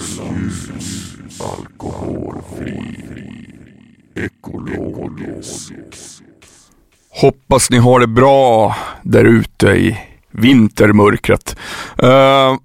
Ljus, 0.00 0.68
alkoholfri, 1.40 2.80
ekologisk. 4.14 5.72
Hoppas 7.10 7.70
ni 7.70 7.78
har 7.78 8.00
det 8.00 8.06
bra 8.06 8.76
där 9.02 9.24
ute 9.24 9.66
i 9.66 9.98
vintermörkret. 10.30 11.56
Uh, 12.02 12.56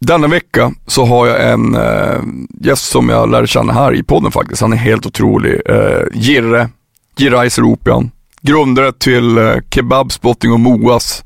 denna 0.00 0.28
vecka 0.28 0.72
så 0.86 1.04
har 1.04 1.26
jag 1.26 1.50
en 1.52 1.74
uh, 1.76 2.22
gäst 2.60 2.90
som 2.90 3.08
jag 3.08 3.30
lärde 3.30 3.46
känna 3.46 3.72
här 3.72 3.94
i 3.94 4.02
podden 4.02 4.32
faktiskt. 4.32 4.62
Han 4.62 4.72
är 4.72 4.76
helt 4.76 5.06
otrolig. 5.06 5.52
Uh, 5.70 6.04
Jirre, 6.14 6.70
Girre 7.16 7.40
Eiseropian. 7.40 8.10
Grundare 8.42 8.92
till 8.92 9.38
uh, 9.38 9.56
Kebabspotting 9.70 10.52
och 10.52 10.60
Moas. 10.60 11.24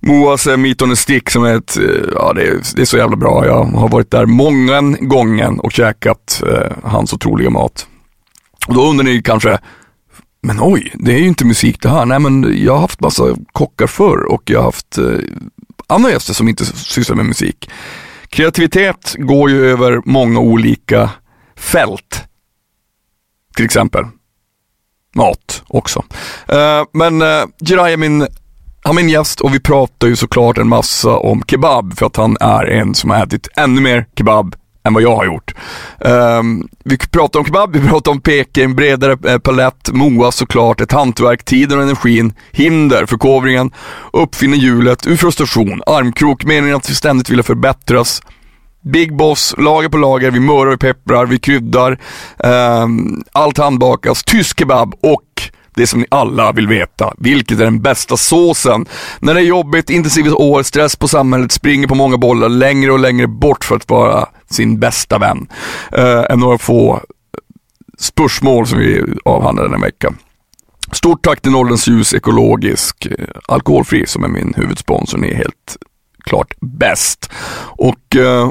Moas 0.00 0.46
Meet 0.46 0.58
Meat 0.58 0.82
on 0.82 0.92
a 0.92 0.96
Stick 0.96 1.30
som 1.30 1.44
är 1.44 1.56
ett, 1.56 1.76
eh, 1.76 1.84
ja 2.14 2.32
det 2.32 2.42
är, 2.42 2.60
det 2.76 2.82
är 2.82 2.86
så 2.86 2.96
jävla 2.96 3.16
bra. 3.16 3.46
Jag 3.46 3.64
har 3.64 3.88
varit 3.88 4.10
där 4.10 4.26
många 4.26 4.80
gånger 5.00 5.64
och 5.64 5.72
käkat 5.72 6.42
eh, 6.46 6.72
hans 6.84 7.12
otroliga 7.12 7.50
mat. 7.50 7.86
Och 8.66 8.74
då 8.74 8.90
undrar 8.90 9.04
ni 9.04 9.22
kanske, 9.22 9.58
men 10.42 10.58
oj, 10.60 10.92
det 10.94 11.12
är 11.12 11.18
ju 11.18 11.26
inte 11.26 11.44
musik 11.44 11.82
det 11.82 11.88
här. 11.88 12.06
Nej 12.06 12.18
men 12.18 12.64
jag 12.64 12.72
har 12.72 12.80
haft 12.80 13.00
massa 13.00 13.24
kockar 13.52 13.86
förr 13.86 14.32
och 14.32 14.42
jag 14.44 14.58
har 14.58 14.64
haft 14.64 14.98
eh, 14.98 15.18
andra 15.86 16.10
gäster 16.10 16.34
som 16.34 16.48
inte 16.48 16.64
sysslar 16.66 17.16
med 17.16 17.26
musik. 17.26 17.70
Kreativitet 18.28 19.14
går 19.18 19.50
ju 19.50 19.70
över 19.70 20.02
många 20.04 20.40
olika 20.40 21.10
fält. 21.56 22.24
Till 23.56 23.64
exempel 23.64 24.04
mat 25.14 25.62
också. 25.66 26.04
Eh, 26.48 26.84
men 26.92 27.22
eh, 27.22 27.44
Jirai 27.60 27.92
är 27.92 27.96
min, 27.96 28.26
han 28.88 28.98
är 28.98 29.02
min 29.02 29.08
gäst 29.08 29.40
och 29.40 29.54
vi 29.54 29.60
pratar 29.60 30.08
ju 30.08 30.16
såklart 30.16 30.58
en 30.58 30.68
massa 30.68 31.16
om 31.16 31.42
kebab 31.46 31.98
för 31.98 32.06
att 32.06 32.16
han 32.16 32.36
är 32.40 32.64
en 32.66 32.94
som 32.94 33.10
har 33.10 33.22
ätit 33.22 33.48
ännu 33.56 33.80
mer 33.80 34.06
kebab 34.18 34.56
än 34.84 34.94
vad 34.94 35.02
jag 35.02 35.16
har 35.16 35.24
gjort. 35.24 35.54
Um, 35.98 36.68
vi 36.84 36.98
pratar 36.98 37.38
om 37.40 37.46
kebab, 37.46 37.76
vi 37.76 37.88
pratar 37.88 38.12
om 38.12 38.20
Peking, 38.20 38.74
bredare 38.74 39.32
eh, 39.32 39.38
palett, 39.38 39.90
Moa 39.92 40.32
såklart, 40.32 40.80
ett 40.80 40.92
hantverk, 40.92 41.44
tiden 41.44 41.78
och 41.78 41.84
energin, 41.84 42.32
hinder, 42.52 43.06
förkovringen, 43.06 43.70
uppfinna 44.12 44.56
hjulet, 44.56 45.06
ur 45.06 45.16
frustration, 45.16 45.82
armkrok, 45.86 46.44
meningen 46.44 46.76
att 46.76 46.90
vi 46.90 46.94
ständigt 46.94 47.30
vill 47.30 47.42
förbättras, 47.42 48.22
Big 48.80 49.16
Boss, 49.16 49.54
lager 49.58 49.88
på 49.88 49.96
lager, 49.96 50.30
vi 50.30 50.40
mörar, 50.40 50.70
vi 50.70 50.76
pepprar, 50.76 51.26
vi 51.26 51.38
kryddar, 51.38 51.98
um, 52.82 53.24
allt 53.32 53.58
handbakas, 53.58 54.24
tysk 54.24 54.58
kebab 54.58 54.94
och 55.02 55.22
det 55.74 55.86
som 55.86 56.00
ni 56.00 56.06
alla 56.10 56.52
vill 56.52 56.68
veta. 56.68 57.14
Vilket 57.18 57.60
är 57.60 57.64
den 57.64 57.82
bästa 57.82 58.16
såsen? 58.16 58.86
När 59.20 59.34
det 59.34 59.40
är 59.40 59.44
jobbigt, 59.44 59.90
intensivt 59.90 60.32
år, 60.32 60.62
stress 60.62 60.96
på 60.96 61.08
samhället, 61.08 61.52
springer 61.52 61.86
på 61.86 61.94
många 61.94 62.16
bollar, 62.16 62.48
längre 62.48 62.92
och 62.92 62.98
längre 62.98 63.26
bort 63.26 63.64
för 63.64 63.76
att 63.76 63.90
vara 63.90 64.28
sin 64.50 64.80
bästa 64.80 65.18
vän. 65.18 65.46
Eh, 65.92 66.24
än 66.30 66.40
några 66.40 66.58
få 66.58 67.00
spörsmål 67.98 68.66
som 68.66 68.78
vi 68.78 69.02
avhandlar 69.24 69.64
den 69.64 69.72
här 69.72 69.80
veckan. 69.80 70.18
Stort 70.92 71.24
tack 71.24 71.40
till 71.40 71.52
Norrlands 71.52 71.88
Ljus 71.88 72.14
Ekologisk 72.14 73.06
eh, 73.06 73.26
Alkoholfri 73.48 74.06
som 74.06 74.24
är 74.24 74.28
min 74.28 74.54
huvudsponsor. 74.56 75.18
Ni 75.18 75.28
är 75.28 75.34
helt 75.34 75.76
klart 76.24 76.54
bäst. 76.60 77.30
Och 77.60 78.16
eh, 78.16 78.50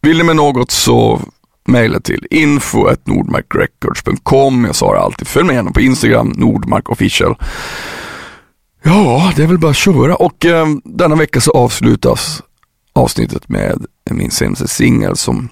vill 0.00 0.18
ni 0.18 0.24
med 0.24 0.36
något 0.36 0.70
så 0.70 1.20
mejla 1.68 2.00
till 2.00 2.26
info.nordmarkrecords.com. 2.30 4.64
Jag 4.64 4.74
sa 4.74 4.92
det 4.92 5.00
alltid, 5.00 5.28
följ 5.28 5.46
med 5.46 5.54
gärna 5.54 5.70
på 5.70 5.80
Instagram, 5.80 6.32
Nordmark 6.36 6.90
official. 6.90 7.36
Ja, 8.82 9.32
det 9.36 9.42
är 9.42 9.46
väl 9.46 9.58
bara 9.58 9.70
att 9.70 9.76
köra 9.76 10.16
och 10.16 10.44
eh, 10.44 10.66
denna 10.84 11.14
vecka 11.14 11.40
så 11.40 11.50
avslutas 11.50 12.42
avsnittet 12.92 13.48
med 13.48 13.86
min 14.10 14.30
senaste 14.30 14.68
singel 14.68 15.16
som 15.16 15.48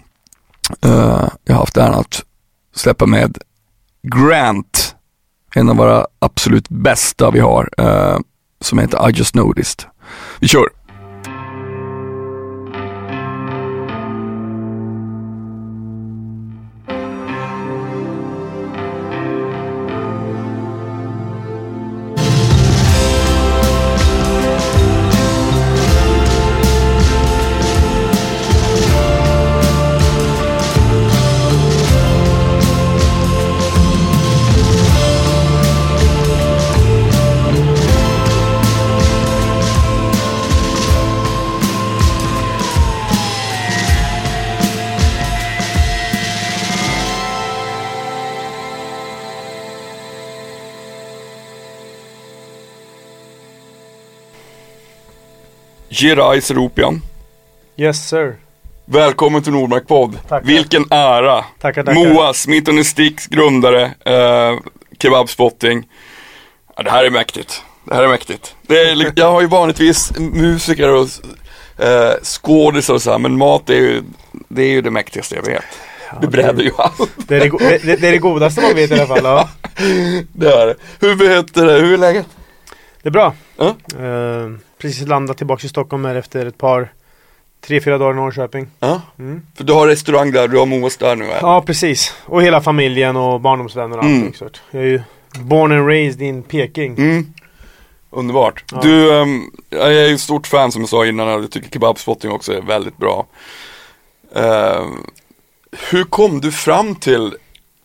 eh, 0.84 1.28
jag 1.44 1.54
har 1.54 1.60
haft 1.60 1.76
äran 1.76 1.94
att 1.94 2.24
släppa 2.74 3.06
med 3.06 3.38
Grant, 4.02 4.94
en 5.54 5.68
av 5.68 5.76
våra 5.76 6.06
absolut 6.18 6.68
bästa 6.68 7.30
vi 7.30 7.40
har, 7.40 7.68
eh, 7.78 8.18
som 8.60 8.78
heter 8.78 9.10
I 9.10 9.12
just 9.12 9.34
noticed. 9.34 9.84
Vi 10.40 10.48
kör! 10.48 10.85
Gerais 55.96 56.50
Ropian. 56.50 57.02
Yes 57.76 58.08
sir. 58.08 58.36
Välkommen 58.84 59.42
till 59.42 59.52
Nordmark 59.52 59.88
podd. 59.88 60.18
Tackar. 60.28 60.46
Vilken 60.46 60.84
ära. 60.90 61.44
Tackar, 61.60 61.82
tackar. 61.82 62.14
Moa, 62.14 62.34
Smith 62.34 62.82
Sticks 62.82 63.26
grundare, 63.26 63.82
eh, 64.04 64.58
Kebabspotting. 64.98 65.88
Ja, 66.76 66.82
det 66.82 66.90
här 66.90 67.04
är 67.04 67.10
mäktigt. 67.10 67.62
Det 67.84 67.94
här 67.94 68.02
är 68.02 68.08
mäktigt. 68.08 68.54
Är, 68.68 69.12
jag 69.16 69.32
har 69.32 69.40
ju 69.40 69.46
vanligtvis 69.46 70.12
musiker 70.18 70.88
och 70.92 71.08
eh, 71.84 72.14
skådisar 72.22 72.94
och 72.94 73.02
så 73.02 73.10
här, 73.10 73.18
men 73.18 73.38
mat 73.38 73.70
är 73.70 73.74
ju 73.74 74.02
det, 74.48 74.62
är 74.62 74.70
ju 74.70 74.80
det 74.80 74.90
mäktigaste 74.90 75.34
jag 75.34 75.42
vet. 75.42 75.64
det 76.20 76.26
bräder 76.26 76.62
ju 76.62 76.72
allt. 76.78 77.10
Det 77.28 77.36
är 77.36 77.40
det, 77.40 77.78
det, 77.78 77.96
det, 77.96 78.08
är 78.08 78.12
det 78.12 78.18
godaste 78.18 78.60
man 78.60 78.74
vet 78.74 78.90
i 78.90 78.94
alla 78.94 79.06
fall. 79.06 79.24
Ja. 79.24 79.48
Det 80.32 80.52
är 80.52 80.66
det. 80.66 80.74
Hur 81.00 81.28
heter 81.28 81.66
det? 81.66 81.72
Hur 81.72 81.92
är 81.92 81.98
läget? 81.98 82.26
Det 83.06 83.10
är 83.10 83.12
bra. 83.12 83.34
Ja. 83.56 83.66
Eh, 84.04 84.50
precis 84.78 85.06
landat 85.08 85.36
tillbaka 85.38 85.66
i 85.66 85.68
Stockholm 85.68 86.04
här 86.04 86.14
efter 86.14 86.46
ett 86.46 86.58
par 86.58 86.92
Tre, 87.60 87.80
fyra 87.80 87.98
dagar 87.98 88.12
i 88.12 88.16
Norrköping. 88.16 88.66
Ja, 88.80 89.02
Mm. 89.18 89.42
för 89.56 89.64
du 89.64 89.72
har 89.72 89.86
restaurang 89.88 90.32
där, 90.32 90.48
du 90.48 90.58
har 90.58 90.66
Moas 90.66 90.96
där 90.96 91.16
nu 91.16 91.24
eller? 91.24 91.36
Ja 91.40 91.62
precis. 91.66 92.14
Och 92.24 92.42
hela 92.42 92.60
familjen 92.60 93.16
och 93.16 93.40
barndomsvänner 93.40 93.98
och 93.98 94.04
Mm. 94.04 94.16
allting 94.16 94.34
sånt. 94.34 94.60
Jag 94.70 94.82
är 94.82 94.86
ju 94.86 95.02
born 95.40 95.72
and 95.72 95.88
raised 95.88 96.22
in 96.22 96.42
Peking. 96.42 96.94
Mm. 96.98 97.26
Underbart. 98.10 98.64
Ja. 98.72 98.80
Du, 98.82 99.14
ehm, 99.20 99.50
jag 99.70 99.94
är 99.94 100.08
ju 100.08 100.18
stort 100.18 100.46
fan 100.46 100.72
som 100.72 100.82
jag 100.82 100.88
sa 100.88 101.06
innan, 101.06 101.28
jag 101.28 101.50
tycker 101.50 101.70
kebabspotting 101.70 102.30
också 102.30 102.52
är 102.52 102.62
väldigt 102.62 102.96
bra. 102.96 103.26
Ehm, 104.34 105.06
hur 105.90 106.04
kom 106.04 106.40
du 106.40 106.52
fram 106.52 106.94
till, 106.94 107.34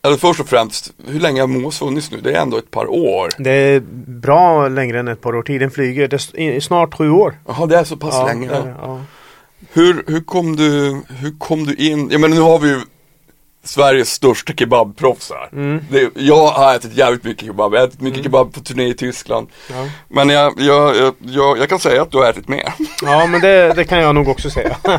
eller 0.06 0.16
först 0.16 0.40
och 0.40 0.48
främst, 0.48 0.92
hur 1.06 1.20
länge 1.20 1.40
har 1.40 1.48
Moas 1.48 1.78
funnits 1.78 2.10
nu? 2.10 2.20
Det 2.20 2.32
är 2.32 2.42
ändå 2.42 2.56
ett 2.56 2.70
par 2.70 2.90
år. 2.90 3.28
Det 3.38 3.50
är 3.50 3.80
bra 4.06 4.68
längre 4.68 5.00
än 5.00 5.08
ett 5.08 5.20
par 5.20 5.36
år. 5.36 5.42
Tiden 5.42 5.70
flyger. 5.70 6.08
Det 6.08 6.16
är 6.56 6.60
snart 6.60 6.94
sju 6.94 7.10
år. 7.10 7.34
Jaha, 7.46 7.66
det 7.66 7.76
är 7.76 7.84
så 7.84 7.96
pass 7.96 8.14
Ja, 8.14 8.26
länge. 8.26 8.50
Ja. 8.52 8.64
ja. 8.82 9.00
Hur, 9.72 10.04
hur, 10.06 10.20
kom 10.20 10.56
du, 10.56 11.00
hur 11.08 11.38
kom 11.38 11.64
du 11.66 11.74
in, 11.74 12.10
jag 12.10 12.20
menar 12.20 12.34
nu 12.36 12.40
har 12.40 12.58
vi 12.58 12.68
ju 12.68 12.80
Sveriges 13.64 14.10
största 14.10 14.52
kebabproffs 14.52 15.30
här. 15.30 15.48
Mm. 15.52 15.84
Det, 15.90 16.10
jag 16.14 16.46
har 16.46 16.74
ätit 16.74 16.92
jävligt 16.94 17.24
mycket 17.24 17.46
kebab, 17.46 17.74
jag 17.74 17.80
har 17.80 17.86
ätit 17.86 18.00
mycket 18.00 18.22
kebab 18.22 18.54
på 18.54 18.60
turné 18.60 18.88
i 18.88 18.94
Tyskland. 18.94 19.48
Ja. 19.70 19.88
Men 20.08 20.28
jag, 20.28 20.52
jag, 20.60 20.96
jag, 21.18 21.58
jag, 21.58 21.68
kan 21.68 21.78
säga 21.78 22.02
att 22.02 22.10
du 22.10 22.18
har 22.18 22.30
ätit 22.30 22.48
mer. 22.48 22.72
ja 23.02 23.26
men 23.26 23.40
det, 23.40 23.72
det 23.76 23.84
kan 23.84 23.98
jag 23.98 24.14
nog 24.14 24.28
också 24.28 24.50
säga. 24.50 24.76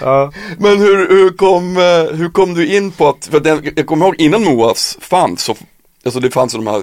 ja. 0.00 0.32
Men 0.58 0.78
hur, 0.78 1.08
hur, 1.08 1.30
kom, 1.30 1.76
eh, 1.76 2.16
hur 2.16 2.28
kom 2.30 2.54
du 2.54 2.76
in 2.76 2.90
på 2.90 3.08
att, 3.08 3.26
för 3.30 3.46
jag, 3.76 3.86
kommer 3.86 4.06
ihåg 4.06 4.14
innan 4.18 4.44
Moas 4.44 4.98
fanns, 5.00 5.42
så, 5.44 5.56
alltså 6.04 6.20
det 6.20 6.30
fanns 6.30 6.52
de 6.52 6.66
här 6.66 6.82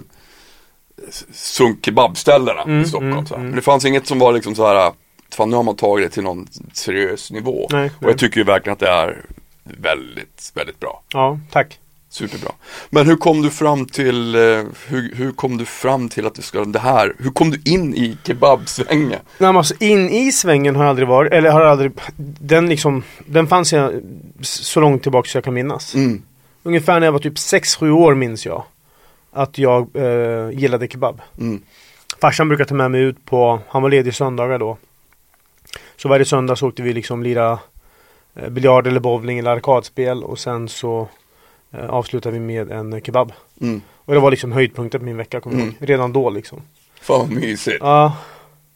sunk 1.34 1.86
kebabställena 1.86 2.62
Mm, 2.62 2.81
i 2.81 2.86
Stockholm. 2.86 3.12
mm, 3.13 3.25
så 3.28 3.36
mm. 3.36 3.48
Men 3.48 3.56
det 3.56 3.62
fanns 3.62 3.86
inget 3.86 4.08
som 4.08 4.19
var 4.19 4.34
liksom 4.34 4.56
så 4.56 4.68
här, 4.68 4.94
fan 5.36 5.50
nu 5.50 5.56
har 5.56 5.63
man 5.63 5.75
tagit 5.75 6.10
det 6.10 6.13
till 6.13 6.24
någon 6.24 6.48
seriös 6.74 7.31
nivå. 7.31 7.68
Nej, 7.72 7.86
Och 7.86 8.01
nej. 8.01 8.12
jag 8.12 8.18
tycker 8.19 8.38
ju 8.38 8.44
verkligen 8.44 8.74
att 8.74 8.80
det 8.80 8.90
är 8.90 9.25
väldigt, 9.65 10.51
väldigt 10.56 10.79
bra. 10.79 11.01
ja, 11.13 11.39
tack. 11.51 11.79
Superbra. 12.09 12.51
Men 12.89 13.06
hur 13.06 13.15
kom 13.15 13.41
du 13.41 13.50
fram 13.50 13.85
till, 13.85 14.35
eh, 14.35 14.41
hur, 14.88 15.15
hur 15.15 15.31
kom 15.31 15.57
du 15.57 15.65
fram 15.65 16.09
till 16.09 16.25
att 16.25 16.35
du 16.35 16.41
ska, 16.41 16.65
det 16.65 16.79
här, 16.79 17.13
hur 17.19 17.29
kom 17.29 17.51
du 17.51 17.62
in 17.65 17.95
i 17.95 18.17
kebabsvängen? 18.23 19.09
Nej, 19.09 19.19
men 19.38 19.57
alltså 19.57 19.73
in 19.79 20.09
i 20.09 20.31
svängen 20.31 20.75
har 20.75 20.83
jag 20.83 20.89
aldrig 20.89 21.07
varit, 21.07 21.33
eller 21.33 21.50
har 21.50 21.62
aldrig, 21.62 21.91
den 22.39 22.69
liksom, 22.69 23.03
den 23.25 23.47
fanns 23.47 23.73
jag 23.73 24.01
så 24.41 24.79
långt 24.79 25.03
tillbaka 25.03 25.29
så 25.29 25.38
jag 25.38 25.44
kan 25.44 25.53
minnas. 25.53 25.95
Mm. 25.95 26.21
Ungefär 26.63 27.00
när 27.00 27.07
jag 27.07 27.12
var 27.12 27.19
typ 27.19 27.35
6-7 27.35 27.89
år 27.89 28.15
minns 28.15 28.45
jag. 28.45 28.63
Att 29.31 29.57
jag 29.57 29.89
eh, 29.94 30.50
gillade 30.59 30.88
kebab. 30.88 31.21
Mm. 31.39 31.62
Farsan 32.21 32.47
brukade 32.47 32.69
ta 32.69 32.75
med 32.75 32.91
mig 32.91 33.01
ut 33.01 33.25
på, 33.25 33.59
han 33.67 33.81
var 33.81 33.89
ledig 33.89 34.15
söndagar 34.15 34.59
då. 34.59 34.77
Så 35.97 36.09
varje 36.09 36.25
söndag 36.25 36.56
så 36.56 36.67
åkte 36.67 36.81
vi 36.81 36.94
liksom 36.94 37.23
lira 37.23 37.59
biljard 38.50 38.88
eller 38.88 39.00
bowling 39.00 39.40
eller 39.40 39.52
arkadspel 39.52 40.24
och 40.24 40.40
sen 40.40 40.70
så 40.70 41.08
eh, 41.72 41.90
avslutar 41.90 42.32
vi 42.32 42.40
med 42.40 42.72
en 42.72 42.94
eh, 42.94 43.02
kebab. 43.02 43.34
Mm. 43.62 43.82
Och 43.96 44.14
det 44.14 44.20
var 44.20 44.32
liksom 44.32 44.52
höjdpunkten 44.52 45.00
på 45.00 45.06
min 45.06 45.18
vecka, 45.18 45.40
kommer 45.40 45.56
jag 45.56 45.64
Mm. 45.64 45.76
ihåg. 45.80 45.90
Redan 45.90 46.14
då 46.14 46.30
liksom. 46.30 46.62
Fan 47.02 47.20
vad 47.20 47.32
mysigt. 47.32 47.78
Ja. 47.80 48.18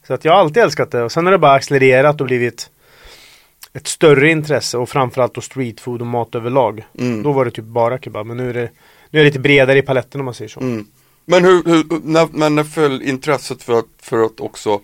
Så 0.06 0.14
att 0.14 0.24
jag 0.24 0.32
har 0.32 0.40
alltid 0.40 0.62
älskat 0.62 0.90
det 0.90 1.02
och 1.02 1.12
sen 1.12 1.24
har 1.24 1.32
det 1.32 1.38
bara 1.38 1.52
accelererat 1.52 2.20
och 2.20 2.26
blivit 2.26 2.70
ett 3.72 3.86
större 3.86 4.30
intresse 4.30 4.78
och 4.78 4.88
framförallt 4.88 5.34
då 5.34 5.40
streetfood 5.40 6.00
och 6.00 6.06
mat 6.06 6.34
överlag. 6.34 6.86
Mm. 6.98 7.22
Då 7.22 7.32
var 7.32 7.44
det 7.44 7.50
typ 7.50 7.64
bara 7.64 7.98
kebab 7.98 8.26
men 8.26 8.36
nu 8.36 8.50
är 8.50 8.54
det, 8.54 8.70
nu 9.10 9.18
är 9.18 9.24
det 9.24 9.28
lite 9.28 9.38
bredare 9.38 9.78
i 9.78 9.82
paletten 9.82 10.20
om 10.20 10.24
man 10.24 10.34
säger 10.34 10.48
så. 10.48 10.60
Mm. 10.60 10.86
Men 11.24 11.44
hur, 11.44 11.64
hur 11.64 12.00
när, 12.04 12.50
när 12.50 12.64
föll 12.64 13.02
intresset 13.02 13.62
för 13.62 13.78
att, 13.78 13.86
för 14.02 14.24
att 14.24 14.40
också 14.40 14.80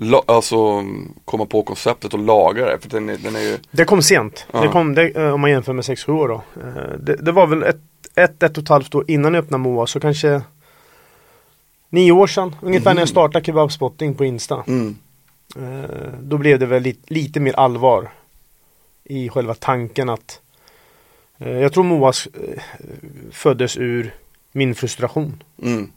la, 0.00 0.22
alltså, 0.26 0.84
komma 1.24 1.46
på 1.46 1.62
konceptet 1.62 2.14
och 2.14 2.20
laga 2.20 2.64
det? 2.66 2.78
För 2.80 2.88
den 2.88 3.08
är, 3.08 3.16
den 3.16 3.36
är 3.36 3.40
ju, 3.40 3.58
Det 3.70 3.84
kom 3.84 4.02
sent. 4.02 4.46
Ja. 4.52 4.60
Det 4.60 4.68
kom, 4.68 4.94
det, 4.94 5.08
eh, 5.16 5.34
om 5.34 5.40
man 5.40 5.50
jämför 5.50 5.72
med 5.72 5.84
6-7 5.84 6.12
år 6.12 6.28
då. 6.28 6.42
Eh, 6.60 6.98
Det, 6.98 7.14
det 7.16 7.32
var 7.32 7.46
väl 7.46 7.62
ett, 7.62 7.80
ett, 8.14 8.42
ett 8.42 8.56
och 8.58 8.62
ett 8.62 8.68
halvt 8.68 8.94
år 8.94 9.04
innan 9.08 9.34
jag 9.34 9.44
öppnade 9.44 9.62
Moa, 9.62 9.86
så 9.86 10.00
kanske 10.00 10.42
nio 11.90 12.12
år 12.12 12.26
sedan. 12.26 12.56
Ungefär 12.62 12.94
när 12.94 13.00
jag 13.00 13.08
startade 13.08 13.44
kebabspotting 13.44 14.14
på 14.14 14.24
Insta. 14.24 14.64
mm, 14.66 14.96
Eh, 15.56 16.10
Då 16.22 16.38
blev 16.38 16.58
det 16.58 16.66
väl 16.66 16.82
lite, 16.82 17.14
lite 17.14 17.40
mer 17.40 17.52
allvar 17.58 18.08
i 19.04 19.28
själva 19.28 19.54
tanken 19.54 20.08
att 20.08 20.40
jag 21.38 21.72
tror 21.72 21.84
Moa 21.84 22.08
eh, 22.08 22.62
föddes 23.30 23.76
ur 23.76 24.14
min 24.52 24.74
frustration. 24.74 25.42
mm. 25.62 25.90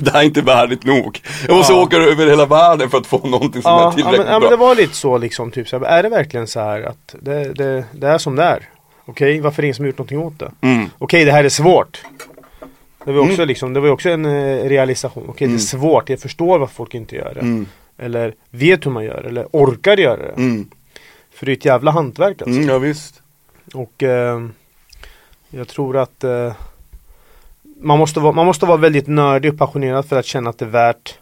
Det 0.00 0.10
här 0.12 0.20
är 0.20 0.24
inte 0.24 0.40
värdigt 0.42 0.84
nog. 0.84 1.20
Jag 1.48 1.56
måste 1.56 1.72
Ja. 1.72 1.82
åka 1.82 1.96
över 1.96 2.26
hela 2.26 2.46
världen 2.46 2.90
för 2.90 2.98
att 2.98 3.06
få 3.06 3.26
någonting 3.26 3.62
som 3.62 3.72
är 3.72 3.76
Ja, 3.76 3.82
ja, 3.84 3.92
tillräckligt 3.92 4.18
men, 4.20 4.26
ja 4.26 4.32
men 4.32 4.40
bra. 4.40 4.50
det 4.50 4.56
var 4.56 4.74
lite 4.74 4.94
så 4.96 5.18
liksom. 5.18 5.50
Typ, 5.50 5.68
så 5.68 5.78
här, 5.78 5.86
är 5.86 6.02
det 6.02 6.08
verkligen 6.08 6.46
så 6.46 6.60
här 6.60 6.82
att 6.82 7.14
det, 7.20 7.52
det, 7.54 7.84
det 7.92 8.08
är 8.08 8.18
som 8.18 8.36
det 8.36 8.42
är? 8.42 8.68
Okej, 9.04 9.40
varför 9.40 9.60
är 9.60 9.62
det 9.62 9.66
ingen 9.66 9.74
som 9.74 9.82
har 9.84 9.86
gjort 9.88 9.98
någonting 9.98 10.18
åt 10.18 10.38
det? 10.38 10.66
Mm. 10.66 10.90
Okej, 10.98 11.24
det 11.24 11.32
här 11.32 11.44
är 11.44 11.48
svårt. 11.48 12.02
Det 13.04 13.12
var 13.12 13.20
också, 13.20 13.34
Mm. 13.34 13.48
liksom, 13.48 13.72
det 13.72 13.80
var 13.80 13.88
också 13.88 14.08
en 14.10 14.24
eh, 14.24 14.64
realisation. 14.68 15.24
Okej, 15.28 15.44
Mm. 15.44 15.56
det 15.56 15.62
är 15.62 15.64
svårt. 15.64 16.08
Jag 16.08 16.20
förstår 16.20 16.58
varför 16.58 16.74
folk 16.74 16.94
inte 16.94 17.16
gör 17.16 17.32
det. 17.34 17.40
Mm. 17.40 17.66
Eller 17.98 18.34
vet 18.50 18.86
hur 18.86 18.90
man 18.90 19.04
gör 19.04 19.24
eller 19.24 19.46
orkar 19.52 19.96
göra 19.96 20.16
det. 20.22 20.32
Mm. 20.36 20.68
För 21.34 21.46
det 21.46 21.52
är 21.52 21.56
ett 21.56 21.64
jävla 21.64 21.90
hantverk 21.90 22.42
alltså. 22.42 22.56
Mm, 22.58 22.68
ja, 22.68 22.78
visst. 22.78 23.22
Och 23.74 24.02
eh, 24.02 24.40
jag 25.50 25.68
tror 25.68 25.96
att 25.96 26.24
eh, 26.24 26.52
man, 27.82 27.98
måste 27.98 28.20
vara, 28.20 28.32
man 28.32 28.46
måste 28.46 28.66
vara 28.66 28.76
väldigt 28.76 29.06
nördig 29.06 29.52
och 29.52 29.58
passionerad 29.58 30.06
för 30.06 30.18
att 30.18 30.26
känna 30.26 30.50
att 30.50 30.58
det 30.58 30.64
är 30.64 30.68
värt 30.68 31.18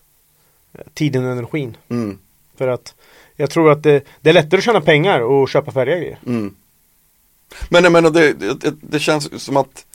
eh, 0.72 0.80
tiden 0.94 1.24
och 1.24 1.32
energin. 1.32 1.76
Mm. 1.88 2.18
För 2.56 2.68
att 2.68 2.94
jag 3.36 3.50
tror 3.50 3.70
att 3.70 3.82
det, 3.82 4.04
det 4.20 4.30
är 4.30 4.34
lättare 4.34 4.58
att 4.58 4.64
tjäna 4.64 4.80
pengar 4.80 5.20
och 5.20 5.48
köpa 5.48 5.72
färdiga 5.72 5.96
grejer. 5.96 6.18
Mm. 6.26 6.54
Men 7.68 7.84
jag 7.84 7.92
menar 7.92 8.10
det, 8.10 8.32
det, 8.32 8.74
det 8.80 8.98
känns 8.98 9.42
som 9.44 9.56
att 9.56 9.86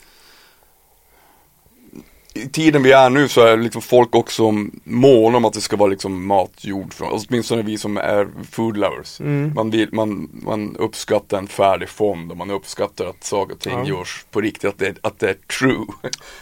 i 2.36 2.48
tiden 2.50 2.84
vi 2.84 2.92
är 2.92 3.10
nu 3.10 3.28
så 3.28 3.42
är 3.42 3.58
liksom 3.58 3.82
folk 3.82 4.16
också 4.16 4.54
måna 4.84 5.38
om 5.38 5.46
att 5.46 5.54
det 5.54 5.62
ska 5.62 5.76
vara 5.76 5.90
liksom 5.90 6.26
mat 6.26 6.52
gjord 6.62 6.94
från, 6.94 7.08
åtminstone 7.12 7.62
vi 7.62 7.78
som 7.78 7.98
är 7.98 8.28
food 8.52 8.78
lovers. 8.78 9.20
Mm. 9.20 9.52
Man, 9.56 9.70
vill, 9.70 9.90
man, 9.92 10.30
man 10.34 10.76
uppskattar 10.80 11.38
en 11.38 11.48
färdig 11.48 11.90
fond 11.90 12.32
och 12.32 12.38
man 12.38 12.52
uppskattar 12.52 13.06
att 13.06 13.24
saker 13.24 13.54
och 13.54 13.60
ting 13.60 13.74
Ja. 13.74 13.86
görs 13.86 14.26
på 14.32 14.42
riktigt, 14.42 14.70
att 14.70 14.78
det, 14.78 14.96
att 15.02 15.20
det 15.20 15.30
är 15.30 15.34
true. 15.60 15.86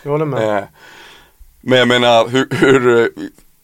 Jag 0.03 0.11
håller 0.11 0.25
med. 0.25 0.57
Eh, 0.57 0.63
Men 1.61 1.79
jag 1.79 1.87
menar, 1.87 2.27
hur, 2.27 2.47
hur 2.51 3.01
eh, 3.01 3.07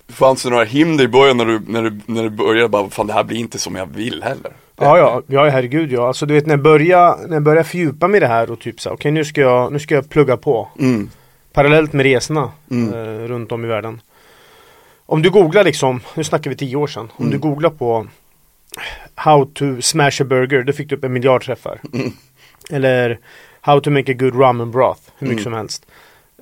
fanns 0.09 0.43
det 0.43 0.49
några 0.49 0.63
hinder 0.63 1.03
i 1.03 1.07
början 1.07 1.37
när 1.37 1.45
du, 1.45 1.61
när 1.67 1.83
du, 1.83 1.99
när 2.05 2.23
du 2.23 2.29
började 2.29 2.69
bara, 2.69 2.89
fan 2.89 3.07
det 3.07 3.13
här 3.13 3.23
blir 3.23 3.37
inte 3.37 3.59
som 3.59 3.75
jag 3.75 3.85
vill 3.85 4.23
heller? 4.23 4.51
Ja, 4.75 4.97
ja, 4.97 5.21
ja 5.27 5.49
herregud 5.49 5.91
ja. 5.91 6.07
Alltså 6.07 6.25
du 6.25 6.33
vet 6.33 6.45
när 6.45 6.53
jag 6.53 6.63
började, 6.63 7.27
när 7.27 7.33
jag 7.35 7.43
började 7.43 7.63
fördjupa 7.69 8.07
mig 8.07 8.17
i 8.17 8.19
det 8.19 8.27
här 8.27 8.51
och 8.51 8.59
typ 8.59 8.81
så 8.81 8.89
okej 8.89 9.11
nu 9.11 9.25
ska 9.25 9.41
jag, 9.41 9.71
nu 9.73 9.79
ska 9.79 9.95
jag 9.95 10.09
plugga 10.09 10.37
på. 10.37 10.67
Mm, 10.79 11.09
Parallellt 11.59 11.93
med 11.93 12.03
resorna 12.05 12.51
Mm. 12.71 12.93
eh, 12.93 13.27
runt 13.27 13.51
om 13.51 13.65
i 13.65 13.67
världen. 13.67 14.01
Om 15.05 15.21
du 15.21 15.29
googlar 15.29 15.63
liksom, 15.63 16.01
nu 16.15 16.23
snackar 16.23 16.49
vi 16.49 16.55
tio 16.55 16.75
år 16.75 16.87
sedan. 16.87 17.11
Om 17.15 17.25
Mm. 17.25 17.31
du 17.31 17.37
googlar 17.39 17.69
på 17.69 18.07
How 19.15 19.45
to 19.45 19.81
smash 19.81 20.21
a 20.21 20.23
burger, 20.23 20.63
då 20.63 20.73
fick 20.73 20.89
du 20.89 20.95
upp 20.95 21.03
en 21.03 21.13
miljard 21.13 21.43
träffar. 21.45 21.79
Mm. 21.93 22.11
Eller 22.69 23.19
How 23.61 23.79
to 23.79 23.91
make 23.91 24.11
a 24.11 24.15
good 24.19 24.39
ramen 24.39 24.71
broth, 24.71 25.01
hur 25.17 25.27
mycket 25.27 25.41
Mm. 25.41 25.43
som 25.43 25.53
helst. 25.53 25.85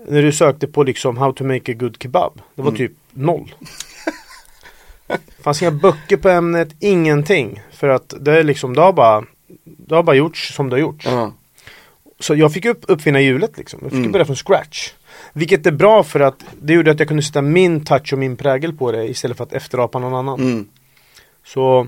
När 0.07 0.21
du 0.21 0.31
sökte 0.31 0.67
på 0.67 0.83
liksom 0.83 1.17
How 1.17 1.31
to 1.33 1.43
make 1.43 1.71
a 1.71 1.75
good 1.79 1.97
kebab, 2.03 2.41
det 2.55 2.61
var 2.61 2.69
Mm. 2.69 2.77
typ 2.77 2.91
noll. 3.11 3.55
Det 5.07 5.43
fanns 5.43 5.61
inga 5.61 5.71
böcker 5.71 6.17
på 6.17 6.29
ämnet, 6.29 6.69
ingenting. 6.79 7.61
För 7.71 7.89
att 7.89 8.13
det 8.19 8.39
är 8.39 8.43
liksom, 8.43 8.73
det 8.75 8.81
har 8.81 8.93
bara, 8.93 9.23
det 9.63 9.95
har 9.95 10.03
bara 10.03 10.15
gjorts 10.15 10.53
som 10.55 10.69
det 10.69 10.75
har 10.75 10.81
gjorts. 10.81 11.07
Så 12.19 12.35
jag 12.35 12.53
fick 12.53 12.65
upp, 12.65 12.83
uppfinna 12.87 13.21
hjulet 13.21 13.57
liksom. 13.57 13.79
Jag 13.83 13.91
fick 13.91 13.99
Mm. 13.99 14.11
börja 14.11 14.25
från 14.25 14.35
scratch. 14.35 14.89
Vilket 15.37 15.65
är 15.65 15.71
bra 15.71 16.03
för 16.03 16.19
att 16.19 16.45
det 16.61 16.73
gjorde 16.73 16.91
att 16.91 16.99
jag 16.99 17.07
kunde 17.07 17.23
sätta 17.23 17.41
min 17.41 17.85
touch 17.85 18.13
och 18.13 18.19
min 18.19 18.37
prägel 18.37 18.73
på 18.73 18.91
det 18.91 19.05
istället 19.07 19.37
för 19.37 19.43
att 19.43 19.53
efterapa 19.53 19.99
någon 19.99 20.13
annan. 20.13 20.39
mm, 20.39 20.67
Så 21.45 21.87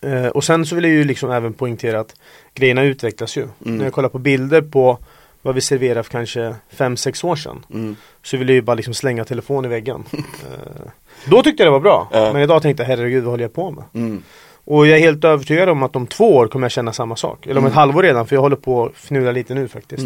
eh, 0.00 0.26
Och 0.26 0.44
sen 0.44 0.66
så 0.66 0.74
vill 0.74 0.84
jag 0.84 0.92
ju 0.92 1.04
liksom 1.04 1.30
även 1.30 1.52
poängtera 1.52 2.00
att 2.00 2.14
grejerna 2.54 2.82
utvecklas 2.82 3.36
ju. 3.36 3.42
Mm. 3.42 3.76
När 3.78 3.84
jag 3.84 3.92
kollar 3.92 4.08
på 4.08 4.18
bilder 4.18 4.62
på 4.62 4.98
vad 5.42 5.54
vi 5.54 5.60
serverade 5.60 6.02
för 6.02 6.10
kanske 6.10 6.54
5-6 6.76 7.24
år 7.26 7.36
sedan. 7.36 7.64
mm. 7.74 7.96
Så 8.22 8.36
vill 8.36 8.48
jag 8.48 8.54
ju 8.54 8.62
bara 8.62 8.74
liksom 8.74 8.94
slänga 8.94 9.24
telefon 9.24 9.64
i 9.64 9.68
väggen. 9.68 10.04
eh, 10.12 10.82
då 11.30 11.42
tyckte 11.42 11.62
jag 11.62 11.66
det 11.66 11.72
var 11.72 11.80
bra. 11.80 12.08
Ja. 12.12 12.32
Men 12.32 12.42
idag 12.42 12.62
tänkte 12.62 12.82
jag 12.82 12.88
herregud 12.88 13.24
vad 13.24 13.32
håller 13.32 13.44
jag 13.44 13.52
på 13.52 13.70
med? 13.70 13.84
Mm. 13.94 14.22
Och 14.64 14.86
jag 14.86 14.98
är 14.98 15.02
helt 15.02 15.24
övertygad 15.24 15.68
om 15.68 15.82
att 15.82 15.96
om 15.96 16.06
två 16.06 16.36
år 16.36 16.46
kommer 16.48 16.64
jag 16.64 16.72
känna 16.72 16.92
samma 16.92 17.16
sak. 17.16 17.46
Eller 17.46 17.58
om 17.60 17.66
ett 17.66 17.72
Mm. 17.72 17.76
halvår 17.78 18.02
redan 18.02 18.26
för 18.26 18.36
jag 18.36 18.40
håller 18.40 18.56
på 18.56 18.86
att 18.86 18.96
fnula 18.96 19.32
lite 19.32 19.54
nu 19.54 19.68
faktiskt. 19.68 20.02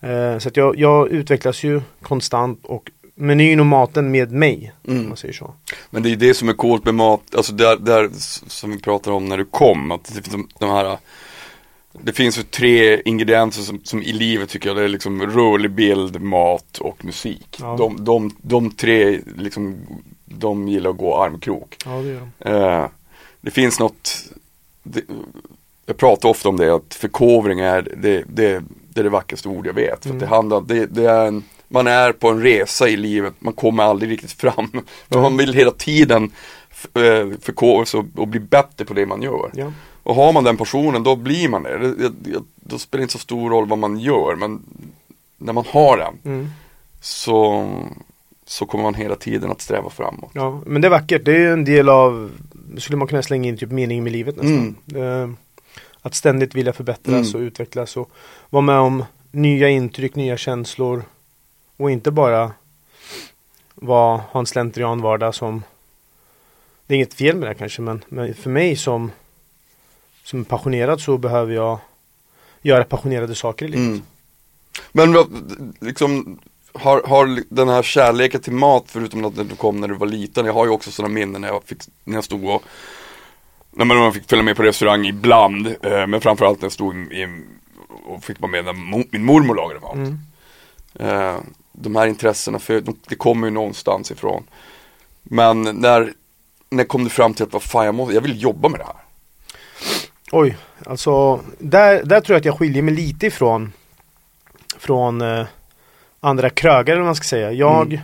Eh, 0.00 0.38
så 0.38 0.48
att 0.48 0.56
jag, 0.56 0.78
jag 0.78 1.08
utvecklas 1.08 1.62
ju 1.64 1.80
konstant 2.02 2.60
och 2.66 2.90
menyn 3.14 3.60
och 3.60 3.66
maten 3.66 4.10
med 4.10 4.32
mig. 4.32 4.72
Om 4.84 4.92
Mm. 4.94 5.08
man 5.08 5.16
säger 5.16 5.34
så. 5.34 5.54
Men 5.90 6.02
det 6.02 6.12
är 6.12 6.16
det 6.16 6.34
som 6.34 6.48
är 6.48 6.52
coolt 6.52 6.84
med 6.84 6.94
mat, 6.94 7.34
alltså 7.34 7.52
där, 7.52 7.76
där 7.76 8.10
som 8.48 8.70
vi 8.70 8.78
pratade 8.78 9.16
om 9.16 9.24
när 9.28 9.36
du 9.38 9.44
kom, 9.44 9.90
att 9.90 10.04
det 10.04 10.12
finns 10.12 10.28
de, 10.30 10.48
de 10.58 10.70
här 10.70 10.98
Det 12.02 12.12
finns 12.12 12.38
ju 12.38 12.42
tre 12.42 13.02
ingredienser 13.04 13.62
som, 13.62 13.80
som 13.84 14.02
i 14.02 14.12
livet 14.12 14.48
tycker 14.48 14.68
jag, 14.68 14.76
det 14.76 14.82
är 14.84 14.88
liksom 14.88 15.22
rörlig 15.22 15.70
bild, 15.70 16.22
mat 16.22 16.78
och 16.78 17.04
musik. 17.04 17.56
Ja. 17.60 17.76
De, 17.78 18.04
de, 18.04 18.36
de 18.42 18.70
tre 18.70 19.20
liksom, 19.36 19.76
de 20.24 20.68
gillar 20.68 20.90
att 20.90 20.96
gå 20.96 21.16
armkrok. 21.22 21.76
Ja, 21.84 21.90
det 21.90 22.08
gör 22.08 22.28
de. 22.38 22.50
Eh, 22.50 22.86
det 23.40 23.50
finns 23.50 23.80
något, 23.80 24.24
det, 24.82 25.02
jag 25.88 25.96
pratar 25.96 26.28
ofta 26.28 26.48
om 26.48 26.56
det, 26.56 26.74
att 26.74 26.94
förkovring 26.94 27.60
är 27.60 27.82
det, 27.96 28.24
det, 28.28 28.62
det 28.88 29.00
är 29.00 29.04
det 29.04 29.10
vackraste 29.10 29.48
ord 29.48 29.66
jag 29.66 29.74
vet. 29.74 30.02
För 30.02 30.10
Mm. 30.10 30.20
det 30.20 30.26
handlar, 30.26 30.60
det, 30.60 30.86
det 30.86 31.04
är 31.10 31.26
en, 31.26 31.44
man 31.68 31.86
är 31.86 32.12
på 32.12 32.28
en 32.28 32.42
resa 32.42 32.88
i 32.88 32.96
livet, 32.96 33.34
man 33.38 33.52
kommer 33.52 33.82
aldrig 33.82 34.10
riktigt 34.10 34.32
fram. 34.32 34.70
Men 35.08 35.22
man 35.22 35.36
vill 35.36 35.54
hela 35.54 35.70
tiden 35.70 36.22
eh, 36.94 37.38
förkovra 37.40 37.86
sig 37.86 38.02
och, 38.16 38.28
bli 38.28 38.40
bättre 38.40 38.84
på 38.84 38.94
det 38.94 39.06
man 39.06 39.22
gör. 39.22 39.50
Ja. 39.54 39.72
Och 40.02 40.14
har 40.14 40.32
man 40.32 40.44
den 40.44 40.56
passionen 40.56 41.02
då 41.02 41.16
blir 41.16 41.48
man 41.48 41.62
det. 41.62 41.78
Det, 41.78 42.08
det. 42.08 42.38
Då 42.56 42.78
spelar 42.78 42.98
det 43.00 43.02
inte 43.02 43.12
så 43.12 43.18
stor 43.18 43.50
roll 43.50 43.68
vad 43.68 43.78
man 43.78 43.98
gör 43.98 44.36
men 44.36 44.62
när 45.38 45.52
man 45.52 45.64
har 45.68 45.96
den 45.96 46.14
Mm. 46.24 46.48
så, 47.00 47.66
så 48.46 48.66
kommer 48.66 48.84
man 48.84 48.94
hela 48.94 49.16
tiden 49.16 49.50
att 49.50 49.60
sträva 49.60 49.90
framåt. 49.90 50.30
ja, 50.34 50.60
men 50.66 50.82
det 50.82 50.88
är 50.88 50.90
vackert. 50.90 51.24
Det 51.24 51.36
är 51.36 51.52
en 51.52 51.64
del 51.64 51.88
av, 51.88 52.30
skulle 52.78 52.98
man 52.98 53.08
kunna 53.08 53.22
slänga 53.22 53.48
in 53.48 53.56
typ 53.56 53.70
mening 53.70 54.02
med 54.04 54.12
livet 54.12 54.36
nästan. 54.36 54.76
Eh, 54.94 55.30
att 56.02 56.14
ständigt 56.14 56.54
vilja 56.54 56.72
förbättras 56.72 57.34
Mm. 57.34 57.34
och 57.34 57.46
utvecklas 57.46 57.96
och 57.96 58.10
vara 58.50 58.62
med 58.62 58.78
om 58.78 59.04
nya 59.30 59.68
intryck, 59.68 60.14
nya 60.14 60.36
känslor. 60.36 61.02
Och 61.76 61.90
inte 61.90 62.10
bara 62.10 62.52
vara, 63.74 64.16
ha 64.16 64.40
en 64.40 64.46
slentrian 64.46 65.00
vardag 65.00 65.34
som 65.34 65.62
Det 66.86 66.94
är 66.94 66.96
inget 66.96 67.14
fel 67.14 67.36
med 67.36 67.48
det 67.48 67.54
kanske 67.54 67.82
men, 67.82 68.04
men 68.08 68.34
för 68.34 68.50
mig 68.50 68.76
som 68.76 69.10
Som 70.24 70.44
passionerad 70.44 71.00
så 71.00 71.18
behöver 71.18 71.54
jag 71.54 71.78
Göra 72.62 72.84
passionerade 72.84 73.34
saker 73.34 73.66
i 73.66 73.68
livet. 73.68 73.86
Mm. 73.86 74.02
Men 74.92 75.16
liksom 75.80 76.38
har, 76.72 77.02
har 77.02 77.42
den 77.48 77.68
här 77.68 77.82
kärleken 77.82 78.40
till 78.40 78.52
mat 78.52 78.84
förutom 78.86 79.24
att 79.24 79.34
du 79.36 79.56
kom 79.56 79.80
när 79.80 79.88
du 79.88 79.94
var 79.94 80.06
liten, 80.06 80.46
jag 80.46 80.52
har 80.52 80.64
ju 80.64 80.70
också 80.70 80.90
sådana 80.90 81.14
minnen 81.14 81.40
när 81.40 81.48
jag, 81.48 81.64
fick, 81.64 81.78
när 82.04 82.14
jag 82.14 82.24
stod 82.24 82.44
och 82.44 82.62
när 83.86 83.94
man 83.94 84.12
fick 84.12 84.28
följa 84.28 84.42
med 84.42 84.56
på 84.56 84.62
restaurang 84.62 85.06
ibland, 85.06 85.66
eh, 85.66 86.06
men 86.06 86.20
framförallt 86.20 86.60
när 86.60 86.64
jag 86.64 86.72
stod 86.72 86.96
i, 86.96 86.98
i, 86.98 87.42
och 88.06 88.24
fick 88.24 88.40
vara 88.40 88.50
med 88.50 88.64
när 88.64 88.72
mo, 88.72 89.04
min 89.10 89.24
mormor 89.24 89.54
lagade 89.54 89.80
mat. 89.80 89.94
Mm. 89.94 90.18
Eh, 90.94 91.36
de 91.72 91.96
här 91.96 92.06
intressena, 92.06 92.58
för 92.58 92.80
de, 92.80 92.98
det 93.08 93.14
kommer 93.14 93.46
ju 93.46 93.50
någonstans 93.50 94.10
ifrån. 94.10 94.44
Men 95.22 95.62
när, 95.62 96.12
när 96.70 96.84
kom 96.84 97.04
du 97.04 97.10
fram 97.10 97.34
till 97.34 97.42
att 97.42 97.52
vad 97.52 97.62
fan 97.62 97.86
jag, 97.86 97.94
måste, 97.94 98.14
jag 98.14 98.20
vill 98.20 98.42
jobba 98.42 98.68
med 98.68 98.80
det 98.80 98.84
här? 98.84 98.96
Oj, 100.32 100.56
alltså 100.86 101.40
där, 101.58 102.02
där 102.04 102.20
tror 102.20 102.34
jag 102.34 102.40
att 102.40 102.44
jag 102.44 102.58
skiljer 102.58 102.82
mig 102.82 102.94
lite 102.94 103.26
ifrån 103.26 103.72
Från 104.78 105.20
eh, 105.20 105.46
andra 106.20 106.50
krögare 106.50 106.92
eller 106.92 107.00
vad 107.00 107.08
man 107.08 107.16
ska 107.16 107.24
säga. 107.24 107.52
Jag 107.52 107.86
Mm. 107.86 108.00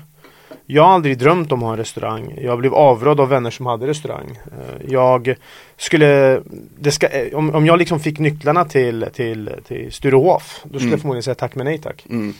Jag 0.66 0.82
har 0.82 0.92
aldrig 0.94 1.18
drömt 1.18 1.52
om 1.52 1.58
att 1.58 1.64
ha 1.64 1.73
en 1.73 1.76
restaurang. 1.78 2.34
Jag 2.40 2.58
blev 2.58 2.75
avrådd 2.75 3.20
av 3.20 3.28
vänner 3.28 3.50
som 3.50 3.66
hade 3.66 3.87
restaurang. 3.87 4.38
Eh, 4.46 4.90
Jag 4.92 5.34
skulle, 5.76 6.40
det 6.78 6.90
ska, 6.92 7.06
eh, 7.08 7.34
om, 7.34 7.54
om 7.54 7.66
jag 7.66 7.78
liksom 7.78 8.00
fick 8.00 8.18
nycklarna 8.18 8.64
till, 8.64 9.06
till, 9.12 9.50
till 9.68 9.92
Sturehof, 9.92 10.61
då 10.64 10.68
skulle 10.68 10.80
Mm. 10.80 10.90
jag 10.90 11.00
förmodligen 11.00 11.23
säga 11.23 11.34
tack 11.34 11.54
men 11.54 11.64
nej 11.66 11.78
tack. 11.78 12.06
Mm. 12.11 12.34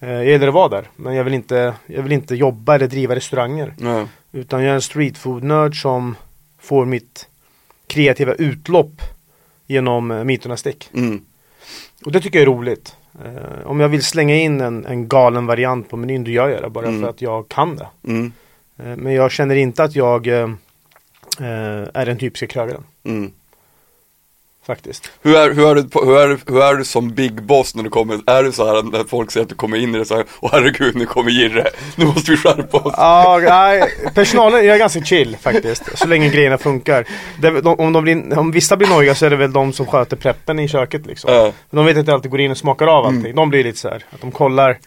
Eh, 0.00 0.10
Jag 0.10 0.24
gillar 0.26 0.48
att 0.48 0.54
vara 0.54 0.68
där, 0.68 0.88
men 0.96 1.14
jag 1.14 1.24
vill 1.24 1.34
inte, 1.34 1.74
jag 1.86 2.02
vill 2.02 2.12
inte 2.12 2.34
jobba 2.34 2.74
eller 2.74 2.86
driva 2.86 3.14
restauranger. 3.14 3.74
Nej. 3.78 4.06
Utan 4.32 4.62
jag 4.62 4.70
är 4.70 4.74
en 4.74 4.80
streetfood-nörd 4.82 5.82
som 5.82 6.14
får 6.60 6.84
mitt 6.84 7.28
kreativa 7.86 8.34
utlopp 8.34 9.02
genom 9.66 10.22
mytornas 10.26 10.60
stick. 10.60 10.90
Mm. 10.94 11.20
Och 12.04 12.12
det 12.12 12.20
tycker 12.20 12.38
jag 12.38 12.42
är 12.48 12.52
roligt. 12.56 12.96
Eh, 13.24 13.66
om 13.66 13.80
jag 13.80 13.88
vill 13.88 14.02
slänga 14.02 14.34
in 14.34 14.60
en, 14.60 14.86
en 14.86 15.08
galen 15.08 15.46
variant 15.46 15.88
på 15.90 15.96
menyn, 15.96 16.24
då 16.24 16.30
gör 16.30 16.48
jag 16.48 16.62
det 16.62 16.70
bara 16.70 16.86
Mm. 16.86 17.02
för 17.02 17.08
att 17.10 17.22
jag 17.22 17.48
kan 17.48 17.76
det. 17.76 17.86
Mm. 18.04 18.32
Eh, 18.78 18.96
men 18.96 19.12
jag 19.14 19.30
känner 19.30 19.56
inte 19.56 19.84
att 19.84 19.96
jag 19.96 20.26
eh, 20.26 20.48
är 21.94 22.06
den 22.06 22.18
typiska 22.18 22.46
krögaren. 22.46 22.84
Mm. 23.04 23.32
Faktiskt. 24.70 25.10
Hur 25.22 25.36
är, 25.36 25.54
hur, 25.54 25.70
är 25.70 25.74
du, 25.74 25.88
hur, 25.92 26.18
är, 26.18 26.38
hur 26.46 26.62
är 26.62 26.74
du 26.74 26.84
som 26.84 27.10
big 27.10 27.42
boss 27.42 27.74
när 27.74 27.82
du 27.82 27.90
kommer, 27.90 28.20
är 28.26 28.42
du 28.42 28.52
så 28.52 28.66
här 28.66 28.82
när 28.82 29.04
folk 29.04 29.30
säger 29.30 29.44
att 29.44 29.48
du 29.48 29.54
kommer 29.54 29.76
in 29.76 29.94
i 29.94 29.98
det 29.98 30.04
så 30.04 30.16
här, 30.16 30.24
åh 30.40 30.50
herregud 30.52 30.96
nu 30.96 31.06
kommer 31.06 31.30
Jirre, 31.30 31.68
nu 31.96 32.04
måste 32.04 32.30
vi 32.30 32.36
skärpa 32.36 32.78
oss. 32.78 32.94
Ja, 32.96 33.40
nej, 33.42 33.82
personalen 34.14 34.66
jag 34.66 34.74
är 34.74 34.78
ganska 34.78 35.02
chill 35.02 35.36
faktiskt. 35.40 35.98
Så 35.98 36.06
länge 36.06 36.28
grejerna 36.28 36.58
funkar. 36.58 37.06
Det, 37.40 37.60
de, 37.60 37.74
om, 37.80 37.92
de 37.92 38.04
blir, 38.04 38.38
om 38.38 38.50
vissa 38.50 38.76
blir 38.76 38.88
nojiga 38.88 39.14
så 39.14 39.26
är 39.26 39.30
det 39.30 39.36
väl 39.36 39.52
de 39.52 39.72
som 39.72 39.86
sköter 39.86 40.16
preppen 40.16 40.58
i 40.58 40.68
köket 40.68 41.06
liksom. 41.06 41.32
Ja. 41.32 41.52
De 41.70 41.86
vet 41.86 41.96
jag 41.96 42.10
alltid 42.10 42.30
går 42.30 42.40
in 42.40 42.50
och 42.50 42.58
smakar 42.58 42.86
av 42.86 43.06
allting. 43.06 43.34
De 43.34 43.50
blir 43.50 43.64
lite 43.64 43.78
så 43.78 43.88
här, 43.88 44.04
att 44.10 44.20
de 44.20 44.30
kollar. 44.30 44.78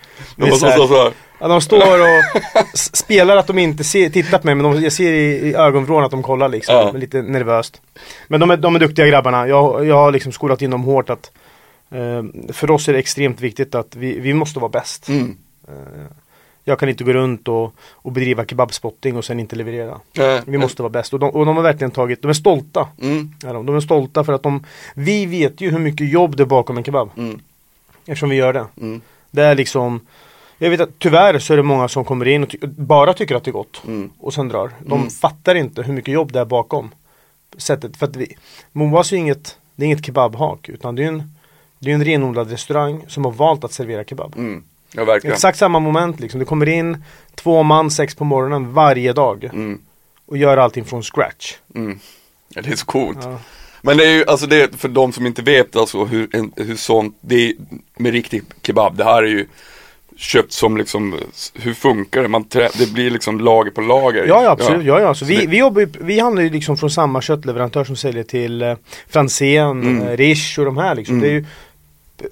Och 0.42 0.48
så 0.48 0.56
så, 0.56 0.72
så, 0.72 0.88
så, 0.88 1.12
att 1.44 1.50
de 1.50 1.62
står 1.62 2.00
och 2.00 2.24
spelar 2.74 3.38
att 3.38 3.48
de 3.48 3.58
inte 3.60 3.84
ser, 3.84 4.10
tittar 4.10 4.40
på 4.40 4.48
mig 4.48 4.56
men 4.56 4.64
de, 4.64 4.84
jag 4.84 4.94
ser 4.94 5.14
i, 5.14 5.50
i 5.50 5.56
ögonvrån 5.56 6.04
att 6.04 6.12
de 6.12 6.24
kollar 6.24 6.50
liksom. 6.50 6.76
Ja. 6.76 6.92
Lite 6.92 7.22
nervöst. 7.22 7.82
Men 8.28 8.40
de 8.40 8.52
är, 8.52 8.58
de 8.58 8.76
är 8.76 8.80
duktiga 8.80 9.08
grabbarna. 9.08 9.48
Jag, 9.48 9.86
jag 9.86 9.96
har 9.96 10.12
liksom 10.12 10.32
skolat 10.32 10.62
in 10.62 10.70
dem 10.70 10.84
hårt 10.84 11.10
att 11.10 11.32
eh, 11.92 12.24
för 12.54 12.72
oss 12.72 12.88
är 12.88 12.94
det 12.94 13.00
extremt 13.00 13.42
viktigt 13.42 13.76
att 13.76 13.96
vi, 13.96 14.20
vi 14.20 14.34
måste 14.34 14.60
vara 14.60 14.70
bäst. 14.70 15.08
Mm. 15.08 15.38
Eh, 15.68 15.74
jag 16.64 16.80
kan 16.80 16.90
inte 16.90 17.04
gå 17.04 17.14
runt 17.14 17.48
och, 17.48 17.76
och 17.92 18.12
bedriva 18.12 18.46
kebabspotting 18.46 19.18
och 19.18 19.26
sen 19.26 19.40
inte 19.40 19.56
leverera. 19.56 20.00
Eh, 20.18 20.42
Vi 20.46 20.58
måste 20.58 20.82
vara 20.82 20.90
bäst 20.90 21.14
och 21.14 21.20
de, 21.20 21.30
och 21.30 21.46
de 21.46 21.56
har 21.56 21.64
verkligen 21.64 21.92
tagit, 21.92 22.22
de 22.22 22.30
är 22.30 22.34
stolta. 22.34 22.88
Mm. 23.02 23.34
är 23.46 23.54
de. 23.54 23.66
de 23.66 23.76
är 23.76 23.80
stolta 23.80 24.24
för 24.24 24.34
att 24.34 24.44
de, 24.44 24.66
vi 24.94 25.26
vet 25.26 25.62
ju 25.62 25.72
hur 25.72 25.80
mycket 25.80 26.12
jobb 26.12 26.36
det 26.36 26.44
är 26.44 26.48
bakom 26.48 26.78
en 26.78 26.84
kebab. 26.84 27.10
Mm. 27.18 27.40
Eftersom 28.06 28.30
vi 28.30 28.36
gör 28.36 28.54
det. 28.54 28.66
Mm. 28.82 29.02
Det 29.32 29.44
är 29.44 29.56
liksom 29.56 30.02
Jag 30.63 30.70
vet 30.70 30.79
att 30.82 31.00
tyvärr 31.00 31.39
så 31.39 31.53
är 31.53 31.58
det 31.58 31.63
många 31.63 31.88
som 31.88 32.05
kommer 32.05 32.27
in 32.27 32.43
och 32.43 32.50
ty- 32.50 32.58
bara 32.62 33.13
tycker 33.13 33.36
att 33.36 33.43
det 33.43 33.50
är 33.50 33.53
gott 33.53 33.82
Mm. 33.88 34.10
och 34.20 34.34
sen 34.34 34.48
drar. 34.48 34.72
De 34.86 34.98
Mm. 35.00 35.10
fattar 35.10 35.55
inte 35.55 35.82
hur 35.84 35.93
mycket 35.93 36.13
jobb 36.13 36.32
det 36.32 36.39
är 36.39 36.46
bakom 36.46 36.89
sättet. 37.58 37.98
För 37.98 38.05
att 38.08 38.15
vi, 38.15 38.36
Moas 38.72 39.12
är 39.13 39.17
inget, 39.17 39.58
det 39.75 39.84
är 39.84 39.86
inget 39.86 40.05
kebabhak 40.05 40.70
utan 40.70 40.96
det 40.96 41.03
är 41.03 41.08
en, 41.08 41.24
det 41.79 41.91
är 41.91 41.96
en 41.96 42.05
renodlad 42.05 42.51
restaurang 42.51 43.03
som 43.08 43.25
har 43.25 43.32
valt 43.32 43.63
att 43.63 43.74
servera 43.74 44.03
kebab. 44.03 44.34
Mm. 44.38 44.63
Ja 44.96 45.05
verkligen. 45.05 45.34
Exakt 45.34 45.58
samma 45.58 45.79
moment 45.79 46.20
liksom. 46.20 46.39
Det 46.39 46.46
kommer 46.46 46.70
in 46.70 47.03
två 47.36 47.63
man 47.63 47.91
sex 47.91 48.15
på 48.15 48.24
morgonen 48.24 48.74
varje 48.74 49.13
dag 49.13 49.43
Mm. 49.43 49.79
och 50.25 50.38
gör 50.38 50.58
allting 50.58 50.86
från 50.86 51.03
scratch. 51.03 51.53
Mm. 51.75 52.00
Ja, 52.50 52.62
det 52.62 52.70
är 52.72 52.75
så 52.75 52.86
coolt. 52.86 53.17
Ja. 53.22 53.38
Men 53.82 53.98
det 53.98 54.05
är 54.05 54.12
ju, 54.12 54.25
alltså 54.27 54.48
det 54.48 54.75
för 54.75 54.88
de 54.89 55.12
som 55.13 55.25
inte 55.25 55.41
vet 55.41 55.75
alltså 55.75 56.05
hur, 56.05 56.29
hur 56.63 56.75
sånt, 56.75 57.17
det 57.22 57.36
är 57.36 57.53
med 57.96 58.12
riktig 58.12 58.43
kebab, 58.62 58.98
det 58.98 59.03
här 59.03 59.24
är 59.24 59.27
ju 59.27 59.48
köpt 60.17 60.51
som 60.53 60.77
liksom, 60.77 61.15
hur 61.53 61.74
funkar 61.74 62.22
det? 62.22 62.27
Man 62.27 62.43
trä, 62.43 62.70
det 62.77 62.93
blir 62.93 63.10
liksom 63.12 63.39
lager 63.39 63.72
på 63.72 63.82
lager. 63.82 64.25
Ja, 64.27 64.43
ja 64.43 64.50
absolut. 64.51 64.86
Ja. 64.86 65.00
Ja, 65.00 65.13
Så 65.13 65.20
Så 65.20 65.25
vi, 65.25 65.46
vi, 65.46 65.58
jobbar 65.58 65.82
ju, 65.82 65.88
vi 66.01 66.20
handlar 66.20 66.41
ju 66.43 66.50
liksom 66.50 66.77
från 66.77 66.91
samma 66.91 67.22
köttleverantör 67.22 67.84
som 67.84 67.96
säljer 67.96 68.24
till 68.24 68.62
eh, 68.62 68.75
Franzén, 69.10 69.82
Mm. 69.82 70.01
eh, 70.08 70.17
Riche 70.17 70.62
och 70.62 70.65
de 70.65 70.77
här 70.77 70.96
liksom. 70.96 71.15
Mm. 71.15 71.27
Det 71.27 71.34
är 71.36 71.39
ju 71.39 71.46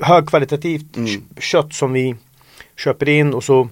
högkvalitativt 0.01 0.97
Mm. 0.97 1.07
kö- 1.07 1.41
kött 1.41 1.73
som 1.73 1.93
vi 1.93 2.15
köper 2.77 3.09
in 3.09 3.33
och 3.33 3.43
så 3.43 3.69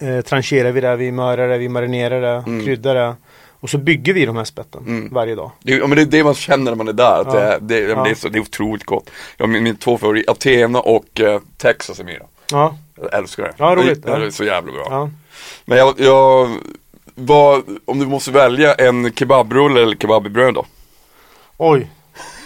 eh, 0.00 0.20
trancherar 0.20 0.72
vi 0.72 0.80
det, 0.80 0.96
vi 0.96 1.12
mörar 1.12 1.48
det, 1.48 1.58
vi 1.58 1.68
marinerar 1.68 2.20
det, 2.20 2.44
Mm. 2.46 2.64
kryddar 2.64 2.94
det. 2.94 3.14
Och 3.60 3.70
så 3.70 3.78
bygger 3.78 4.12
vi 4.12 4.26
de 4.26 4.36
här 4.36 4.44
spetten 4.44 4.82
Mm. 4.86 5.08
varje 5.12 5.34
dag. 5.34 5.50
Det, 5.62 5.72
ja, 5.72 5.86
men 5.86 5.96
det 5.96 6.02
är 6.02 6.06
det 6.06 6.24
man 6.24 6.34
känner 6.34 6.64
när 6.70 6.74
man 6.74 6.88
är 6.88 6.92
där, 6.92 7.20
att 7.20 7.26
Ja. 7.26 7.32
det, 7.34 7.40
är, 7.42 7.60
det, 7.60 7.78
ja. 7.80 7.86
det, 8.02 8.08
är 8.08 8.08
Ja. 8.08 8.14
så, 8.14 8.28
det 8.28 8.38
är 8.38 8.40
otroligt 8.42 8.84
gott. 8.84 9.10
Ja, 9.36 9.46
min, 9.46 9.62
min 9.62 9.76
två 9.76 9.98
favoriter, 9.98 10.30
Athena 10.32 10.80
och 10.80 11.20
eh, 11.20 11.40
Texas 11.56 12.00
är 12.00 12.04
mina. 12.04 12.24
Ja, 12.50 12.76
Jag 13.00 13.14
älskar 13.14 13.42
det. 13.42 13.52
Ja, 13.56 13.74
roligt, 13.76 14.02
Det, 14.02 14.18
det 14.18 14.26
är 14.26 14.30
så 14.30 14.44
jävla 14.44 14.72
bra. 14.72 14.86
ja. 14.90 15.10
Men 15.64 15.78
jag, 15.78 15.94
jag 16.00 16.48
vad, 17.14 17.62
om 17.84 17.98
du 17.98 18.06
måste 18.06 18.30
välja 18.30 18.74
en 18.74 19.12
kebabrulle 19.12 19.82
eller 19.82 19.96
kebabbröd 19.96 20.54
då? 20.54 20.64
Oj. 21.56 21.90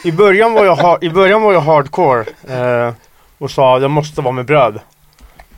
I 0.04 0.12
början 0.12 0.52
var 0.52 0.64
jag, 0.64 0.76
ha- 0.76 0.98
i 1.00 1.10
början 1.10 1.42
var 1.42 1.52
jag 1.52 1.60
hardcore 1.60 2.24
eh, 2.48 2.92
och 3.38 3.50
sa 3.50 3.78
jag 3.80 3.90
måste 3.90 4.20
vara 4.20 4.32
med 4.32 4.44
bröd. 4.46 4.80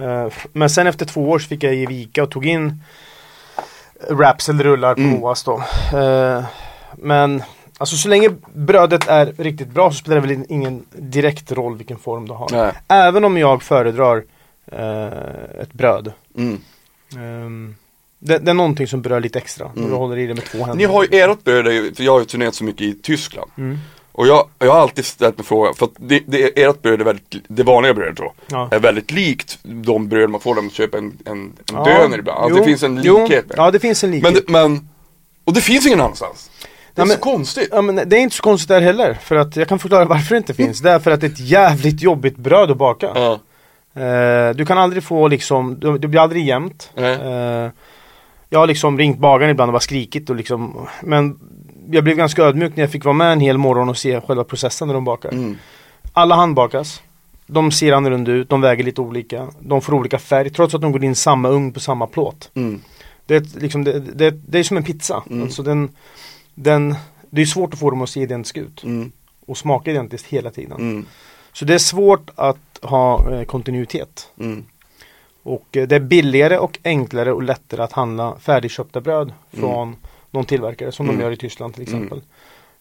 Eh, 0.00 0.26
men 0.52 0.70
sen 0.70 0.87
efter 0.87 1.06
två 1.06 1.30
år 1.30 1.38
så 1.38 1.49
fick 1.49 1.62
jag 1.62 1.75
ge 1.75 1.87
vika 1.87 2.23
och 2.23 2.30
tog 2.30 2.47
in 2.47 2.82
wraps 4.11 4.49
eller 4.49 4.64
rullar 4.64 4.94
på 4.94 5.00
Mm. 5.00 5.20
Moas 5.20 5.42
då. 5.44 5.62
Eh, 5.99 6.44
men 6.99 7.42
alltså 7.78 7.97
så 7.97 8.09
länge 8.09 8.28
brödet 8.54 9.09
är 9.09 9.26
riktigt 9.38 9.68
bra 9.68 9.90
så 9.90 9.97
spelar 9.97 10.20
det 10.20 10.26
väl 10.35 10.44
ingen 10.49 10.85
direkt 10.92 11.52
roll 11.52 11.76
vilken 11.76 11.99
form 11.99 12.28
du 12.28 12.35
har. 12.35 12.49
Nej. 12.52 12.73
Även 12.88 13.25
om 13.25 13.37
jag 13.38 13.62
föredrar 13.62 14.23
ett 15.62 15.73
bröd. 15.73 16.12
Mm. 16.37 16.61
Ehm, 17.17 17.75
det, 18.19 18.39
det 18.39 18.50
är 18.50 18.55
någonting 18.55 18.87
som 18.87 19.03
berör 19.03 19.21
lite 19.21 19.39
extra. 19.39 19.67
När 19.75 19.77
Mm. 19.77 19.91
du 19.91 19.97
håller 19.97 20.19
i 20.19 20.27
det 20.27 20.35
med 20.35 20.45
två 20.45 20.59
händer. 20.59 20.75
Ni 20.75 20.85
har 20.85 21.03
ju 21.05 21.19
ert 21.21 21.45
bröd, 21.45 21.67
är 21.67 21.71
ju- 21.73 21.95
för 21.95 22.03
jag 22.05 22.12
har 22.12 22.19
ju 22.21 22.25
turnerat 22.25 22.55
så 22.55 22.65
mycket 22.65 22.83
i 22.83 22.95
Tyskland. 23.03 23.50
Mm. 23.59 23.79
Och 24.12 24.27
jag, 24.27 24.49
jag 24.59 24.73
har 24.73 24.81
alltid 24.81 25.05
ställt 25.05 25.39
mig 25.39 25.45
frågan, 25.47 25.75
för 25.75 25.87
att 25.87 25.93
det, 25.97 26.23
det, 26.27 26.62
ert 26.62 26.83
bröd 26.83 27.00
är 27.00 27.05
väldigt, 27.05 27.35
det 27.49 27.62
vanliga 27.62 27.95
brödet 27.95 28.17
då, 28.17 28.33
Ja. 28.47 28.69
är 28.73 28.79
väldigt 28.79 29.11
likt 29.11 29.59
de 29.62 30.09
bröd 30.09 30.31
man 30.31 30.41
får 30.41 30.55
när 30.55 30.62
man 30.62 30.71
köper 30.71 30.99
en, 30.99 31.19
en, 31.27 31.33
en 31.33 31.53
Ja, 31.73 31.85
döner 31.85 32.19
ibland. 32.19 32.39
Alltså, 32.45 32.59
det 32.59 32.65
finns 32.65 32.83
en 32.83 33.03
likhet 33.03 33.45
Ja, 33.57 33.71
det 33.71 33.79
finns 33.79 34.05
en 34.05 34.11
likhet. 34.11 34.49
men, 34.49 34.73
men, 34.73 34.89
och 35.45 35.53
det 35.53 35.61
finns 35.61 35.87
ingen 35.87 36.00
annanstans. 36.00 36.50
Det 36.95 37.00
är 37.00 37.03
Ja, 37.03 37.05
men- 37.05 37.17
så 37.17 37.23
konstigt. 37.23 37.69
Ja 37.73 37.83
men 37.83 37.97
det 38.09 38.17
är 38.17 38.21
inte 38.21 38.37
så 38.37 38.43
konstigt 38.43 38.69
där 38.69 38.81
heller. 38.81 39.15
För 39.15 39.37
att 39.37 39.57
jag 39.57 39.69
kan 39.69 39.79
förklara 39.79 40.05
varför 40.15 40.35
det 40.35 40.39
inte 40.39 40.55
finns. 40.55 40.81
Det 40.81 40.91
är 40.91 40.99
för 40.99 41.11
att 41.11 41.21
det 41.21 41.27
är 41.27 41.31
ett 41.31 41.41
jävligt 41.41 42.03
jobbigt 42.03 42.37
bröd 42.37 42.71
att 42.71 42.77
baka. 42.77 43.11
Ja. 43.15 43.41
Eh, 44.00 44.54
du 44.57 44.64
kan 44.66 44.78
aldrig 44.78 45.02
få 45.04 45.28
liksom, 45.28 45.80
det 46.00 46.09
blir 46.09 46.21
aldrig 46.21 46.47
jämnt. 46.47 46.90
Eh, 46.97 47.71
jag 48.52 48.59
har 48.59 48.66
liksom 48.66 48.99
ringt 48.99 49.19
bagaren 49.19 49.50
ibland 49.50 49.69
och 49.69 49.73
bara 49.73 49.80
skrikit 49.80 50.30
och 50.30 50.37
liksom, 50.37 50.87
men 51.02 51.38
jag 51.90 52.04
blev 52.04 52.16
ganska 52.16 52.42
ödmjuk 52.42 52.76
när 52.76 52.83
jag 52.83 52.90
fick 52.90 53.04
vara 53.04 53.14
med 53.14 53.33
en 53.33 53.40
hel 53.40 53.59
morgon 53.59 53.88
och 53.88 53.97
se 53.97 54.21
själva 54.21 54.45
processen 54.45 54.88
när 54.88 54.95
de 54.95 55.04
bakar. 55.04 55.33
Mm. 55.33 55.57
Alla 56.12 56.35
handbakas. 56.35 57.02
De 57.47 57.71
ser 57.71 57.92
annorlunda 57.92 58.33
ut, 58.33 58.49
de 58.49 58.61
väger 58.61 58.85
lite 58.85 59.00
olika. 59.00 59.49
De 59.61 59.80
får 59.80 59.95
olika 59.95 60.19
färg 60.19 60.50
trots 60.50 60.75
att 60.75 60.80
de 60.80 60.92
går 60.92 61.04
in 61.04 61.14
samma 61.14 61.49
ugn 61.49 61.73
på 61.73 61.80
samma 61.80 62.07
plåt. 62.07 62.50
Mm. 62.54 62.80
Det 63.26 63.37
är, 63.37 63.61
liksom, 63.61 63.85
det, 63.85 64.00
det, 64.00 64.30
det 64.30 64.59
är 64.59 64.62
som 64.62 64.76
en 64.76 64.83
pizza. 64.83 65.23
Mm. 65.30 65.42
Alltså 65.42 65.62
den, 65.62 65.88
den, 66.54 66.95
det 67.30 67.42
är 67.42 67.47
svårt 67.47 67.73
att 67.75 67.80
få 67.80 67.90
dem 67.90 68.02
att 68.02 68.11
se 68.11 68.21
identiska 68.23 68.61
ut 68.61 68.85
Mm. 68.85 69.12
och 69.47 69.57
smaka 69.59 69.90
identiskt 69.90 70.26
hela 70.26 70.50
tiden. 70.50 71.07
Mm. 71.50 71.57
Så 71.57 71.64
det 71.64 71.75
är 71.75 71.78
svårt 71.78 72.30
att 72.35 72.78
ha 72.83 73.33
eh, 73.33 73.45
kontinuitet. 73.45 74.28
Mm. 74.38 74.64
Och 75.42 75.76
eh, 75.76 75.88
det 75.88 75.97
är 75.97 76.00
billigare 76.00 76.59
och 76.59 76.78
enklare 76.85 77.33
och 77.33 77.42
lättare 77.42 77.83
att 77.83 77.92
handla 77.92 78.37
färdigköpta 78.40 79.00
bröd 79.00 79.33
från 79.52 79.97
någon 80.30 80.45
tillverkare 80.45 80.92
som 80.92 81.07
Mm. 81.07 81.19
de 81.19 81.23
gör 81.25 81.33
i 81.33 81.37
Tyskland 81.37 81.75
till 81.75 81.83
exempel. 81.83 82.21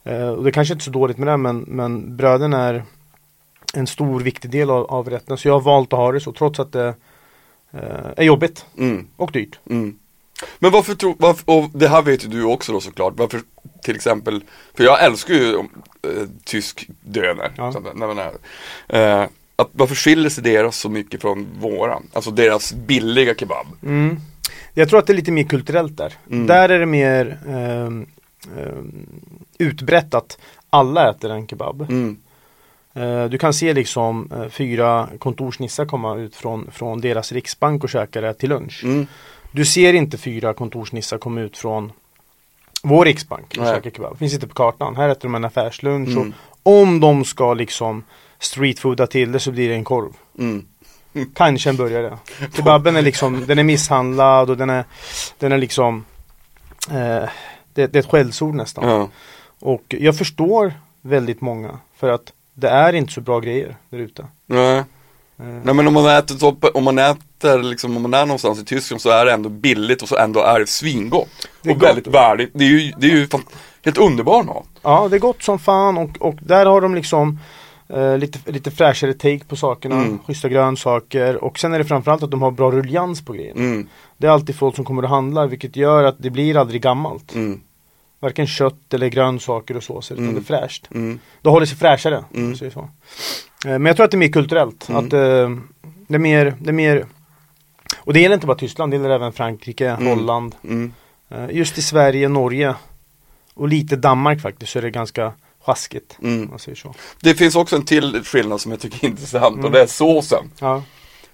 Eh, 0.03 0.29
och 0.29 0.43
det 0.43 0.51
kanske 0.51 0.73
inte 0.73 0.81
är 0.81 0.85
så 0.85 0.91
dåligt 0.91 1.17
med 1.17 1.27
det 1.27 1.38
men, 1.38 1.59
men 1.59 2.17
bröden 2.17 2.53
är 2.53 2.83
en 3.73 3.88
stor 3.88 4.19
viktig 4.19 4.51
del 4.51 4.69
av, 4.69 4.85
av 4.85 5.09
rätten. 5.09 5.38
Så 5.38 5.47
jag 5.47 5.53
har 5.53 5.61
valt 5.61 5.93
att 5.93 5.99
ha 5.99 6.11
det 6.11 6.19
så 6.19 6.31
trots 6.31 6.59
att 6.59 6.71
det 6.71 6.88
eh, 7.71 8.07
är 8.17 8.23
jobbigt 8.23 8.65
Mm. 8.77 9.07
och 9.15 9.31
dyrt. 9.31 9.59
Mm. 9.69 9.97
Men 10.59 10.71
varför 10.71 10.95
tror, 10.95 11.15
varför, 11.19 11.43
och 11.51 11.69
det 11.73 11.88
här 11.88 12.01
vet 12.01 12.25
ju 12.25 12.27
du 12.27 12.43
också 12.43 12.71
då 12.73 12.79
såklart, 12.81 13.13
varför 13.17 13.41
till 13.81 13.95
exempel, 13.95 14.43
för 14.74 14.83
jag 14.83 15.03
älskar 15.03 15.33
ju 15.33 15.53
äh, 15.53 15.63
tysk 16.43 16.88
döner, 17.01 17.51
Ja. 17.57 17.74
där, 17.83 17.93
när 17.93 18.07
man 18.07 18.19
är, 18.19 18.33
eh, 18.88 19.27
att 19.55 19.69
varför 19.71 19.95
skiljer 19.95 20.29
sig 20.29 20.43
deras 20.43 20.77
så 20.79 20.89
mycket 20.89 21.21
från 21.21 21.48
våran? 21.59 22.07
Alltså 22.13 22.31
deras 22.31 22.74
billiga 22.74 23.36
kebab. 23.36 23.67
Mm. 23.83 24.19
Jag 24.74 24.89
tror 24.89 25.00
att 25.00 25.07
det 25.07 25.13
är 25.13 25.15
lite 25.15 25.31
mer 25.31 25.43
kulturellt 25.43 25.98
där. 25.98 26.13
Mm. 26.31 26.48
Där 26.48 26.69
är 26.69 26.79
det 26.79 26.86
mer 26.86 27.39
ehm, 27.48 28.05
ehm, 28.57 29.05
utbrett 29.57 30.13
att 30.13 30.38
alla 30.69 31.09
äter 31.09 31.31
en 31.31 31.48
kebab. 31.48 31.81
Mm. 31.81 32.17
Eh, 32.93 33.25
du 33.25 33.38
kan 33.38 33.53
se 33.53 33.74
liksom 33.74 34.31
eh, 34.31 34.50
fyra 34.50 35.09
kontorsnissar 35.19 35.86
komma 35.86 36.15
ut 36.17 36.36
från, 36.36 36.71
från 36.71 37.01
deras 37.01 37.31
riksbank 37.31 37.83
och 37.83 37.89
käka 37.89 38.21
det 38.21 38.33
till 38.33 38.50
lunch. 38.50 38.81
Mm. 38.83 39.07
Du 39.51 39.65
ser 39.65 39.93
inte 39.93 40.17
fyra 40.17 40.53
kontorsnissar 40.53 41.17
komma 41.17 41.41
ut 41.41 41.57
från 41.57 41.91
vår 42.83 43.05
riksbank 43.05 43.57
Nej. 43.57 43.75
käka 43.75 43.91
kebab. 43.91 44.17
Finns 44.17 44.33
inte 44.33 44.48
på 44.48 44.53
kartan. 44.53 44.95
Här 44.95 45.09
äter 45.09 45.21
de 45.21 45.36
en 45.36 45.45
affärslunch 45.45 46.09
Mm. 46.09 46.33
och 46.63 46.71
om 46.81 47.00
de 47.00 47.25
ska 47.25 47.53
liksom 47.53 48.03
streetfooda 48.39 49.07
till 49.07 49.31
det 49.31 49.39
så 49.39 49.51
blir 49.51 49.69
det 49.69 49.75
en 49.75 49.83
korv. 49.83 50.13
Mm. 50.39 50.65
Kanske 51.36 51.69
en 51.69 51.75
burgare. 51.75 52.17
Kebaben 52.55 52.95
är 52.95 53.01
liksom, 53.01 53.43
den 53.48 53.59
är 53.59 53.63
misshandlad 53.63 54.50
och 54.50 54.57
den 54.57 54.69
är, 54.69 54.83
den 55.38 55.51
är 55.51 55.57
liksom 55.57 56.05
eh, 56.89 57.29
det, 57.74 57.88
det 57.88 57.95
är 57.95 58.00
ett 58.00 58.09
skällsord 58.09 58.55
nästan. 58.55 58.89
Ja. 58.89 59.09
Och 59.59 59.95
jag 60.00 60.17
förstår 60.17 60.74
väldigt 61.01 61.41
många 61.41 61.79
för 61.98 62.09
att 62.09 62.33
det 62.53 62.69
är 62.69 62.93
inte 62.93 63.13
så 63.13 63.21
bra 63.21 63.39
grejer 63.39 63.75
där 63.89 63.98
ute. 63.98 64.25
Eh, 65.39 65.46
Nej 65.63 65.74
men 65.74 65.88
om 65.88 65.93
man 65.93 66.05
äter, 66.17 66.36
så, 66.36 66.55
om 66.74 66.84
man 66.84 66.98
äter 67.00 67.63
liksom, 67.63 67.96
om 67.96 68.01
man 68.01 68.13
är 68.13 68.25
någonstans 68.25 68.60
i 68.60 68.65
Tyskland 68.65 69.01
så 69.01 69.10
är 69.10 69.25
det 69.25 69.31
ändå 69.34 69.50
billigt 69.50 70.01
och 70.01 70.10
så 70.10 70.17
ändå 70.17 70.39
är 70.39 70.60
det 70.60 70.67
svingott. 70.67 71.29
Det 71.62 71.69
är 71.69 71.74
och 71.74 71.79
gott. 71.79 71.89
väldigt 71.89 72.08
värdigt. 72.08 72.50
Det 72.53 72.63
är 72.65 72.69
ju, 72.69 72.91
det 72.98 73.08
är 73.08 73.12
ju 73.12 73.27
fan, 73.27 73.43
helt 73.86 73.98
underbar 73.98 74.43
mat. 74.43 74.65
Ja, 74.81 75.08
det 75.10 75.15
är 75.17 75.19
gott 75.19 75.43
som 75.43 75.60
fan 75.60 75.98
och, 75.98 76.10
och 76.19 76.36
där 76.41 76.65
har 76.65 76.81
de 76.81 76.96
liksom 76.96 77.39
eh, 77.89 78.17
lite, 78.17 78.51
lite 78.51 78.72
fräschare 78.72 79.13
take 79.13 79.39
på 79.48 79.55
sakerna, 79.55 79.96
Mm. 79.96 80.19
schyssta 80.27 80.50
grönsaker 80.50 81.43
och 81.43 81.60
sen 81.60 81.74
är 81.74 81.77
det 81.79 81.86
framförallt 81.86 82.24
att 82.24 82.31
de 82.31 82.41
har 82.41 82.51
bra 82.51 82.72
rullians 82.72 83.25
på 83.25 83.34
grejerna. 83.34 83.60
Mm, 83.62 83.88
Det 84.17 84.27
är 84.27 84.31
alltid 84.31 84.55
folk 84.55 84.75
som 84.75 84.86
kommer 84.86 85.03
och 85.03 85.10
handlar 85.10 85.48
vilket 85.48 85.75
gör 85.75 86.03
att 86.03 86.15
det 86.19 86.29
blir 86.29 86.58
aldrig 86.58 86.81
gammalt. 86.81 87.36
mm, 87.36 87.62
Varken 88.22 88.48
kött 88.48 88.93
eller 88.93 89.08
grönsaker 89.08 89.77
och 89.77 89.84
såser 89.84 90.15
utan 90.15 90.24
Mm. 90.25 90.36
det 90.36 90.41
är 90.53 90.60
fräscht. 90.60 90.88
mm, 90.91 91.19
Det 91.41 91.50
håller 91.50 91.65
sig 91.65 91.77
fräschare. 91.77 92.24
Mm. 92.36 92.55
så. 92.55 92.89
Eh, 93.65 93.71
Men 93.71 93.85
jag 93.85 93.95
tror 93.95 94.05
att 94.05 94.11
det 94.11 94.15
är 94.15 94.19
mer 94.19 94.27
kulturellt. 94.31 94.89
Mm. 94.89 95.05
Att 95.05 95.13
eh, 95.13 95.49
det 96.07 96.15
är 96.15 96.19
mer, 96.19 96.53
det 96.61 96.69
är 96.69 96.73
mer 96.73 97.05
och 97.97 98.13
det 98.13 98.19
gäller 98.19 98.35
inte 98.35 98.47
bara 98.47 98.57
Tyskland, 98.57 98.91
det 98.91 98.97
gäller 98.97 99.09
även 99.09 99.33
Frankrike, 99.33 99.89
Mm. 99.89 100.07
Holland. 100.07 100.55
mm. 100.63 100.93
Eh, 101.29 101.45
Just 101.51 101.77
i 101.77 101.81
Sverige, 101.81 102.29
Norge 102.29 102.75
och 103.53 103.67
lite 103.67 103.95
Danmark 103.95 104.41
faktiskt 104.41 104.71
så 104.71 104.79
är 104.79 104.83
det 104.83 104.89
ganska 104.89 105.33
sjaskigt. 105.65 106.17
Mm. 106.23 106.49
Man 106.49 106.59
säger 106.59 106.75
så. 106.75 106.93
Det 107.19 107.33
finns 107.35 107.55
också 107.55 107.75
en 107.75 107.85
till 107.85 108.23
skillnad 108.23 108.61
som 108.61 108.71
jag 108.71 108.79
tycker 108.81 109.05
är 109.05 109.09
intressant 109.09 109.53
och 109.53 109.59
Mm. 109.59 109.71
det 109.71 109.81
är 109.81 109.87
såsen. 109.87 110.51
Ja. 110.59 110.83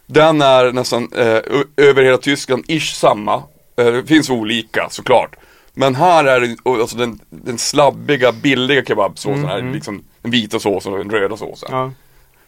Den 0.05 0.41
är 0.41 0.71
nästan 0.71 1.09
eh, 1.15 1.41
över 1.77 2.03
hela 2.03 2.17
Tyskland 2.17 2.63
ish 2.67 2.93
samma. 2.95 3.43
Det 3.75 4.07
finns 4.07 4.29
olika 4.29 4.87
såklart. 4.89 5.35
Men 5.73 5.95
här 5.95 6.25
är 6.25 6.41
det, 6.41 6.55
alltså 6.81 6.97
den, 6.97 7.19
den 7.29 7.57
slabbiga, 7.57 8.31
billiga 8.31 8.83
kebabsåsen 8.85 9.33
Mm, 9.39 9.49
är 9.49 9.59
mm. 9.59 9.73
liksom 9.73 10.03
den 10.21 10.31
vita 10.31 10.59
såsen 10.59 10.91
och 10.93 10.97
den 10.99 11.09
röda 11.09 11.37
såsen. 11.37 11.69
Ja. 11.71 11.91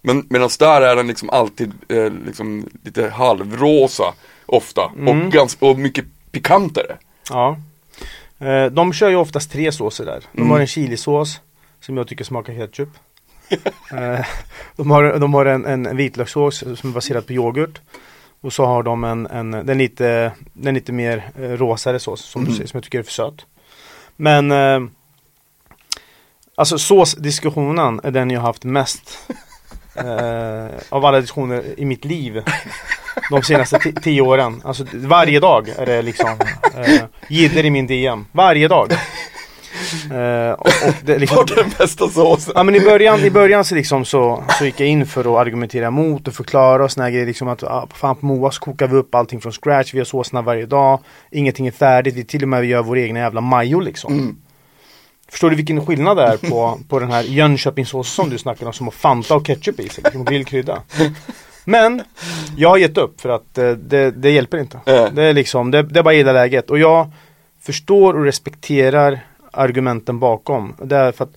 Men 0.01 0.25
medan 0.29 0.49
där 0.59 0.81
är 0.81 0.95
den 0.95 1.07
liksom 1.07 1.29
alltid 1.29 1.73
eh, 1.89 2.11
liksom 2.25 2.69
lite 2.83 3.09
halvrosa 3.09 4.13
ofta 4.45 4.91
Mm. 4.97 5.25
och, 5.25 5.31
ganska, 5.31 5.65
och 5.65 5.79
mycket 5.79 6.05
pikantare. 6.31 6.97
ja. 7.29 7.57
Eh, 8.39 8.65
De 8.65 8.93
kör 8.93 9.09
ju 9.09 9.15
oftast 9.15 9.51
tre 9.51 9.71
såser 9.71 10.05
där. 10.05 10.23
De 10.31 10.37
Mm. 10.41 10.51
har 10.51 10.59
en 10.59 10.67
chilisås 10.67 11.41
som 11.81 11.97
jag 11.97 12.07
tycker 12.07 12.23
smakar 12.23 12.53
ketchup. 12.53 12.89
Eh, 13.91 14.25
de 14.75 14.91
har, 14.91 15.19
de 15.19 15.33
har 15.33 15.45
en, 15.45 15.65
en 15.65 15.97
vitlökssås 15.97 16.57
som 16.79 16.89
är 16.89 16.93
baserad 16.93 17.27
på 17.27 17.33
yoghurt. 17.33 17.81
Och 18.41 18.53
så 18.53 18.65
har 18.65 18.83
de 18.83 19.03
en, 19.03 19.27
en 19.27 19.51
den, 19.51 19.77
lite, 19.77 20.31
den 20.53 20.73
lite 20.73 20.91
mer 20.91 21.31
eh, 21.35 21.41
rosare 21.49 21.99
sås 21.99 22.21
som, 22.21 22.41
Mm. 22.45 22.53
som 22.55 22.67
jag 22.73 22.83
tycker 22.83 22.99
är 22.99 23.03
för 23.03 23.11
söt. 23.11 23.45
Men 24.15 24.51
eh, 24.51 24.79
Alltså 26.55 26.77
såsdiskussionen 26.77 27.99
är 28.03 28.11
den 28.11 28.29
jag 28.31 28.41
haft 28.41 28.63
mest 28.63 29.19
eh, 29.97 30.65
av 30.89 31.05
alla 31.05 31.21
diskussioner 31.21 31.63
i 31.77 31.85
mitt 31.85 32.05
liv 32.05 32.41
de 33.31 33.43
senaste 33.43 33.77
ti- 33.77 34.01
tio 34.01 34.21
åren. 34.21 34.61
Alltså 34.65 34.85
varje 34.93 35.39
dag 35.39 35.69
är 35.77 35.85
det 35.85 36.01
liksom 36.01 36.29
eh, 36.77 37.01
jidder 37.29 37.65
i 37.65 37.69
min 37.69 37.87
DM. 37.87 38.25
Varje 38.31 38.67
dag. 38.67 38.91
Eh, 40.11 40.51
och, 40.51 40.67
och 40.87 40.93
det, 41.03 41.17
liksom, 41.17 41.35
Vart 41.37 41.51
är 41.51 41.55
den 41.55 41.71
bästa 41.77 42.09
såsen? 42.09 42.53
Ja 42.55 42.63
men 42.63 42.75
i 42.75 42.79
början, 42.79 43.19
i 43.19 43.29
början 43.31 43.63
så 43.63 43.75
liksom 43.75 44.05
så, 44.05 44.43
så 44.59 44.65
gick 44.65 44.79
jag 44.79 44.87
in 44.89 45.05
för 45.05 45.19
att 45.21 45.47
argumentera 45.47 45.87
emot 45.87 46.27
och 46.27 46.33
förklara 46.33 46.83
och 46.83 46.91
såna 46.91 47.03
här 47.03 47.11
grejer 47.11 47.25
liksom 47.25 47.47
att 47.47 47.63
ah, 47.63 47.87
fan 47.93 48.15
på 48.15 48.25
Moa 48.25 48.51
så 48.51 48.59
kokar 48.59 48.87
vi 48.87 48.95
upp 48.97 49.15
allting 49.15 49.41
från 49.41 49.51
scratch, 49.51 49.93
vi 49.93 49.97
har 49.97 50.05
såserna 50.05 50.41
varje 50.41 50.65
dag, 50.65 50.99
ingenting 51.31 51.67
är 51.67 51.71
färdigt, 51.71 52.15
vi 52.15 52.23
till 52.25 52.43
och 52.43 52.49
med 52.49 52.65
gör 52.65 52.83
vår 52.83 52.97
egna 52.97 53.19
jävla 53.19 53.41
majo 53.41 53.79
liksom. 53.79 54.13
Mm. 54.13 54.37
Förstår 55.29 55.49
du 55.49 55.55
vilken 55.55 55.85
skillnad 55.85 56.17
det 56.17 56.23
är 56.23 56.37
på, 56.37 56.79
på 56.89 56.99
den 56.99 57.11
här 57.11 57.23
Jönköpingssåsen 57.23 58.23
som 58.23 58.29
du 58.29 58.37
snackar 58.37 58.65
om 58.65 58.73
som 58.73 58.87
har 58.87 58.91
Fanta 58.91 59.35
och 59.35 59.45
ketchup 59.45 59.79
i 59.79 59.89
sig, 59.89 60.03
och 60.15 60.25
grillkrydda. 60.27 60.81
Men 61.65 62.01
jag 62.57 62.69
har 62.69 62.77
gett 62.77 62.97
upp 62.97 63.21
för 63.21 63.29
att 63.29 63.57
eh, 63.57 63.71
det, 63.71 64.11
det 64.11 64.31
hjälper 64.31 64.57
inte. 64.57 64.79
Äh. 64.85 65.05
Det 65.13 65.23
är 65.23 65.33
liksom, 65.33 65.71
det, 65.71 65.83
det 65.83 65.99
är 65.99 66.03
bara 66.03 66.13
gilla 66.13 66.31
läget 66.31 66.69
och 66.69 66.79
jag 66.79 67.11
förstår 67.61 68.13
och 68.13 68.23
respekterar 68.23 69.19
argumenten 69.51 70.19
bakom. 70.19 70.75
Det 70.83 70.95
är 70.95 71.11
för 71.11 71.23
att 71.23 71.33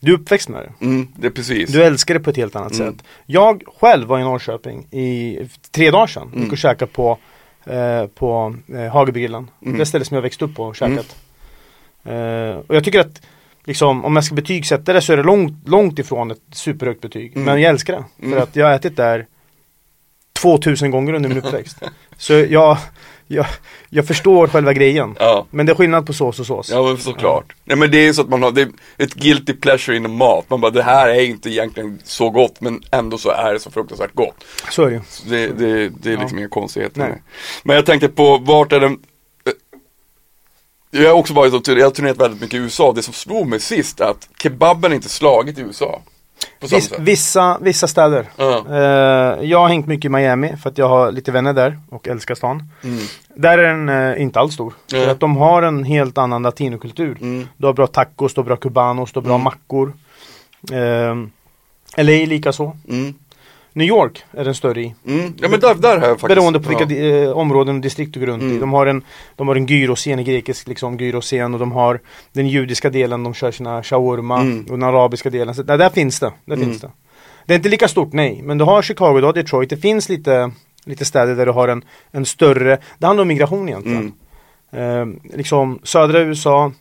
du 0.00 0.12
är 0.12 0.16
uppväxt 0.18 0.48
med 0.48 0.62
det. 0.62 0.84
Mm, 0.84 1.08
det 1.16 1.30
precis. 1.30 1.70
Du 1.70 1.82
älskar 1.84 2.14
det 2.14 2.20
på 2.20 2.30
ett 2.30 2.36
helt 2.36 2.56
annat 2.56 2.72
Mm. 2.78 2.92
sätt. 2.92 3.04
Jag 3.26 3.62
själv 3.80 4.08
var 4.08 4.18
i 4.18 4.22
Norrköping 4.22 4.86
i 4.90 5.38
tre 5.70 5.90
dagar 5.90 6.06
sedan. 6.06 6.28
Mm. 6.28 6.42
Gick 6.42 6.52
och 6.52 6.58
käkade 6.58 6.92
på, 6.92 7.18
eh, 7.64 8.06
på 8.06 8.54
eh, 8.74 8.92
Hagebygrillen. 8.92 9.50
Mm. 9.64 9.78
Det 9.78 9.86
stället 9.86 10.08
som 10.08 10.14
jag 10.14 10.22
växte 10.22 10.44
upp 10.44 10.54
på 10.54 10.64
och 10.64 10.76
käkat. 10.76 11.16
Eh, 12.04 12.56
och 12.66 12.76
jag 12.76 12.84
tycker 12.84 13.00
att 13.00 13.22
liksom, 13.64 14.04
om 14.04 14.14
jag 14.16 14.24
ska 14.24 14.34
betygsätta 14.34 14.92
det 14.92 15.00
så 15.00 15.12
är 15.12 15.16
det 15.16 15.22
långt, 15.22 15.68
långt 15.68 15.98
ifrån 15.98 16.30
ett 16.30 16.38
superhögt 16.52 17.00
betyg. 17.00 17.32
Mm. 17.32 17.44
Men 17.44 17.60
jag 17.60 17.70
älskar 17.70 17.92
det. 17.92 18.26
Mm. 18.26 18.36
För 18.38 18.42
att 18.42 18.56
jag 18.56 18.66
har 18.66 18.72
ätit 18.74 18.96
där 18.96 19.26
2000 20.42 20.90
gånger 20.90 21.12
under 21.12 21.28
min 21.28 21.38
uppväxt. 21.44 21.78
så 22.16 22.32
jag, 22.32 22.78
jag, 23.26 23.46
jag 23.88 24.06
förstår 24.06 24.46
själva 24.48 24.72
grejen. 24.72 25.16
Ja. 25.18 25.46
Men 25.50 25.66
det 25.66 25.72
är 25.72 25.76
skillnad 25.76 26.06
på 26.06 26.12
sås 26.12 26.40
och 26.40 26.46
sås. 26.46 26.70
Ja 26.70 26.82
men 26.82 26.96
såklart. 26.98 27.54
Nej 27.64 27.76
men 27.76 27.90
det 27.90 27.98
är 28.08 28.12
så 28.12 28.22
att 28.22 28.28
man 28.28 28.42
har, 28.42 28.50
det 28.52 28.62
är 28.62 28.68
ett 28.98 29.14
guilty 29.14 29.52
pleasure 29.52 29.96
inom 29.96 30.16
mat. 30.16 30.50
Man 30.50 30.60
bara 30.60 30.70
det 30.70 30.82
här 30.82 31.08
är 31.08 31.20
inte 31.24 31.50
egentligen 31.50 31.98
så 32.04 32.30
gott 32.30 32.60
men 32.60 32.82
ändå 32.90 33.18
så 33.18 33.30
är 33.30 33.52
det 33.52 33.60
så 33.60 33.70
fruktansvärt 33.70 34.14
gott. 34.14 34.44
Så 34.70 34.82
är 34.82 34.86
det 34.90 34.92
ju. 34.92 35.00
Det, 35.28 35.46
det, 35.46 35.88
det 35.88 36.12
är 36.12 36.16
liksom 36.16 36.38
Ja. 36.38 36.38
inga 36.38 36.48
konstigheter 36.48 36.98
Nej. 37.00 37.22
Men 37.62 37.76
jag 37.76 37.86
tänkte 37.86 38.08
på 38.08 38.38
vart 38.38 38.72
är 38.72 38.80
den 38.80 38.98
jag 40.90 41.08
har 41.08 41.14
också 41.16 41.34
varit 41.34 41.54
och 41.54 41.64
tur- 41.64 41.76
jag 41.76 41.86
har 41.86 41.90
turnerat 41.90 42.20
väldigt 42.20 42.40
mycket 42.40 42.54
i 42.54 42.62
USA. 42.62 42.92
Det 42.92 43.02
som 43.02 43.14
slog 43.14 43.46
mig 43.46 43.60
sist 43.60 44.00
är 44.00 44.04
att 44.04 44.28
kebaben 44.42 44.92
inte 44.92 45.08
slagit 45.08 45.58
i 45.58 45.60
USA. 45.60 46.00
Viss, 46.70 46.92
vissa, 46.98 47.58
vissa 47.60 47.86
städer. 47.88 48.26
Eh, 48.38 49.44
jag 49.50 49.58
har 49.58 49.68
hängt 49.68 49.86
mycket 49.86 50.04
i 50.04 50.08
Miami 50.08 50.56
för 50.62 50.70
att 50.70 50.78
jag 50.78 50.88
har 50.88 51.12
lite 51.12 51.32
vänner 51.32 51.52
där 51.52 51.78
och 51.90 52.08
älskar 52.08 52.34
stan. 52.34 52.68
Mm. 52.84 52.98
Där 53.34 53.58
är 53.58 53.74
den 53.76 53.88
eh, 53.88 54.22
inte 54.22 54.40
alls 54.40 54.54
stor. 54.54 54.74
För 54.90 55.08
att 55.08 55.20
de 55.20 55.36
har 55.36 55.62
en 55.62 55.84
helt 55.84 56.18
annan 56.18 56.42
latinokultur. 56.42 57.16
Mm. 57.20 57.48
Du 57.56 57.66
har 57.66 57.72
bra 57.74 57.86
tacos, 57.86 58.34
du 58.34 58.40
har 58.40 58.44
bra 58.46 58.56
cubanos, 58.56 59.12
du 59.12 59.20
har 59.20 59.24
bra 59.24 59.34
Mm. 59.34 59.44
mackor. 59.44 59.92
Eh, 60.72 61.16
LA 62.04 62.26
lika 62.26 62.52
så. 62.52 62.76
Mm. 62.88 63.14
New 63.72 63.86
York 63.88 64.24
är 64.32 64.44
den 64.44 64.54
större 64.54 64.80
i. 64.82 64.94
Mm. 65.06 65.32
Ja 65.40 65.48
men 65.48 65.60
där, 65.60 65.74
där 65.74 65.98
har 65.98 66.06
jag 66.08 66.20
faktiskt 66.20 66.36
Beroende 66.38 66.60
på 66.60 66.68
vilka 66.68 66.82
ja. 66.84 66.88
di- 66.88 67.22
eh, 67.24 67.30
områden 67.30 67.74
och 67.76 67.80
distrikt 67.82 68.14
du 68.14 68.20
går 68.20 68.26
runt 68.26 68.42
i. 68.42 68.46
Mm. 68.46 68.60
De 68.60 68.72
har 68.72 68.86
en, 68.86 69.02
de 69.36 69.48
har 69.48 69.54
en 69.56 69.66
gyroscen, 69.66 70.18
en 70.18 70.24
grekisk 70.24 70.68
liksom 70.68 70.96
gyroscen 70.96 71.54
och 71.54 71.60
de 71.60 71.72
har 71.72 72.00
den 72.32 72.48
judiska 72.48 72.90
delen, 72.90 73.22
de 73.24 73.34
kör 73.34 73.50
sina 73.50 73.82
shawarma 73.82 74.40
Mm. 74.40 74.60
och 74.64 74.70
den 74.78 74.82
arabiska 74.82 75.30
delen. 75.30 75.54
Så 75.54 75.62
där, 75.62 75.78
där 75.78 75.90
finns 75.90 76.20
det. 76.20 76.32
Där 76.44 76.54
Mm. 76.56 76.68
finns 76.68 76.80
det. 76.80 76.90
Det 77.46 77.54
är 77.54 77.56
inte 77.56 77.68
lika 77.68 77.88
stort, 77.88 78.12
nej. 78.12 78.40
Men 78.44 78.58
du 78.58 78.64
har 78.64 78.82
Chicago, 78.82 79.20
du 79.20 79.26
har 79.26 79.32
Detroit. 79.32 79.70
Det 79.70 79.76
finns 79.76 80.08
lite, 80.08 80.50
lite 80.84 81.04
städer 81.04 81.34
där 81.36 81.46
du 81.46 81.52
har 81.52 81.68
en, 81.68 81.84
en 82.10 82.24
större, 82.26 82.78
det 82.98 83.06
handlar 83.06 83.22
om 83.22 83.28
migration 83.28 83.68
egentligen. 83.68 84.12
Mm. 84.72 85.14
Eh, 85.32 85.36
liksom 85.36 85.78
södra 85.82 86.20
USA, 86.20 86.72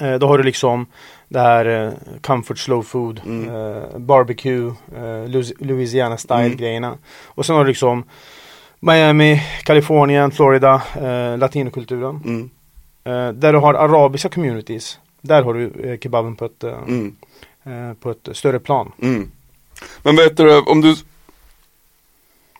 eh, 0.00 0.14
då 0.14 0.26
har 0.26 0.38
du 0.38 0.44
liksom 0.44 0.86
det 1.28 1.38
här 1.40 1.66
eh, 1.86 1.92
comfort 2.20 2.58
slow 2.58 2.82
food, 2.82 3.20
Mm. 3.24 3.48
eh, 3.54 3.98
barbecue, 3.98 4.66
eh, 4.96 5.26
Louis- 5.26 5.52
Louisiana 5.58 6.16
style 6.16 6.40
Mm. 6.44 6.56
grejerna. 6.56 6.98
Och 7.26 7.46
sen 7.46 7.56
har 7.56 7.64
du 7.64 7.68
liksom 7.68 8.04
Miami, 8.80 9.42
Kalifornien, 9.64 10.30
Florida, 10.30 10.82
eh, 11.02 11.38
latinokulturen. 11.38 12.20
Mm. 12.24 12.50
Eh, 13.04 13.32
där 13.32 13.52
du 13.52 13.58
har 13.58 13.74
arabiska 13.74 14.28
communities, 14.28 14.98
där 15.20 15.42
har 15.42 15.54
du 15.54 15.70
eh, 15.84 15.98
kebaben 15.98 16.36
på 16.36 16.44
ett, 16.44 16.64
Mm. 16.64 17.14
på 18.00 18.10
ett 18.10 18.28
större 18.32 18.58
plan. 18.58 18.92
Mm. 19.02 19.30
Men 20.02 20.16
vet 20.16 20.36
du, 20.36 20.60
om 20.60 20.80
du 20.80 20.94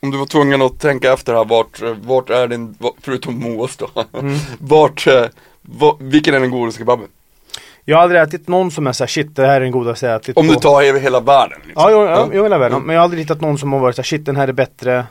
om 0.00 0.10
du 0.10 0.18
var 0.18 0.26
tvungen 0.26 0.62
att 0.62 0.80
tänka 0.80 1.12
efter 1.12 1.34
här, 1.34 1.44
vart, 1.44 1.80
vart 2.02 2.30
är 2.30 2.48
din, 2.48 2.74
vart- 2.78 2.94
förutom 3.00 3.38
Moas 3.40 3.76
då, 3.76 3.88
Mm. 4.12 4.36
vart, 4.58 5.06
eh, 5.06 5.24
va, 5.62 5.96
vilken 6.00 6.34
är 6.34 6.40
den 6.40 6.50
godaste 6.50 6.78
kebaben? 6.78 7.08
Jag 7.88 7.96
har 7.96 8.02
aldrig 8.02 8.20
ätit 8.20 8.48
någon 8.48 8.70
som 8.70 8.86
är 8.86 8.92
såhär 8.92 9.08
shit 9.08 9.36
det 9.36 9.46
här 9.46 9.56
är 9.56 9.60
den 9.60 9.70
godaste 9.70 10.06
jag 10.06 10.16
ätit 10.16 10.36
Om 10.36 10.46
på. 10.46 10.52
du 10.52 10.58
tar 10.58 10.82
över 10.82 11.00
hela 11.00 11.20
världen 11.20 11.58
liksom. 11.64 11.82
Ja, 11.82 11.90
jo, 11.90 12.04
ja. 12.04 12.28
jo 12.32 12.42
hela 12.42 12.58
världen. 12.58 12.76
Mm. 12.76 12.86
Men 12.86 12.94
jag 12.94 13.00
har 13.00 13.04
aldrig 13.04 13.22
hittat 13.22 13.40
någon 13.40 13.58
som 13.58 13.72
har 13.72 13.80
varit 13.80 13.96
såhär 13.96 14.04
shit 14.04 14.26
den 14.26 14.36
här 14.36 14.48
är 14.48 14.52
bättre 14.52 15.06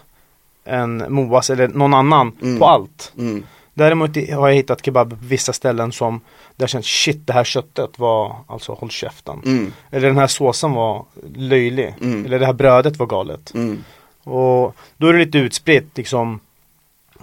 än 0.65 1.05
Moas 1.09 1.49
eller 1.49 1.67
någon 1.67 1.93
annan 1.93 2.31
Mm. 2.41 2.59
på 2.59 2.65
allt. 2.65 3.13
Mm. 3.17 3.43
Däremot 3.73 4.15
har 4.15 4.47
jag 4.47 4.55
hittat 4.55 4.85
kebab 4.85 5.09
på 5.09 5.15
vissa 5.21 5.53
ställen 5.53 5.91
som 5.91 6.19
där 6.55 6.63
jag 6.63 6.69
känt 6.69 6.85
shit 6.85 7.27
det 7.27 7.33
här 7.33 7.43
köttet 7.43 7.99
var 7.99 8.35
alltså 8.47 8.73
håll 8.73 8.89
käften. 8.89 9.41
Mm. 9.45 9.73
Eller 9.91 10.07
den 10.07 10.17
här 10.17 10.27
såsen 10.27 10.71
var 10.71 11.05
löjlig. 11.35 11.95
Mm. 12.01 12.25
Eller 12.25 12.39
det 12.39 12.45
här 12.45 12.53
brödet 12.53 12.97
var 12.97 13.05
galet. 13.05 13.53
Mm. 13.53 13.83
Och 14.23 14.75
då 14.97 15.07
är 15.07 15.13
det 15.13 15.19
lite 15.19 15.37
utspritt 15.37 15.97
liksom. 15.97 16.39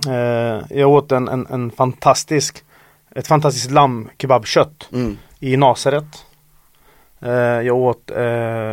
Eh, 0.07 0.79
jag 0.79 0.91
åt 0.91 1.13
en, 1.13 1.29
en, 1.29 1.47
en 1.51 1.71
fantastisk 1.71 2.65
ett 3.17 3.27
fantastiskt 3.27 3.71
lammkebabkött 3.71 4.89
Mm. 4.93 5.19
I 5.53 5.57
Nasaret. 5.57 6.25
Eh, 7.21 7.31
jag 7.67 7.77
åt 7.77 8.11
eh, 8.11 8.17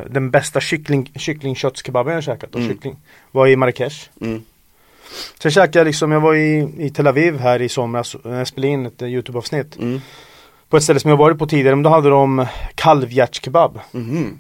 den 0.10 0.32
bästa 0.32 0.60
kyckling, 0.60 1.12
kycklingköttskebaben 1.16 2.14
jag 2.14 2.24
käkat 2.24 2.50
och 2.56 2.62
Mm. 2.62 2.72
kyckling. 2.72 2.98
Var 3.32 3.48
i 3.48 3.56
Marrakesh. 3.56 4.10
Mm. 4.22 4.42
Sen 5.42 5.52
käkade 5.52 5.80
jag 5.80 5.86
liksom, 5.86 6.12
jag 6.12 6.22
var 6.22 6.36
i, 6.36 6.74
i 6.78 6.90
Tel 6.90 7.08
Aviv 7.08 7.40
här 7.40 7.62
i 7.62 7.70
somras 7.70 8.16
när 8.24 8.38
jag 8.38 8.48
spelade 8.48 8.68
in 8.74 8.86
ett 8.86 9.02
eh, 9.02 9.08
Youtube-avsnitt. 9.08 9.78
Mm. 9.80 10.02
På 10.70 10.78
ett 10.78 10.84
ställe 10.84 11.00
som 11.00 11.10
jag 11.10 11.18
varit 11.18 11.38
på 11.40 11.48
tidigare, 11.48 11.76
men 11.76 11.84
då 11.84 11.90
hade 11.90 12.10
de 12.10 12.46
kalvhjärtskebab. 12.76 13.80
Mhm. 13.92 14.40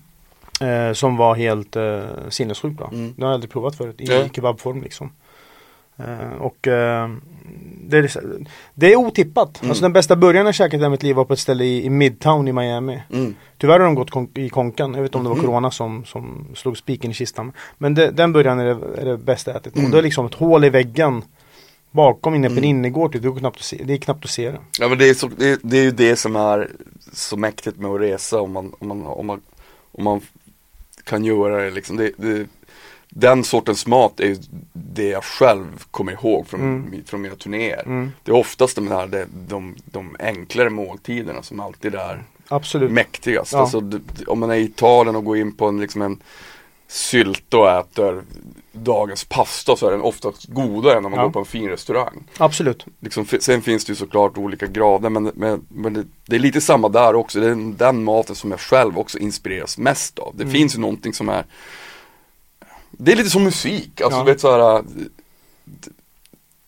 Eh, 0.62 0.94
som 0.94 1.18
var 1.18 1.36
helt 1.36 1.76
eh, 1.76 2.02
sinnessjukt 2.30 2.78
bra. 2.78 2.90
Mm. 2.94 3.14
Det 3.18 3.22
har 3.24 3.30
jag 3.30 3.34
aldrig 3.34 3.52
provat 3.52 3.76
förut 3.76 4.02
i 4.02 4.06
Ja. 4.06 4.24
kebabform 4.36 4.82
liksom. 4.82 5.12
Eh, 6.08 6.42
och 6.42 6.68
eh, 6.68 7.10
det, 7.84 7.98
är, 7.98 8.12
det 8.74 8.92
är 8.94 8.96
otippat. 8.96 9.62
Mm. 9.62 9.70
Alltså 9.72 9.82
den 9.82 9.94
bästa 9.94 10.16
burgaren 10.16 10.46
jag 10.46 10.56
käkat 10.56 10.82
i 10.82 10.90
mitt 10.90 11.04
liv 11.04 11.16
var 11.16 11.26
på 11.26 11.34
ett 11.34 11.40
ställe 11.40 11.64
i, 11.64 11.86
i 11.86 11.90
Midtown 11.90 12.48
i 12.48 12.54
Miami. 12.54 13.02
Mm. 13.14 13.36
Tyvärr 13.58 13.80
har 13.80 13.86
de 13.86 13.96
gått 13.96 14.12
kon- 14.12 14.30
i 14.36 14.50
konkan. 14.50 14.94
Jag 14.94 15.02
vet 15.02 15.10
inte 15.10 15.18
om 15.18 15.24
det 15.24 15.30
var 15.30 15.36
Mhm. 15.38 15.46
Corona 15.46 15.72
som, 15.72 16.06
som 16.06 16.46
slog 16.56 16.78
spiken 16.78 17.12
i 17.12 17.14
kistan. 17.14 17.52
Men 17.78 17.94
det, 17.94 18.12
den 18.12 18.34
burgaren 18.34 18.60
är 18.60 18.66
det, 18.66 19.02
är 19.02 19.06
det 19.06 19.18
bästa 19.18 19.52
jag 19.52 19.58
ätit. 19.62 19.74
Mm. 19.76 19.86
Och 19.86 19.92
det 19.92 19.98
är 19.98 20.02
liksom 20.04 20.26
ett 20.26 20.34
hål 20.34 20.66
i 20.66 20.70
väggen 20.70 21.22
bakom 21.92 22.36
inne 22.36 22.48
på 22.48 22.52
en 22.52 22.58
Mm. 22.58 22.70
innergård. 22.70 23.14
typ. 23.14 23.22
Det, 23.24 23.32
knappt 23.40 23.58
att 23.58 23.64
se, 23.64 23.82
det 23.86 23.94
är 23.94 23.98
knappt 23.98 24.26
att 24.26 24.32
se 24.32 24.52
det. 24.52 24.60
Ja 24.80 24.88
men 24.90 24.98
det 24.98 25.10
är, 25.10 25.14
så, 25.14 25.28
det, 25.38 25.60
det 25.64 25.78
är 25.78 25.84
ju 25.84 25.92
det 25.92 26.16
som 26.16 26.36
är 26.36 26.70
så 27.14 27.38
mäktigt 27.38 27.78
med 27.80 27.92
att 27.92 28.02
resa 28.02 28.42
om 28.42 28.52
man, 28.52 28.74
om 28.80 28.88
man, 28.88 29.02
om 29.08 29.26
man, 29.28 29.42
om 29.92 30.04
man 30.04 30.22
kan 31.04 31.24
göra 31.26 31.64
det 31.64 31.72
liksom. 31.72 31.98
Det, 31.98 32.12
det, 32.18 32.46
den 33.14 33.44
sortens 33.44 33.88
mat 33.88 34.20
är 34.20 34.38
det 34.74 35.08
jag 35.10 35.24
själv 35.24 35.84
kommer 35.92 36.12
ihåg 36.12 36.48
från, 36.48 36.62
Mm. 36.62 37.04
från 37.06 37.22
mina 37.22 37.36
turnéer. 37.36 37.84
Mm. 37.86 38.12
Det 38.24 38.32
är 38.32 38.36
oftast 38.36 38.76
de 38.76 38.88
här, 38.88 39.08
de, 39.08 39.26
de, 39.48 39.76
de 39.86 40.16
enklare 40.20 40.70
måltiderna 40.70 41.44
som 41.44 41.60
alltid 41.60 41.96
är 41.96 42.24
Absolut. 42.48 42.92
mäktigast. 42.92 43.54
Ja. 43.54 43.60
Alltså, 43.60 43.82
om 44.28 44.40
man 44.40 44.52
är 44.52 44.56
i 44.56 44.62
Italien 44.64 45.16
och 45.16 45.26
går 45.26 45.38
in 45.38 45.52
på 45.56 45.66
en, 45.68 45.80
liksom 45.82 46.02
en 46.02 46.22
sylt 46.88 47.54
och 47.54 47.70
äter 47.70 48.24
dagens 48.72 49.24
pasta 49.24 49.76
så 49.76 49.88
är 49.88 49.92
den 49.92 50.02
oftast 50.02 50.46
godare 50.48 50.98
än 50.98 51.06
om 51.06 51.12
man 51.12 51.20
Ja. 51.20 51.24
går 51.26 51.32
på 51.32 51.40
en 51.40 51.46
fin 51.46 51.70
restaurang. 51.70 52.24
Absolut. 52.38 52.86
Liksom, 53.00 53.26
sen 53.40 53.62
finns 53.62 53.86
det 53.86 53.92
ju 53.92 53.96
såklart 53.96 54.38
olika 54.38 54.68
grader 54.68 55.10
men, 55.10 55.32
men, 55.36 55.66
men 55.68 55.94
det, 55.94 56.04
det 56.26 56.36
är 56.36 56.40
lite 56.40 56.62
samma 56.62 56.90
där 56.90 57.16
också. 57.16 57.40
Det 57.40 57.48
är 57.48 57.74
den 57.78 58.04
maten 58.04 58.36
som 58.36 58.52
jag 58.52 58.60
själv 58.60 58.98
också 59.00 59.20
inspireras 59.20 59.78
mest 59.78 60.20
av. 60.20 60.34
Det 60.36 60.44
Mm. 60.44 60.54
finns 60.54 60.76
ju 60.76 60.80
någonting 60.80 61.14
som 61.14 61.30
är 61.30 61.46
Det 63.04 63.12
är 63.12 63.16
lite 63.16 63.30
som 63.30 63.44
musik, 63.44 64.02
alltså 64.02 64.20
Ja. 64.20 64.24
du 64.26 64.32
vet 64.32 64.42
såhär 64.42 64.84
det, 65.66 65.90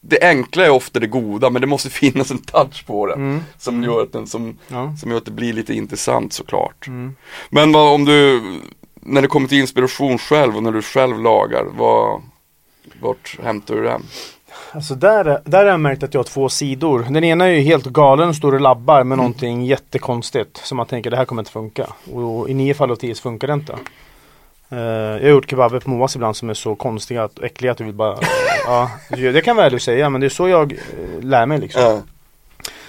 det 0.02 0.22
enkla 0.30 0.66
är 0.66 0.70
ofta 0.70 1.00
det 1.00 1.08
goda 1.08 1.50
men 1.50 1.62
det 1.62 1.68
måste 1.68 1.90
finnas 2.02 2.32
en 2.32 2.38
touch 2.38 2.86
på 2.86 3.06
det 3.06 3.14
Mm. 3.14 3.42
Som 3.58 3.84
gör 3.84 4.02
att 4.04 4.12
den 4.14 4.28
som, 4.28 4.58
Ja. 4.68 4.96
som 5.02 5.12
gör 5.12 5.18
att 5.18 5.26
det 5.26 5.32
blir 5.32 5.54
lite 5.54 5.74
intressant 5.74 6.34
såklart 6.34 6.88
Mm. 6.88 7.16
Men 7.50 7.72
vad, 7.72 7.94
om 7.94 8.06
du, 8.06 8.42
när 8.96 9.22
det 9.22 9.28
kommer 9.28 9.48
till 9.48 9.60
inspiration 9.60 10.18
själv 10.18 10.56
och 10.58 10.64
när 10.64 10.72
du 10.72 10.82
själv 10.82 11.20
lagar, 11.20 11.66
vad, 11.78 12.22
vart 13.02 13.40
hämtar 13.44 13.76
du 13.76 13.84
den? 13.84 14.04
Alltså 14.72 14.96
där, 14.96 15.42
där 15.46 15.58
har 15.64 15.72
jag 15.72 15.80
märkt 15.80 16.04
att 16.04 16.14
jag 16.14 16.20
har 16.20 16.24
två 16.24 16.50
sidor. 16.50 17.06
Den 17.10 17.24
ena 17.24 17.46
är 17.46 17.50
ju 17.50 17.62
helt 17.62 17.86
galen 17.86 18.30
och 18.30 18.36
står 18.36 18.54
och 18.54 18.62
labbar 18.62 18.96
Mm. 18.96 19.08
med 19.08 19.18
någonting 19.18 19.66
jättekonstigt. 19.66 20.58
Som 20.58 20.78
man 20.78 20.86
tänker 20.86 21.12
det 21.12 21.18
här 21.18 21.26
kommer 21.26 21.42
inte 21.42 21.52
funka. 21.52 21.88
Och 22.14 22.50
i 22.50 22.54
nio 22.54 22.74
fall 22.74 22.92
av 22.92 22.96
tio 22.96 23.16
så 23.16 23.22
funkar 23.22 23.48
det 23.48 23.54
inte. 23.54 23.78
Eh, 24.74 24.80
jag 24.80 25.22
har 25.22 25.30
gjort 25.30 25.50
kebaber 25.50 25.80
på 25.80 25.90
Moas 25.90 26.16
ibland 26.16 26.36
som 26.36 26.50
är 26.50 26.54
så 26.54 26.76
konstiga 26.76 27.24
och 27.24 27.44
äckliga 27.44 27.72
att 27.72 27.78
du 27.78 27.84
vill 27.84 27.94
bara 27.94 28.18
Ja, 28.66 28.92
det 29.10 29.46
kan 29.46 29.56
väl 29.56 29.80
säga 29.80 30.10
men 30.10 30.22
det 30.22 30.28
är 30.28 30.30
så 30.30 30.48
jag 30.48 30.72
eh, 30.72 30.78
lär 31.22 31.46
mig 31.46 31.60
liksom. 31.60 31.82
Ja. 31.82 32.02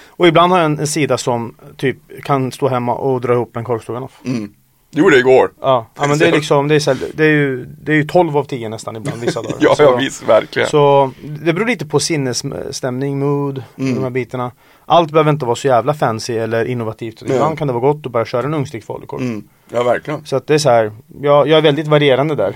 Och 0.07 0.27
ibland 0.27 0.51
har 0.51 0.59
jag 0.59 0.65
en, 0.65 0.79
en 0.79 0.87
sida 0.87 1.17
som 1.17 1.55
typ 1.77 1.97
kan 2.23 2.51
stå 2.51 2.67
hemma 2.67 2.95
och 2.95 3.21
dra 3.21 3.33
ihop 3.33 3.55
en 3.55 3.63
korvstroganoff. 3.63 4.19
Mm. 4.25 4.53
Gjorde 4.95 5.15
det 5.15 5.19
igår. 5.19 5.51
Ja, 5.61 5.87
ja 5.97 6.07
men 6.07 6.17
det 6.17 6.27
är 6.27 6.31
liksom, 6.39 6.67
det 6.67 6.75
är, 6.75 6.79
så 6.79 6.91
här, 6.93 6.99
det 7.13 7.23
är 7.25 7.29
ju, 7.29 7.65
det 7.65 7.91
är 7.91 7.95
ju 7.95 8.03
12 8.03 8.37
av 8.37 8.43
10 8.43 8.69
nästan 8.69 8.95
ibland 8.95 9.21
vissa 9.21 9.41
dagar. 9.41 9.57
Ja, 9.59 9.75
Så- 9.75 9.83
ja 9.83 9.95
visst, 9.95 10.29
verkligen. 10.29 10.69
Så 10.69 11.11
det 11.23 11.53
beror 11.53 11.65
lite 11.67 11.85
på 11.85 11.99
sinnesstämning, 11.99 13.19
mood, 13.19 13.63
Mm. 13.77 13.95
de 13.95 14.03
här 14.03 14.09
bitarna. 14.09 14.51
Allt 14.85 15.11
behöver 15.11 15.31
inte 15.31 15.45
vara 15.45 15.55
så 15.55 15.67
jävla 15.67 15.93
fancy 15.93 16.33
eller 16.37 16.65
innovativt. 16.65 17.21
Ibland 17.21 17.57
kan 17.57 17.67
det 17.67 17.73
vara 17.73 17.93
gott 17.93 18.05
att 18.05 18.11
bara 18.11 18.25
köra 18.25 18.45
en 18.45 18.53
ugnsstekt 18.53 18.85
falukorv. 18.85 19.21
Mm. 19.21 19.43
Ja, 19.71 19.83
verkligen. 19.83 20.25
Så 20.25 20.35
att 20.35 20.47
det 20.47 20.53
är 20.53 20.57
så 20.57 20.69
här, 20.69 20.91
jag, 21.21 21.47
jag 21.47 21.57
är 21.57 21.61
väldigt 21.61 21.87
varierande 21.87 22.35
där. 22.35 22.55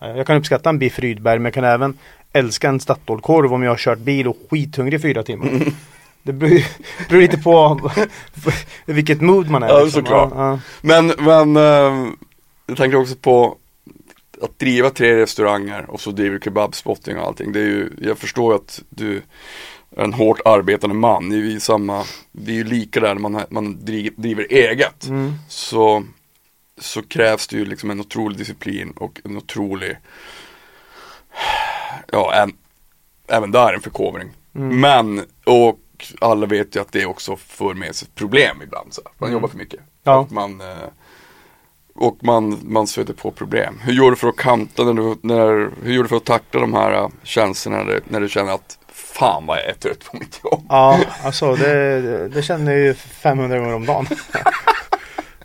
Jag 0.00 0.26
kan 0.26 0.36
uppskatta 0.36 0.70
en 0.70 0.78
biff 0.78 0.98
Rydberg 0.98 1.38
men 1.38 1.44
jag 1.44 1.54
kan 1.54 1.64
även 1.64 1.98
älska 2.32 2.68
en 2.68 2.80
Statoilkorv 2.80 3.52
om 3.54 3.62
jag 3.62 3.70
har 3.70 3.76
kört 3.76 3.98
bil 3.98 4.28
och 4.28 4.36
skithungrig 4.50 4.98
i 4.98 5.02
fyra 5.02 5.22
timmar. 5.22 5.48
Det 6.22 6.32
beror, 6.32 6.62
beror 7.08 7.20
lite 7.20 7.38
på 7.38 7.80
vilket 8.86 9.20
mood 9.20 9.50
man 9.50 9.62
är. 9.62 9.68
Ja, 9.68 9.82
liksom. 9.82 10.02
såklart. 10.02 10.32
Ja, 10.34 10.60
Men, 10.80 11.06
men 11.18 11.56
eh, 11.56 12.12
jag 12.66 12.76
tänker 12.76 12.98
också 12.98 13.16
på 13.16 13.56
att 14.42 14.58
driva 14.58 14.90
tre 14.90 15.16
restauranger 15.16 15.90
och 15.90 16.00
så 16.00 16.10
driver 16.10 16.38
kebabspotting 16.38 17.18
och 17.18 17.26
allting. 17.26 17.52
Det 17.52 17.60
är 17.60 17.64
ju, 17.64 17.90
jag 18.00 18.18
förstår 18.18 18.54
att 18.54 18.82
du 18.90 19.22
är 19.96 20.04
en 20.04 20.12
hårt 20.12 20.40
arbetande 20.44 20.96
man. 20.96 21.28
Ni 21.28 21.34
är 21.34 21.42
ju 21.42 21.60
samma, 21.60 22.04
vi 22.32 22.52
är 22.52 22.56
ju 22.56 22.64
lika 22.64 23.00
där 23.00 23.14
när 23.14 23.20
man, 23.20 23.42
man 23.50 23.84
driver, 23.84 24.46
eget. 24.50 25.06
Mm. 25.06 25.34
Så, 25.48 26.04
så 26.78 27.02
krävs 27.02 27.46
det 27.46 27.56
ju 27.56 27.64
liksom 27.64 27.90
en 27.90 28.00
otrolig 28.00 28.38
disciplin 28.38 28.90
och 28.90 29.20
en 29.24 29.36
otrolig, 29.36 29.96
ja, 32.12 32.34
en, 32.34 32.52
även 33.28 33.50
där 33.50 33.74
en 33.74 33.80
förkovring. 33.80 34.28
Mm. 34.54 34.80
Men, 34.80 35.24
och 35.44 35.78
alla 36.20 36.46
vet 36.46 36.76
ju 36.76 36.80
att 36.80 36.92
det 36.92 37.06
också 37.06 37.36
för 37.36 37.74
med 37.74 37.94
sig 37.94 38.08
problem 38.14 38.62
ibland. 38.62 38.94
Så. 38.94 39.00
Man 39.18 39.28
Mm. 39.28 39.32
jobbar 39.32 39.48
för 39.48 39.56
mycket. 39.58 39.80
Ja. 40.04 40.20
Att 40.22 40.30
man, 40.30 40.60
eh, 40.60 40.66
och 41.94 42.18
man, 42.22 42.58
man 42.62 42.86
stöter 42.86 43.12
på 43.14 43.30
problem. 43.30 43.74
Hur 43.82 43.92
gör 43.92 44.10
du 44.10 44.16
för 44.16 44.28
att 44.28 44.36
kanta, 44.36 44.84
när 44.84 44.92
du, 44.94 45.14
när, 45.22 45.70
hur 45.84 45.92
gör 45.92 46.02
du 46.02 46.08
för 46.08 46.16
att 46.16 46.24
tackla 46.24 46.60
de 46.60 46.74
här 46.74 46.92
eh, 46.94 47.08
känslorna 47.22 47.78
när 47.78 47.84
du, 47.84 48.00
när 48.08 48.20
du 48.20 48.28
känner 48.28 48.52
att 48.54 48.78
fan 48.92 49.46
vad 49.46 49.58
jag 49.58 49.66
är 49.66 49.74
trött 49.74 50.04
på 50.10 50.16
mitt 50.16 50.40
jobb? 50.44 50.66
Ja, 50.68 51.00
alltså 51.24 51.54
det, 51.54 52.00
det- 52.00 52.28
det 52.28 52.42
känner 52.42 52.72
jag 52.72 52.80
ju 52.80 52.94
500 52.94 53.58
gånger 53.58 53.74
om 53.74 53.86
dagen. 53.86 54.06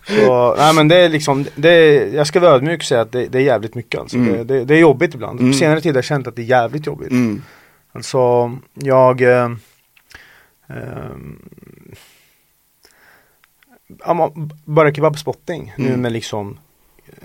Så, 0.08 0.56
nej 0.58 0.74
men 0.76 0.88
det 0.88 0.96
är 0.96 1.10
liksom, 1.10 1.46
det 1.56 1.70
är, 1.70 2.08
jag 2.16 2.28
ska 2.28 2.40
vara 2.40 2.52
ödmjuk 2.52 2.80
och 2.80 2.86
säga 2.86 3.02
att 3.02 3.12
det, 3.12 3.26
det 3.28 3.38
är 3.38 3.42
jävligt 3.42 3.76
mycket 3.76 4.00
alltså. 4.02 4.18
Mm. 4.18 4.34
Det, 4.34 4.44
det, 4.44 4.66
det 4.66 4.74
är 4.76 4.80
jobbigt 4.80 5.14
ibland. 5.16 5.40
Mm. 5.40 5.52
På 5.52 5.58
senare 5.58 5.82
tid 5.82 5.92
har 5.92 5.98
jag 5.98 6.04
känt 6.06 6.28
att 6.28 6.36
det 6.36 6.42
är 6.42 6.46
jävligt 6.46 6.86
jobbigt. 6.88 7.12
Mm. 7.12 7.42
Alltså, 7.92 8.52
jag 8.74 9.22
eh, 10.70 11.16
bara 14.66 14.94
kebabspotting 14.94 15.74
nu 15.78 15.88
Mm. 15.88 16.02
med 16.02 16.12
liksom 16.12 16.58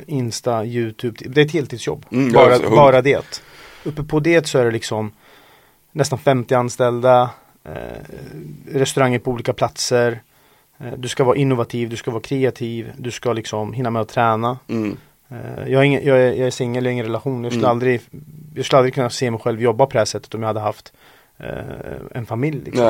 Insta, 0.07 0.65
Youtube, 0.65 1.17
det 1.29 1.41
är 1.41 1.45
ett 1.45 1.53
heltidsjobb. 1.53 2.07
Mm, 2.13 2.33
bara, 2.33 2.55
alltså, 2.55 2.71
bara 2.71 3.03
det. 3.03 3.43
Uppe 3.85 4.03
på 4.05 4.21
det 4.21 4.47
så 4.47 4.59
är 4.59 4.65
det 4.65 4.71
liksom 4.71 5.13
nästan 5.93 6.19
50 6.19 6.55
anställda, 6.55 7.31
eh, 7.65 7.73
restauranger 8.73 9.19
på 9.19 9.31
olika 9.31 9.53
platser. 9.53 10.21
Eh, 10.79 10.93
du 10.99 11.09
ska 11.09 11.25
vara 11.25 11.37
innovativ, 11.37 11.89
du 11.89 11.97
ska 11.97 12.11
vara 12.11 12.23
kreativ, 12.23 12.93
du 12.97 13.11
ska 13.11 13.33
liksom 13.33 13.73
hinna 13.73 13.91
med 13.91 14.03
att 14.03 14.09
träna. 14.09 14.59
Mm. 14.69 14.97
Eh, 15.29 15.37
Jag 15.69 15.81
är, 15.81 15.83
ingen, 15.83 16.05
jag 16.07 16.19
är, 16.19 16.33
jag 16.33 16.47
är 16.47 16.51
singel, 16.51 16.85
jag 16.85 16.91
har 16.91 16.93
ingen 16.93 17.05
relation. 17.07 17.45
Jag 17.45 17.53
skulle, 17.53 17.67
Mm. 17.67 17.71
aldrig, 17.71 18.01
jag 18.55 18.65
skulle 18.65 18.79
aldrig 18.79 18.95
kunna 18.95 19.11
se 19.11 19.31
mig 19.31 19.41
själv 19.41 19.63
jobba 19.63 19.87
på 19.87 19.93
det 19.93 19.99
här 19.99 20.05
sättet 20.05 20.35
om 20.35 20.41
jag 20.43 20.47
hade 20.49 20.61
haft 20.61 20.93
eh, 21.39 21.59
en 22.15 22.27
familj. 22.27 22.61
Liksom. 22.65 22.85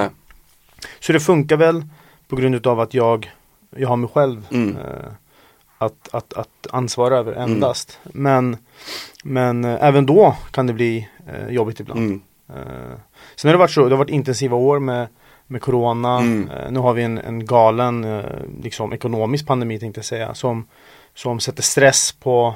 Så 1.01 1.13
det 1.13 1.21
funkar 1.21 1.57
väl 1.57 1.85
på 2.29 2.37
grund 2.37 2.55
utav 2.55 2.81
att 2.81 2.95
jag, 2.95 3.31
jag 3.77 3.89
har 3.89 3.97
mig 3.97 4.11
själv 4.15 4.47
Mm. 4.51 4.77
eh, 4.77 4.83
att, 5.79 6.09
att, 6.13 6.33
att 6.35 6.67
ansvara 6.71 7.19
över 7.19 7.33
endast. 7.33 7.99
Men, 8.05 8.57
men 9.25 9.65
eh, 9.65 9.85
även 9.85 10.07
då 10.07 10.37
kan 10.51 10.67
det 10.67 10.73
bli 10.73 11.09
eh, 11.27 11.49
jobbigt 11.49 11.81
ibland. 11.81 12.01
Mm. 12.01 12.21
Eh, 12.49 12.99
sen 13.37 13.49
har 13.49 13.53
det 13.53 13.59
varit 13.59 13.71
så, 13.71 13.85
det 13.85 13.91
har 13.91 13.99
varit 13.99 14.11
intensiva 14.11 14.57
år 14.57 14.79
med, 14.79 15.07
med 15.47 15.63
Corona. 15.63 16.19
Mm. 16.19 16.49
Eh, 16.51 16.71
nu 16.71 16.79
har 16.81 16.93
vi 16.95 17.03
en, 17.03 17.19
en 17.19 17.47
galen 17.47 18.05
eh, 18.05 18.25
liksom 18.63 18.93
ekonomisk 18.93 19.47
pandemi 19.47 19.79
tänkte 19.79 19.99
jag 19.99 20.05
säga. 20.05 20.35
Som, 20.35 20.67
som 21.15 21.41
sätter 21.41 21.63
stress 21.63 22.13
på, 22.13 22.55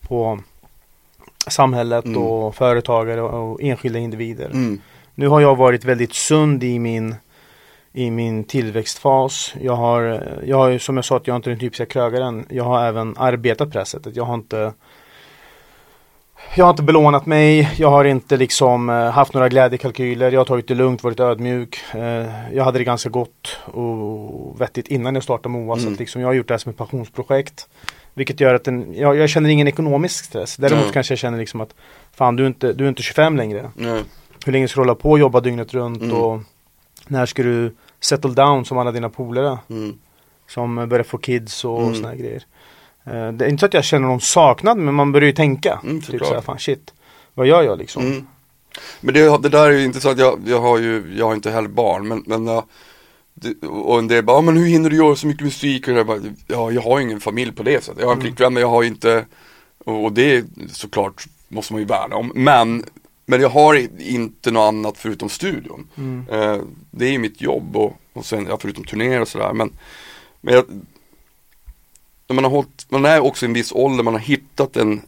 på 0.00 0.38
samhället 1.46 2.04
Mm. 2.04 2.22
och 2.22 2.54
företagare 2.54 3.22
och, 3.22 3.52
och 3.52 3.62
enskilda 3.62 3.98
individer. 3.98 4.50
Mm. 5.16 5.24
Nu 5.24 5.28
har 5.28 5.40
jag 5.40 5.56
varit 5.56 5.84
väldigt 5.84 6.14
sund 6.14 6.64
i 6.64 6.78
min 6.78 7.14
i 7.92 8.10
min 8.10 8.44
tillväxtfas. 8.44 9.54
Jag 9.60 9.76
har, 9.76 10.22
jag 10.46 10.56
har 10.56 10.78
som 10.78 10.96
jag 10.96 11.04
sa 11.04 11.16
att 11.16 11.26
jag 11.26 11.34
är 11.34 11.36
inte 11.36 11.50
den 11.50 11.58
typiska 11.58 11.86
krögaren. 11.86 12.46
Jag 12.50 12.64
har 12.64 12.84
även 12.84 13.14
arbetat 13.18 13.68
på 13.68 13.72
det 13.72 13.78
här 13.78 13.84
sättet. 13.84 14.16
Jag 14.16 14.24
har 14.24 14.34
inte 14.34 14.72
jag 16.56 16.64
har 16.64 16.70
inte 16.70 16.82
belånat 16.82 17.26
mig, 17.26 17.70
jag 17.76 17.90
har 17.90 18.04
inte 18.04 18.36
liksom 18.36 18.90
eh, 18.90 19.10
haft 19.10 19.34
några 19.34 19.48
glädjekalkyler, 19.48 20.32
jag 20.32 20.40
har 20.40 20.44
tagit 20.44 20.68
det 20.68 20.74
lugnt, 20.74 21.02
varit 21.02 21.20
ödmjuk. 21.20 21.78
Eh, 21.94 22.26
jag 22.52 22.64
hade 22.64 22.78
det 22.78 22.84
ganska 22.84 23.08
gott 23.08 23.58
och 23.64 24.60
vettigt 24.60 24.88
innan 24.88 25.14
jag 25.14 25.22
startade 25.24 25.48
MOA. 25.48 25.76
Så 25.76 25.82
Mm. 25.82 25.92
att 25.92 25.98
liksom 26.00 26.20
jag 26.20 26.28
har 26.28 26.32
gjort 26.34 26.48
det 26.48 26.54
här 26.54 26.58
som 26.58 26.70
ett 26.70 26.76
passionsprojekt. 26.76 27.68
Vilket 28.14 28.40
gör 28.40 28.54
att 28.54 28.64
den, 28.64 28.94
jag, 28.94 29.16
jag 29.16 29.28
känner 29.28 29.50
ingen 29.50 29.68
ekonomisk 29.68 30.24
stress. 30.24 30.56
Däremot 30.56 30.84
Nej. 30.84 30.92
kanske 30.92 31.12
jag 31.12 31.18
känner 31.18 31.38
liksom 31.38 31.60
att 31.60 31.74
fan 32.16 32.36
du 32.36 32.42
är 32.42 32.46
inte, 32.46 32.72
du 32.72 32.84
är 32.84 32.88
inte 32.88 33.02
25 33.02 33.36
längre. 33.36 33.70
Nej. 33.74 34.02
Hur 34.44 34.52
länge 34.52 34.68
ska 34.68 34.80
du 34.80 34.82
hålla 34.86 34.94
på 34.94 35.10
och 35.10 35.18
jobba 35.18 35.40
dygnet 35.40 35.74
runt 35.74 36.02
Mm. 36.02 36.16
och 36.16 36.40
när 37.06 37.26
ska 37.26 37.42
du 37.42 37.74
settle 38.00 38.30
down 38.30 38.64
som 38.64 38.78
alla 38.78 38.92
dina 38.92 39.08
polare? 39.08 39.58
Mm. 39.70 39.98
Som 40.48 40.88
börjar 40.88 41.04
få 41.04 41.18
kids 41.18 41.64
och 41.64 41.82
Mm. 41.82 41.94
såna 41.94 42.08
här 42.08 42.16
grejer. 42.16 42.42
Eh, 43.04 43.32
det 43.32 43.44
är 43.44 43.48
inte 43.48 43.60
så 43.60 43.66
att 43.66 43.74
jag 43.74 43.84
känner 43.84 44.06
någon 44.08 44.20
saknad 44.20 44.78
men 44.78 44.94
man 44.94 45.12
börjar 45.12 45.26
ju 45.26 45.32
tänka. 45.32 45.80
Mm, 45.84 46.00
typ 46.02 46.24
såhär, 46.24 46.40
fan 46.40 46.58
shit. 46.58 46.92
Vad 47.34 47.46
gör 47.46 47.62
jag 47.62 47.78
liksom? 47.78 48.02
Mm. 48.06 48.26
Men 49.00 49.14
det, 49.14 49.38
det 49.42 49.48
där 49.48 49.66
är 49.70 49.78
ju 49.78 49.84
inte 49.84 50.00
så 50.00 50.08
att 50.10 50.18
jag, 50.18 50.40
jag 50.46 50.60
har 50.60 50.78
ju, 50.78 51.14
jag 51.18 51.26
har 51.26 51.34
inte 51.34 51.50
heller 51.50 51.68
barn 51.68 52.08
men, 52.08 52.22
men 52.26 52.46
jag, 52.46 52.64
det, 53.34 53.66
och 53.66 53.98
en 53.98 54.08
del 54.08 54.24
bara, 54.24 54.36
"Ja, 54.36 54.40
men 54.40 54.56
hur 54.56 54.66
hinner 54.66 54.90
du 54.90 54.96
göra 54.96 55.16
så 55.16 55.26
mycket 55.26 55.44
musik? 55.44 55.88
Och 55.88 55.94
jag 55.94 56.06
bara, 56.06 56.20
ja, 56.46 56.70
jag 56.70 56.82
har 56.82 57.00
ingen 57.00 57.20
familj 57.20 57.52
på 57.52 57.62
det 57.62 57.84
sättet. 57.84 58.00
Jag 58.00 58.06
har 58.06 58.12
en 58.12 58.18
Mm. 58.18 58.26
flickvän 58.26 58.52
men 58.54 58.60
jag 58.60 58.68
har 58.70 58.82
inte, 58.82 59.24
och, 59.84 60.04
och 60.04 60.12
det 60.12 60.36
är 60.36 60.44
såklart 60.68 61.24
måste 61.48 61.72
man 61.72 61.80
ju 61.82 61.86
värna 61.86 62.16
om. 62.16 62.32
Men, 62.34 62.84
men 63.26 63.40
jag 63.40 63.48
har 63.48 64.00
inte 64.00 64.50
något 64.50 64.68
annat 64.68 64.98
förutom 64.98 65.28
studion. 65.28 65.88
Mm. 65.96 66.26
Eh, 66.30 66.62
det 66.90 67.06
är 67.06 67.10
ju 67.10 67.18
mitt 67.18 67.40
jobb 67.40 67.76
och, 67.76 67.96
och 68.12 68.24
sen, 68.24 68.46
ja, 68.46 68.58
förutom 68.60 68.84
turnéer 68.84 69.20
och 69.20 69.28
sådär. 69.28 69.52
Men, 69.52 69.72
men 70.40 70.54
jag, 70.54 70.64
när 72.26 72.34
man 72.34 72.44
har 72.44 72.50
hållit, 72.50 72.86
man 72.88 73.04
är 73.04 73.20
också 73.20 73.46
i 73.46 73.48
en 73.48 73.52
viss 73.52 73.72
ålder, 73.72 74.04
man 74.04 74.14
har 74.14 74.20
hittat 74.20 74.76
en, 74.76 75.02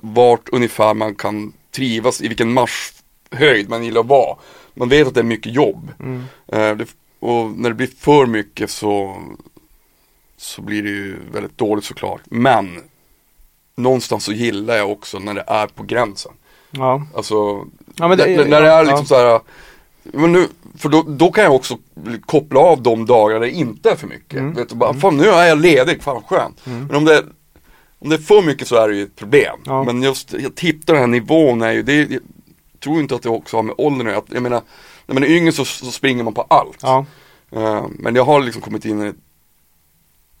vart 0.00 0.48
ungefär 0.48 0.94
man 0.94 1.14
kan 1.14 1.52
trivas, 1.70 2.22
i 2.22 2.28
vilken 2.28 2.52
marschhöjd 2.52 3.68
man 3.68 3.84
gillar 3.84 4.00
att 4.00 4.06
vara. 4.06 4.36
Man 4.74 4.88
vet 4.88 5.08
att 5.08 5.14
det 5.14 5.20
är 5.20 5.24
mycket 5.24 5.54
jobb. 5.54 5.88
Mm. 6.00 6.24
Eh, 6.46 6.76
det, 6.76 6.86
och 7.18 7.50
när 7.50 7.68
det 7.68 7.74
blir 7.74 7.90
för 7.98 8.26
mycket 8.26 8.70
så, 8.70 9.22
så 10.36 10.62
blir 10.62 10.82
det 10.82 10.90
ju 10.90 11.16
väldigt 11.32 11.58
dåligt 11.58 11.84
såklart. 11.84 12.20
Men 12.24 12.82
någonstans 13.76 14.24
så 14.24 14.32
gillar 14.32 14.76
jag 14.76 14.90
också 14.90 15.18
när 15.18 15.34
det 15.34 15.44
är 15.46 15.66
på 15.66 15.82
gränsen. 15.82 16.32
Ja. 16.70 17.02
Alltså, 17.16 17.66
Ja, 17.96 18.08
det- 18.08 18.36
när, 18.36 18.44
när 18.48 18.60
det 18.62 18.70
är 18.70 18.84
liksom 18.84 18.98
ja. 19.00 19.04
så 19.06 19.14
här 19.14 19.40
men 20.04 20.32
nu, 20.32 20.48
för 20.78 20.88
då, 20.88 21.02
då 21.08 21.32
kan 21.32 21.44
jag 21.44 21.54
också 21.54 21.78
koppla 22.26 22.60
av 22.60 22.82
de 22.82 23.06
dagar 23.06 23.40
det 23.40 23.50
inte 23.50 23.90
är 23.90 23.96
för 23.96 24.06
mycket. 24.06 24.38
Mm. 24.38 24.54
Vet 24.54 24.68
du, 24.68 24.74
bara, 24.74 24.94
fan 24.94 25.16
nu 25.16 25.28
är 25.28 25.48
jag 25.48 25.58
ledig, 25.60 26.02
fan 26.02 26.14
vad 26.14 26.24
skönt. 26.24 26.60
Men 26.66 26.94
om 26.96 27.04
det, 27.04 27.24
om 27.98 28.08
det 28.08 28.16
är 28.16 28.20
för 28.20 28.42
mycket 28.42 28.68
så 28.68 28.76
är 28.76 28.88
det 28.88 28.94
ju 28.96 29.02
ett 29.02 29.16
problem. 29.16 29.60
Ja. 29.64 29.84
Men 29.84 30.02
just 30.02 30.34
att 30.34 30.60
hitta 30.60 30.92
den 30.92 31.00
här 31.00 31.06
nivån 31.06 31.62
är 31.62 31.72
ju, 31.72 31.82
det, 31.82 32.10
jag 32.10 32.20
tror 32.82 33.00
inte 33.00 33.14
att 33.14 33.22
det 33.22 33.28
också 33.28 33.56
har 33.56 33.62
med 33.62 33.74
åldern 33.78 34.06
att 34.06 34.12
göra. 34.12 34.24
Jag 34.28 34.42
menar, 34.42 34.60
när 35.06 35.14
man 35.14 35.24
är 35.24 35.28
yngre 35.28 35.52
så, 35.52 35.64
så 35.64 35.86
springer 35.86 36.24
man 36.24 36.34
på 36.34 36.42
allt. 36.50 36.78
Ja. 36.82 37.06
Eh, 37.52 37.84
men 37.98 38.14
jag 38.14 38.24
har 38.24 38.40
liksom 38.40 38.62
kommit 38.62 38.84
in 38.84 39.02
i 39.02 39.12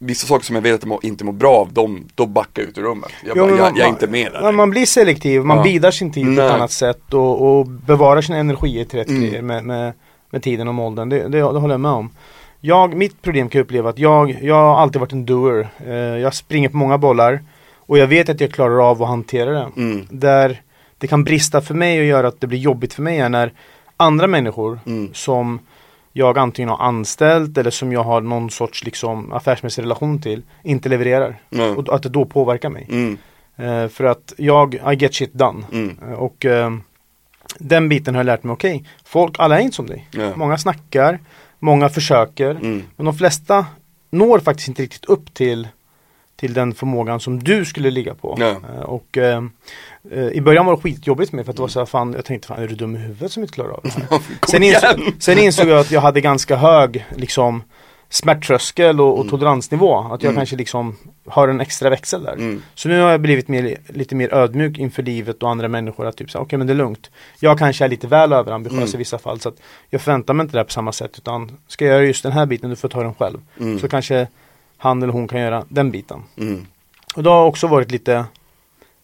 Vissa 0.02 0.26
saker 0.26 0.44
som 0.44 0.54
jag 0.56 0.62
vet 0.62 0.74
att 0.74 0.82
jag 0.82 0.88
må- 0.88 1.00
inte 1.02 1.24
mår 1.24 1.32
bra 1.32 1.56
av, 1.56 1.72
de, 1.72 2.04
då 2.14 2.26
backar 2.26 2.62
jag 2.62 2.68
ut 2.70 2.78
ur 2.78 2.82
rummet. 2.82 3.10
Jag, 3.26 3.36
Jo, 3.36 3.42
bara, 3.46 3.50
jag, 3.56 3.60
man- 3.60 3.76
jag 3.76 3.84
är 3.86 3.88
inte 3.90 4.06
med 4.06 4.32
där. 4.32 4.52
Man 4.52 4.70
blir 4.70 4.86
selektiv, 4.86 5.44
man 5.44 5.56
Ja. 5.56 5.62
bidar 5.62 5.90
sin 5.90 6.12
tid 6.12 6.24
på 6.36 6.42
ett 6.42 6.52
annat 6.52 6.70
sätt 6.70 7.14
och, 7.14 7.58
och 7.58 7.66
bevarar 7.66 8.20
sin 8.20 8.36
energi 8.36 8.84
till 8.84 8.98
rätt 8.98 9.08
Mm. 9.08 9.22
grejer 9.22 9.42
med, 9.42 9.64
med, 9.64 9.92
med 10.30 10.42
tiden 10.42 10.68
och 10.68 10.84
åldern. 10.86 11.08
Det, 11.08 11.18
det, 11.28 11.28
det 11.28 11.40
håller 11.42 11.74
jag 11.74 11.80
med 11.80 11.90
om. 11.90 12.10
Jag, 12.60 12.94
mitt 12.94 13.22
problem 13.22 13.48
kan 13.48 13.58
jag 13.58 13.64
uppleva 13.64 13.90
att 13.90 13.98
jag, 13.98 14.38
jag 14.42 14.54
har 14.54 14.76
alltid 14.80 15.00
varit 15.00 15.12
en 15.12 15.26
doer. 15.26 15.68
Eh, 15.86 15.94
jag 15.94 16.34
springer 16.34 16.68
på 16.68 16.76
många 16.76 16.98
bollar 16.98 17.40
och 17.76 17.98
jag 17.98 18.06
vet 18.06 18.28
att 18.28 18.40
jag 18.40 18.52
klarar 18.52 18.90
av 18.90 19.02
att 19.02 19.08
hantera 19.08 19.50
det. 19.50 19.66
Mm. 19.76 20.06
Där 20.10 20.62
det 20.98 21.06
kan 21.06 21.24
brista 21.24 21.60
för 21.60 21.74
mig 21.74 21.98
och 22.00 22.04
göra 22.06 22.28
att 22.28 22.40
det 22.40 22.46
blir 22.46 22.58
jobbigt 22.58 22.92
för 22.94 23.02
mig 23.02 23.18
är 23.18 23.28
när 23.28 23.52
andra 23.96 24.26
människor 24.26 24.80
Mm. 24.86 25.10
som 25.14 25.58
jag 26.12 26.38
antingen 26.38 26.68
har 26.68 26.78
anställt 26.78 27.58
eller 27.58 27.70
som 27.70 27.92
jag 27.92 28.02
har 28.02 28.20
någon 28.20 28.50
sorts 28.50 28.84
liksom 28.84 29.32
affärsmässig 29.32 29.82
relation 29.82 30.20
till 30.22 30.42
inte 30.62 30.88
levererar. 30.88 31.40
Nej. 31.48 31.70
Och 31.70 31.94
att 31.94 32.02
det 32.02 32.08
då 32.08 32.24
påverkar 32.24 32.68
mig. 32.70 32.86
Mm. 32.90 33.18
Eh, 33.56 33.88
för 33.88 34.04
att 34.04 34.32
jag, 34.36 34.74
I 34.74 34.96
get 34.98 35.14
shit 35.14 35.32
done. 35.32 35.64
Mm. 35.72 35.98
Eh, 36.08 36.12
och 36.12 36.44
eh, 36.44 36.70
den 37.58 37.88
biten 37.88 38.14
har 38.14 38.18
jag 38.20 38.26
lärt 38.26 38.42
mig, 38.44 38.52
okej, 38.52 38.84
folk, 39.04 39.36
alla 39.38 39.58
är 39.58 39.62
inte 39.62 39.76
som 39.76 39.86
dig. 39.86 40.08
Ja. 40.10 40.36
Många 40.36 40.58
snackar, 40.58 41.18
många 41.58 41.88
försöker, 41.88 42.50
Mm. 42.50 42.82
men 42.96 43.06
de 43.06 43.14
flesta 43.14 43.66
når 44.10 44.38
faktiskt 44.38 44.68
inte 44.68 44.82
riktigt 44.82 45.04
upp 45.04 45.34
till 45.34 45.68
till 46.36 46.54
den 46.54 46.74
förmågan 46.74 47.20
som 47.20 47.38
du 47.42 47.64
skulle 47.64 47.90
ligga 47.90 48.14
på. 48.14 48.36
Eh, 48.40 48.80
och 48.82 49.18
i 50.32 50.40
början 50.40 50.66
var 50.66 50.76
det 50.76 50.82
skitjobbigt 50.82 51.32
mig 51.32 51.44
för 51.44 51.50
att 51.50 51.56
det 51.56 51.62
var 51.62 51.68
så 51.68 51.78
här, 51.78 51.86
fan, 51.86 52.12
jag 52.12 52.24
tänkte 52.24 52.48
fan 52.48 52.62
är 52.62 52.68
du 52.68 52.74
dum 52.74 52.96
i 52.96 52.98
huvudet 52.98 53.32
som 53.32 53.42
inte 53.42 53.54
klarar 53.54 53.70
av 53.70 53.80
det 53.82 54.20
sen, 54.48 54.62
insåg, 54.62 55.12
sen 55.18 55.38
insåg 55.38 55.68
jag 55.68 55.78
att 55.80 55.90
jag 55.90 56.00
hade 56.00 56.20
ganska 56.20 56.56
hög 56.56 57.06
liksom 57.16 57.62
smärttröskel 58.08 59.00
och, 59.00 59.18
och 59.18 59.28
toleransnivå. 59.28 59.98
Att 59.98 60.22
jag 60.22 60.30
Mm. 60.30 60.36
kanske 60.40 60.56
liksom 60.56 60.96
har 61.26 61.48
en 61.48 61.60
extra 61.60 61.90
växel 61.90 62.22
där. 62.22 62.32
Mm. 62.32 62.62
Så 62.74 62.88
nu 62.88 63.00
har 63.00 63.10
jag 63.10 63.20
blivit 63.20 63.48
mer, 63.48 63.76
lite 63.88 64.14
mer 64.14 64.34
ödmjuk 64.34 64.78
inför 64.78 65.02
livet 65.02 65.42
och 65.42 65.50
andra 65.50 65.68
människor. 65.68 66.06
Att 66.06 66.16
typ 66.16 66.30
säga, 66.30 66.42
okej 66.42 66.58
men 66.58 66.66
det 66.66 66.72
är 66.72 66.76
lugnt. 66.76 67.10
Jag 67.40 67.58
kanske 67.58 67.84
är 67.84 67.88
lite 67.88 68.06
väl 68.06 68.32
överambitiös 68.32 68.78
Mm. 68.82 68.94
i 68.94 68.96
vissa 68.96 69.18
fall. 69.18 69.40
Så 69.40 69.48
att 69.48 69.54
jag 69.90 70.00
förväntar 70.00 70.34
mig 70.34 70.44
inte 70.44 70.52
det 70.56 70.58
här 70.58 70.64
på 70.64 70.72
samma 70.72 70.92
sätt. 70.92 71.18
Utan 71.18 71.52
ska 71.68 71.84
jag 71.84 71.94
göra 71.94 72.04
just 72.06 72.22
den 72.22 72.32
här 72.32 72.46
biten, 72.46 72.70
du 72.70 72.76
får 72.76 72.88
ta 72.88 73.02
den 73.02 73.14
själv. 73.14 73.38
Mm. 73.60 73.78
Så 73.78 73.88
kanske 73.88 74.26
han 74.76 75.02
eller 75.02 75.12
hon 75.12 75.28
kan 75.28 75.40
göra 75.40 75.64
den 75.68 75.90
biten. 75.90 76.22
Mm. 76.36 76.66
Och 77.16 77.22
det 77.22 77.30
har 77.30 77.44
också 77.46 77.66
varit 77.66 77.90
lite 77.90 78.24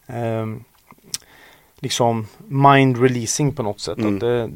ehm, 0.07 0.63
liksom 1.79 2.27
mind 2.47 3.01
releasing 3.01 3.53
på 3.55 3.63
något 3.63 3.79
sätt. 3.79 3.97
Mm. 3.97 4.17
Att, 4.17 4.23
eh, 4.23 4.47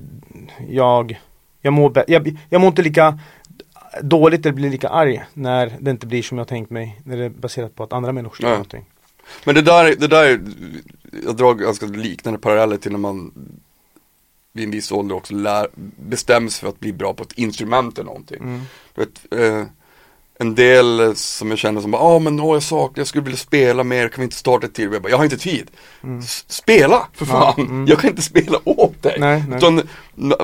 jag, 0.69 1.19
jag, 1.61 1.73
mår 1.73 2.03
jag, 2.07 2.37
jag 2.49 2.61
mår 2.61 2.67
inte 2.67 2.81
lika 2.81 3.19
dåligt 4.01 4.45
eller 4.45 4.55
blir 4.55 4.69
lika 4.69 4.89
arg 4.89 5.23
när 5.33 5.77
det 5.79 5.91
inte 5.91 6.07
blir 6.07 6.23
som 6.23 6.37
jag 6.37 6.47
tänkt 6.47 6.69
mig. 6.69 7.01
När 7.03 7.17
det 7.17 7.25
är 7.25 7.29
baserat 7.29 7.75
på 7.75 7.83
att 7.83 7.93
andra 7.93 8.11
människor 8.11 8.45
Ja. 8.45 8.49
någonting. 8.49 8.85
Men 9.45 9.55
det 9.55 9.61
där, 9.61 9.95
det 9.95 10.07
där, 10.07 10.23
är- 10.23 10.41
jag 11.25 11.35
drar 11.35 11.53
ganska 11.53 11.85
liknande 11.85 12.39
paralleller 12.39 12.77
till 12.77 12.91
när 12.91 12.99
man 12.99 13.31
vid 14.53 14.65
en 14.65 14.71
viss 14.71 14.91
ålder 14.91 15.15
också 15.15 15.33
lär, 15.35 15.67
bestämmer 15.99 16.49
sig 16.49 16.59
för 16.61 16.67
att 16.69 16.79
bli 16.79 16.93
bra 16.93 17.13
på 17.13 17.23
ett 17.23 17.33
instrument 17.37 17.97
eller 17.97 18.05
någonting. 18.05 18.41
Mm. 18.41 18.61
Vet, 18.95 19.33
eh, 19.39 19.63
en 20.41 20.55
del 20.55 21.15
som 21.15 21.49
jag 21.49 21.59
känner 21.59 21.81
som 21.81 21.91
bara, 21.91 22.01
ja 22.01 22.15
ah, 22.15 22.19
men 22.19 22.39
åh, 22.39 22.55
jag 22.55 22.63
saknar, 22.63 22.99
jag 22.99 23.07
skulle 23.07 23.23
vilja 23.23 23.37
spela 23.37 23.83
mer, 23.83 24.07
kan 24.09 24.21
vi 24.21 24.23
inte 24.23 24.35
starta 24.35 24.65
ett 24.67 24.73
till? 24.73 24.93
Jag 24.93 25.01
bara, 25.01 25.09
jag 25.09 25.17
har 25.17 25.23
inte 25.23 25.37
tid. 25.37 25.71
S- 26.19 26.45
Spela 26.47 27.07
för 27.13 27.25
Ja, 27.25 27.53
fan! 27.55 27.65
mm. 27.67 27.87
Jag 27.87 27.99
kan 27.99 28.09
inte 28.09 28.21
spela 28.21 28.59
åt 28.63 29.03
dig. 29.03 29.17
Nej, 29.19 29.43
nej. 29.49 29.57
Utan, 29.57 29.81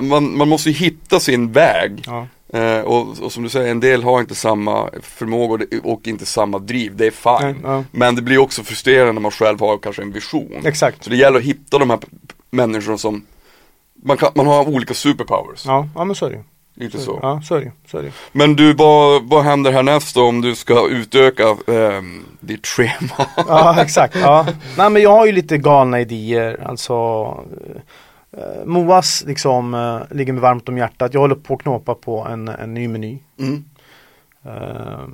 man, 0.08 0.36
man 0.36 0.48
måste 0.48 0.68
ju 0.70 0.74
hitta 0.74 1.20
sin 1.20 1.52
väg. 1.52 2.02
Ja. 2.06 2.26
Eh, 2.58 2.80
och, 2.80 3.18
och 3.22 3.32
som 3.32 3.42
du 3.42 3.48
säger, 3.48 3.70
en 3.70 3.80
del 3.80 4.02
har 4.02 4.20
inte 4.20 4.34
samma 4.34 4.90
förmåga 5.02 5.66
och, 5.82 6.06
inte 6.08 6.26
samma 6.26 6.58
driv, 6.58 6.96
det 6.96 7.06
är 7.06 7.10
fine. 7.40 7.60
Ja. 7.62 7.84
Men 7.90 8.14
det 8.14 8.22
blir 8.22 8.38
också 8.38 8.62
frustrerande 8.62 9.12
när 9.12 9.20
man 9.20 9.30
själv 9.30 9.60
har 9.60 9.78
kanske 9.78 10.02
en 10.02 10.12
vision. 10.12 10.62
Exakt. 10.64 11.04
Så 11.04 11.10
det 11.10 11.16
gäller 11.16 11.38
att 11.38 11.44
hitta 11.44 11.78
de 11.78 11.90
här 11.90 11.98
människorna 12.50 12.98
som 12.98 13.26
man, 14.02 14.16
kan, 14.16 14.32
man 14.34 14.46
har 14.46 14.68
olika 14.68 14.94
superpowers. 14.94 15.66
Ja, 15.66 15.88
ja 15.94 16.04
men 16.04 16.16
så 16.16 16.26
är 16.26 16.30
det. 16.30 16.44
Lite 16.80 16.98
Så. 16.98 17.18
Ja, 17.22 17.40
så 17.44 17.54
är 17.54 17.60
det. 17.60 17.72
Så 17.86 17.98
är 17.98 18.02
det. 18.02 18.12
Men 18.32 18.56
du, 18.56 18.74
vad, 18.74 19.28
vad 19.28 19.44
händer 19.44 19.72
härnäst 19.72 20.14
då 20.14 20.24
om 20.24 20.40
du 20.40 20.54
ska 20.54 20.88
utöka 20.88 21.56
ehm, 21.66 22.24
ditt 22.40 22.66
schema? 22.66 23.26
Ja, 23.36 23.82
exakt. 23.82 24.16
Ja. 24.16 24.46
Nej 24.78 24.90
men 24.90 25.02
jag 25.02 25.10
har 25.10 25.26
ju 25.26 25.32
lite 25.32 25.58
galna 25.58 26.00
idéer. 26.00 26.60
Alltså 26.64 26.94
eh, 28.32 28.64
Moas 28.66 29.24
liksom 29.26 29.74
eh, 29.74 30.16
ligger 30.16 30.32
mig 30.32 30.42
varmt 30.42 30.68
om 30.68 30.78
hjärtat. 30.78 31.14
Jag 31.14 31.20
håller 31.20 31.34
på 31.34 31.54
att 31.54 31.62
knåpa 31.62 31.94
på 31.94 32.26
en, 32.30 32.48
en 32.48 32.74
ny 32.74 32.88
meny. 32.88 33.18
Mm. 33.38 33.64
Eh, 34.44 35.08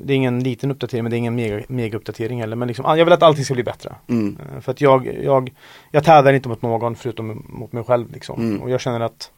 det 0.00 0.12
är 0.12 0.16
ingen 0.16 0.42
liten 0.42 0.70
uppdatering 0.70 1.04
men 1.04 1.10
det 1.10 1.16
är 1.16 1.18
ingen 1.18 1.34
mega, 1.34 1.60
mega 1.68 1.96
uppdatering 1.96 2.40
heller. 2.40 2.56
Men 2.56 2.68
liksom, 2.68 2.86
ah, 2.86 2.96
jag 2.96 3.04
vill 3.04 3.14
att 3.14 3.22
allting 3.22 3.44
ska 3.44 3.54
bli 3.54 3.64
bättre. 3.64 3.94
Mm. 4.08 4.38
Eh, 4.54 4.60
För 4.60 4.72
att 4.72 4.80
jag, 4.80 5.06
jag, 5.22 5.52
jag 5.90 6.04
tävlar 6.04 6.32
inte 6.32 6.48
mot 6.48 6.62
någon 6.62 6.96
förutom 6.96 7.44
mot 7.48 7.72
mig 7.72 7.84
själv 7.84 8.12
liksom. 8.12 8.40
Mm. 8.40 8.62
Och 8.62 8.70
jag 8.70 8.80
känner 8.80 9.00
att 9.00 9.30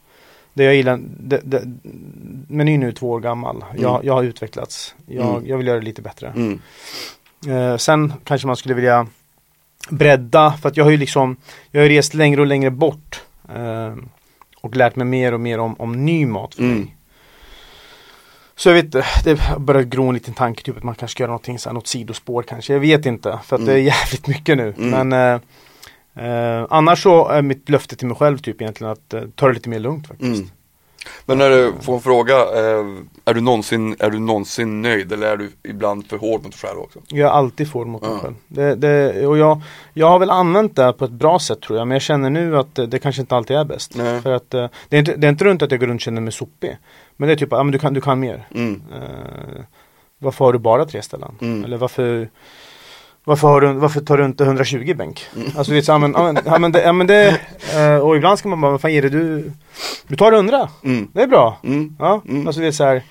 det 0.56 0.64
jag 0.64 0.74
gillar, 0.74 1.00
det, 1.20 1.40
det, 1.44 1.62
menyn 2.48 2.82
är 2.82 2.86
nu 2.86 2.92
två 2.92 3.10
år 3.10 3.20
gammal. 3.20 3.64
Jag, 3.78 3.94
Mm. 3.94 4.06
jag 4.06 4.14
har 4.14 4.22
utvecklats. 4.22 4.94
Jag, 5.06 5.28
Mm. 5.36 5.46
jag 5.46 5.56
vill 5.58 5.66
göra 5.66 5.78
det 5.78 5.84
lite 5.84 6.02
bättre. 6.02 6.28
Mm. 6.36 6.60
Eh, 7.48 7.76
sen 7.76 8.12
kanske 8.24 8.46
man 8.46 8.56
skulle 8.56 8.74
vilja 8.74 9.06
bredda 9.90 10.52
för 10.62 10.68
att 10.68 10.76
jag 10.76 10.84
har 10.84 10.90
ju 10.90 10.96
liksom 10.96 11.36
Jag 11.70 11.80
har 11.80 11.88
rest 11.88 12.14
längre 12.14 12.40
och 12.40 12.46
längre 12.46 12.70
bort 12.70 13.22
eh, 13.54 13.94
Och 14.60 14.76
lärt 14.76 14.96
mig 14.96 15.06
mer 15.06 15.32
och 15.34 15.40
mer 15.40 15.58
om, 15.58 15.74
om 15.78 16.04
ny 16.04 16.26
mat 16.26 16.54
för 16.54 16.62
Mm. 16.62 16.78
mig 16.80 16.96
Så 18.56 18.68
jag 18.68 18.74
vet 18.74 18.84
inte, 18.84 19.04
det 19.24 19.40
börjar 19.58 19.82
gro 19.82 20.08
en 20.08 20.14
liten 20.14 20.34
tanke 20.34 20.62
typ 20.62 20.76
att 20.76 20.82
man 20.82 20.94
kanske 20.94 21.12
ska 21.12 21.22
göra 21.22 21.30
någonting 21.30 21.58
så 21.58 21.68
här, 21.68 21.74
något 21.74 21.86
sidospår 21.86 22.42
kanske 22.42 22.72
Jag 22.72 22.80
vet 22.80 23.06
inte 23.06 23.38
för 23.44 23.56
att 23.56 23.66
det 23.66 23.72
är 23.72 23.76
Mm. 23.76 23.86
jävligt 23.86 24.26
mycket 24.26 24.56
nu 24.56 24.74
Mm. 24.78 25.08
men 25.08 25.34
eh, 25.34 25.40
eh, 26.16 26.66
Annars 26.70 27.02
så 27.02 27.28
är 27.28 27.42
mitt 27.42 27.68
löfte 27.68 27.96
till 27.96 28.06
mig 28.06 28.16
själv 28.16 28.38
typ 28.38 28.60
egentligen 28.62 28.92
att 28.92 29.14
eh, 29.14 29.22
ta 29.34 29.46
det 29.48 29.54
lite 29.54 29.68
mer 29.68 29.78
lugnt 29.78 30.06
faktiskt 30.08 30.38
Mm. 30.38 30.50
Men 31.26 31.38
när 31.38 31.50
du 31.50 31.72
får 31.80 31.94
en 31.94 32.00
fråga, 32.00 32.34
eh, 32.34 32.84
är, 33.24 33.34
du 33.34 33.40
någonsin, 33.40 33.96
är 33.98 34.10
du 34.10 34.18
någonsin 34.18 34.82
nöjd 34.82 35.12
eller 35.12 35.26
är 35.26 35.36
du 35.36 35.50
ibland 35.62 36.06
för 36.06 36.18
hård 36.18 36.42
mot 36.42 36.52
dig 36.52 36.60
själv 36.60 36.78
också? 36.80 36.98
Jag 37.08 37.28
är 37.28 37.32
alltid 37.32 37.70
får 37.70 37.84
mot 37.84 38.02
mig 38.02 38.10
Ja. 38.10 38.18
själv. 38.18 38.34
Det, 38.48 38.74
det, 38.74 39.26
och 39.26 39.38
jag, 39.38 39.60
jag 39.94 40.06
har 40.10 40.18
väl 40.18 40.30
använt 40.30 40.76
det 40.76 40.92
på 40.92 41.04
ett 41.04 41.10
bra 41.10 41.38
sätt 41.38 41.60
tror 41.60 41.78
jag. 41.78 41.88
Men 41.88 41.94
jag 41.94 42.02
känner 42.02 42.30
nu 42.30 42.58
att 42.58 42.74
det, 42.74 42.86
det 42.86 42.98
kanske 42.98 43.20
inte 43.22 43.36
alltid 43.36 43.56
är 43.56 43.64
bäst. 43.64 43.96
Nej. 43.96 44.22
För 44.22 44.32
att 44.32 44.54
eh, 44.54 44.68
det 44.88 44.96
är, 44.96 44.98
inte, 44.98 45.16
det 45.16 45.26
är 45.26 45.28
inte 45.28 45.44
runt 45.44 45.62
att 45.62 45.70
jag 45.70 45.80
går 45.80 45.86
runt 45.86 45.98
och 45.98 46.02
känner 46.02 46.20
mig 46.20 46.32
sopig. 46.32 46.76
Men 47.16 47.26
det 47.26 47.32
är 47.34 47.36
typ, 47.36 47.48
ja 47.52 47.62
men 47.62 47.72
du 47.72 47.78
kan, 47.78 47.94
du 47.94 48.00
kan 48.00 48.20
mer. 48.20 48.48
Mm. 48.54 48.82
Eh, 48.94 49.62
varför 50.18 50.44
har 50.44 50.52
du 50.52 50.58
bara 50.58 50.84
tre 50.84 51.02
ställen? 51.02 51.34
Mm. 51.40 51.64
Eller 51.64 51.76
varför 51.76 52.28
varför, 53.26 53.48
har 53.48 53.60
du, 53.60 53.72
varför 53.72 54.00
tar 54.00 54.18
du 54.18 54.24
inte 54.24 54.44
120 54.44 54.94
bänk? 54.96 55.26
Mm. 55.36 55.48
Alltså 55.56 55.72
det 55.72 55.78
är 55.78 55.82
så, 55.82 55.92
ja, 55.92 55.98
men, 55.98 56.12
ja, 56.46 56.58
men, 56.58 56.72
det, 56.72 56.82
ja, 56.82 56.92
men 56.92 57.06
det 57.06 57.40
eh, 57.76 57.96
och 57.96 58.16
ibland 58.16 58.38
ska 58.38 58.48
man 58.48 58.60
bara, 58.60 58.70
vad 58.72 58.80
fan 58.80 58.92
ger 58.92 59.02
det 59.02 59.08
du? 59.08 59.52
Du 60.08 60.16
tar 60.16 60.32
100, 60.32 60.68
Mm. 60.84 61.08
det 61.12 61.22
är 61.22 61.26
bra. 61.26 61.58
Mm. 61.64 61.96
Ja, 61.98 62.22
Mm. 62.28 62.46
alltså 62.46 62.60
det 62.60 62.66
är 62.66 62.72
så 62.72 62.84
här 62.84 63.02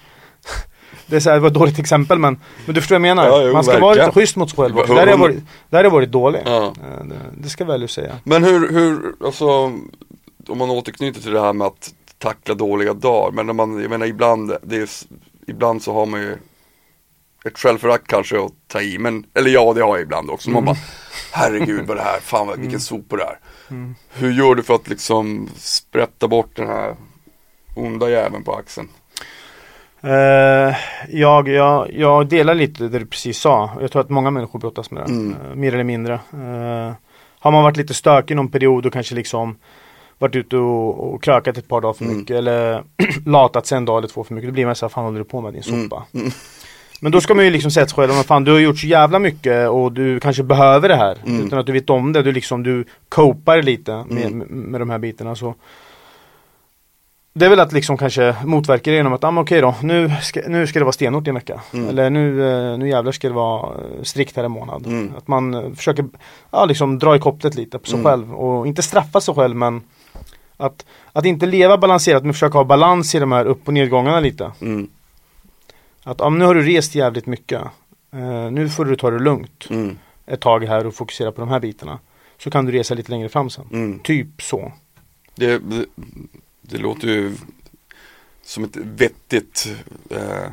det, 1.08 1.16
är 1.16 1.20
så 1.20 1.30
här, 1.30 1.36
det 1.36 1.42
var 1.42 1.48
ett 1.48 1.54
dåligt 1.54 1.80
exempel 1.80 2.20
men, 2.20 2.40
men 2.66 2.76
du 2.76 2.82
förstår 2.82 2.96
vad 3.00 3.08
jag 3.10 3.16
menar. 3.16 3.28
Ja, 3.30 3.44
jo, 3.48 3.54
Man 3.54 3.64
ska 3.64 3.74
vara 3.80 3.82
verkligen. 3.82 4.08
lite 4.10 4.20
schysst 4.20 4.36
mot 4.36 4.50
sig 4.50 4.58
själv. 4.58 4.78
Också. 4.80 4.94
Där 4.94 5.02
har 5.02 5.08
jag 5.08 5.18
varit, 5.18 5.38
där 5.70 5.78
har 5.78 5.84
jag 5.84 5.92
varit 5.92 6.12
dålig. 6.12 6.42
Ja. 6.46 6.66
Eh, 6.66 7.06
Det, 7.06 7.16
det 7.38 7.50
ska 7.50 7.64
jag 7.64 7.72
väl 7.72 7.90
säga. 7.90 8.16
Men 8.24 8.44
hur, 8.44 8.72
hur, 8.72 9.14
alltså 9.26 9.48
om 10.48 10.58
man 10.58 10.70
återknyter 10.70 11.22
till 11.22 11.32
det 11.32 11.42
här 11.42 11.54
med 11.54 11.68
att 11.68 11.94
tackla 12.18 12.56
dåliga 12.56 12.94
dagar. 12.94 13.32
Men 13.32 13.46
när 13.46 13.54
man, 13.54 13.82
jag 13.82 13.90
menar 13.90 14.06
ibland, 14.06 14.54
det 14.64 14.76
är, 14.78 14.90
ibland 15.48 15.84
så 15.84 15.94
har 15.94 16.06
man 16.06 16.20
ju 16.22 16.36
ett 17.48 17.58
självförakt 17.60 18.08
kanske 18.08 18.46
att 18.46 18.52
ta 18.68 18.82
i. 18.82 18.98
Men, 18.98 19.26
eller 19.34 19.50
ja, 19.50 19.74
det 19.74 19.82
har 19.82 19.96
jag 19.96 20.02
ibland 20.02 20.30
också. 20.30 20.50
Man 20.50 20.66
bara, 20.66 20.76
herregud 21.32 21.88
vad 21.88 21.98
det 21.98 22.04
här, 22.04 22.20
fan 22.20 22.48
vad, 22.48 22.60
vilken 22.60 22.80
sopa 22.80 23.16
det 23.16 23.24
är. 23.24 23.40
Hur 24.14 24.32
gör 24.32 24.56
du 24.56 24.64
för 24.64 24.76
att 24.76 24.88
liksom 24.88 25.50
sprätta 25.58 26.28
bort 26.28 26.56
den 26.56 26.68
här 26.68 26.96
onda 27.76 28.10
jäveln 28.10 28.44
på 28.44 28.56
axeln? 28.56 28.88
Eh, 30.02 30.76
jag, 31.10 31.48
jag, 31.48 31.94
jag 31.94 32.28
delar 32.28 32.56
lite 32.56 32.84
det 32.88 33.00
du 33.00 33.06
precis 33.06 33.38
sa. 33.40 33.70
Jag 33.82 33.92
tror 33.92 34.02
att 34.02 34.10
många 34.10 34.32
människor 34.32 34.60
brottas 34.60 34.92
med 34.92 35.04
det. 35.04 35.12
Mm. 35.12 35.36
eh, 35.50 35.56
mer 35.56 35.74
eller 35.74 35.84
mindre. 35.84 36.14
Eh, 36.14 36.94
har 37.40 37.52
man 37.52 37.64
varit 37.64 37.78
lite 37.78 37.94
stökig 37.94 38.36
någon 38.36 38.52
period 38.52 38.86
och 38.86 38.94
kanske 38.94 39.16
liksom 39.16 39.58
varit 40.18 40.36
ute 40.36 40.58
och, 40.58 41.14
och 41.14 41.24
krökat 41.24 41.58
ett 41.58 41.68
par 41.68 41.82
dagar 41.82 41.94
för 41.94 42.06
Mm. 42.06 42.18
mycket 42.18 42.36
eller 42.38 42.84
latat 43.26 43.68
sig 43.68 43.78
en 43.78 43.86
dag 43.86 43.98
eller 43.98 44.08
två 44.08 44.24
för 44.24 44.34
mycket. 44.34 44.50
Då 44.50 44.54
blir 44.54 44.66
man 44.66 44.76
så 44.76 44.86
här, 44.86 44.90
fan 44.90 45.06
håller 45.06 45.20
du 45.20 45.26
på 45.26 45.42
med 45.42 45.54
din 45.54 45.64
Mm. 45.74 46.32
Men 47.02 47.12
då 47.12 47.22
ska 47.22 47.34
man 47.34 47.46
ju 47.46 47.52
liksom 47.52 47.72
säga 47.72 47.86
till 47.86 47.96
sig 47.96 48.08
själv, 48.08 48.24
fan 48.24 48.44
du 48.44 48.52
har 48.52 48.60
gjort 48.60 48.80
så 48.80 48.88
jävla 48.88 49.20
mycket 49.20 49.70
och 49.70 49.92
du 49.92 50.20
kanske 50.20 50.44
behöver 50.44 50.90
det 50.90 50.96
här. 50.96 51.18
Mm. 51.26 51.46
Utan 51.46 51.60
att 51.60 51.66
du 51.66 51.72
vet 51.72 51.90
om 51.90 52.14
det. 52.14 52.22
Du 52.22 52.32
liksom, 52.32 52.64
du 52.64 52.86
copar 53.10 53.62
lite 53.62 54.04
med, 54.10 54.26
Mm. 54.26 54.38
med, 54.48 54.82
de 54.82 54.90
här 54.90 54.98
bitarna. 55.00 55.36
Så. 55.36 55.56
Det 57.34 57.46
är 57.46 57.50
väl 57.50 57.60
att 57.60 57.74
liksom 57.74 57.98
kanske 57.98 58.36
motverka 58.46 58.92
det 58.92 58.98
genom 58.98 59.14
att, 59.14 59.24
ah, 59.24 59.32
men 59.32 59.44
okej 59.44 59.62
då, 59.62 59.76
nu 59.82 60.12
ska, 60.22 60.42
nu 60.48 60.68
ska 60.68 60.80
det 60.80 60.86
vara 60.86 60.94
stenhårt 60.94 61.28
i 61.28 61.30
en 61.30 61.36
vecka. 61.36 61.62
Mm. 61.74 61.90
Eller 61.90 62.10
nu, 62.10 62.50
eh, 62.72 62.78
nu 62.78 62.90
jävlar 62.90 63.12
ska 63.12 63.28
det 63.28 63.34
vara 63.34 63.62
eh, 63.74 64.04
strikt 64.04 64.36
här 64.38 64.44
en 64.44 64.52
månad. 64.52 64.86
Mm. 64.88 65.12
Att 65.18 65.28
man 65.28 65.54
eh, 65.54 65.74
försöker 65.74 66.06
ja, 66.52 66.66
liksom 66.66 67.00
dra 67.00 67.16
i 67.16 67.20
kopplet 67.20 67.56
lite 67.56 67.80
på 67.80 67.86
sig 67.88 68.00
Mm. 68.00 68.12
själv 68.12 68.34
och 68.36 68.68
inte 68.68 68.82
straffa 68.82 69.22
sig 69.22 69.36
själv 69.36 69.56
men 69.56 69.82
att, 70.58 70.86
att 71.14 71.26
inte 71.26 71.46
leva 71.46 71.78
balanserat 71.78 72.24
men 72.24 72.34
försöka 72.34 72.58
ha 72.58 72.66
balans 72.66 73.16
i 73.16 73.20
de 73.20 73.32
här 73.32 73.46
upp 73.46 73.68
och 73.68 73.74
nedgångarna 73.74 74.20
lite. 74.20 74.52
Mm, 74.62 74.88
Att 76.08 76.20
ja, 76.20 76.30
men 76.30 76.40
nu 76.40 76.46
har 76.46 76.56
du 76.56 76.62
rest 76.62 76.96
jävligt 76.96 77.26
mycket. 77.26 77.62
Eh, 78.14 78.52
nu 78.52 78.70
får 78.70 78.86
du 78.86 78.96
ta 78.96 79.12
det 79.12 79.20
lugnt 79.20 79.68
mm, 79.70 79.98
ett 80.26 80.40
tag 80.42 80.66
här 80.66 80.86
och 80.88 80.96
fokusera 80.96 81.32
på 81.32 81.42
de 81.42 81.50
här 81.50 81.60
bitarna. 81.60 82.00
Så 82.38 82.50
kan 82.52 82.66
du 82.66 82.72
resa 82.72 82.94
lite 82.94 83.12
längre 83.12 83.30
fram 83.30 83.50
sen. 83.50 83.66
mm. 83.72 84.00
Typ 84.00 84.42
så. 84.42 84.72
Det, 85.36 85.58
det, 85.58 85.86
det 86.62 86.78
låter 86.78 87.08
ju 87.08 87.32
som 88.44 88.64
ett 88.64 88.76
vettigt 88.76 89.68
eh, 90.10 90.50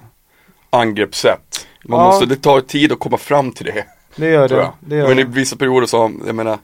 angreppssätt. 0.71 1.67
Man 1.85 2.01
Ja. 2.01 2.07
måste, 2.07 2.27
det 2.27 2.37
tar 2.37 2.61
tid 2.61 2.93
att 2.93 2.99
komma 2.99 3.17
fram 3.19 3.53
till 3.53 3.67
det. 3.67 3.85
Det 4.17 4.29
gör 4.29 4.49
det. 4.49 4.71
det, 4.81 4.97
gör 4.97 5.09
Men 5.09 5.19
i 5.19 5.25
vissa 5.25 5.57
perioder 5.57 5.87
så, 5.87 6.13
jag 6.27 6.35
menar, 6.35 6.59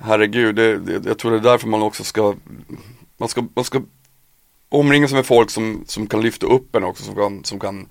herregud, 0.00 0.54
det, 0.54 0.80
jag 1.04 1.18
tror 1.18 1.30
det 1.30 1.36
är 1.36 1.40
därför 1.40 1.68
man 1.68 1.82
också 1.82 2.04
ska, 2.04 2.34
man 3.16 3.28
ska, 3.28 3.44
man 3.54 3.64
ska 3.64 3.82
omringa 4.68 5.08
sig 5.08 5.16
med 5.16 5.26
folk 5.26 5.50
som, 5.50 5.84
som 5.86 6.06
kan 6.06 6.20
lyfta 6.22 6.46
upp 6.46 6.76
en 6.76 6.84
också, 6.84 7.04
som 7.04 7.14
kan, 7.14 7.44
som 7.44 7.58
kan 7.60 7.86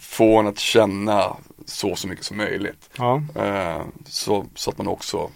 få 0.00 0.38
en 0.38 0.46
att 0.46 0.58
känna 0.58 1.36
så, 1.64 1.96
så 1.96 2.08
mycket 2.08 2.24
som 2.24 2.36
möjligt. 2.36 2.90
Ja, 2.98 3.22
Eh, 3.34 3.80
så, 4.06 4.46
så 4.54 4.70
att 4.70 4.78
man 4.78 4.88
också 4.88 5.30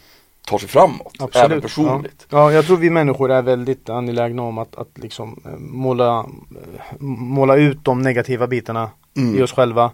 tar 0.46 0.58
sig 0.58 0.68
framåt, 0.68 1.12
absolut. 1.18 1.44
även 1.46 1.60
personligt. 1.60 2.26
Ja. 2.30 2.38
ja, 2.38 2.52
jag 2.52 2.66
tror 2.66 2.76
vi 2.76 2.90
människor 2.90 3.30
är 3.32 3.42
väldigt 3.42 3.88
angelägna 3.88 4.42
om 4.42 4.58
att, 4.58 4.76
att 4.76 4.88
liksom 4.98 5.40
eh, 5.44 5.58
måla, 5.58 6.18
eh, 6.20 6.96
måla 7.00 7.56
ut 7.56 7.84
de 7.84 8.02
negativa 8.02 8.46
bitarna 8.46 8.90
Mm. 9.16 9.38
i 9.38 9.42
oss 9.42 9.52
själva. 9.52 9.90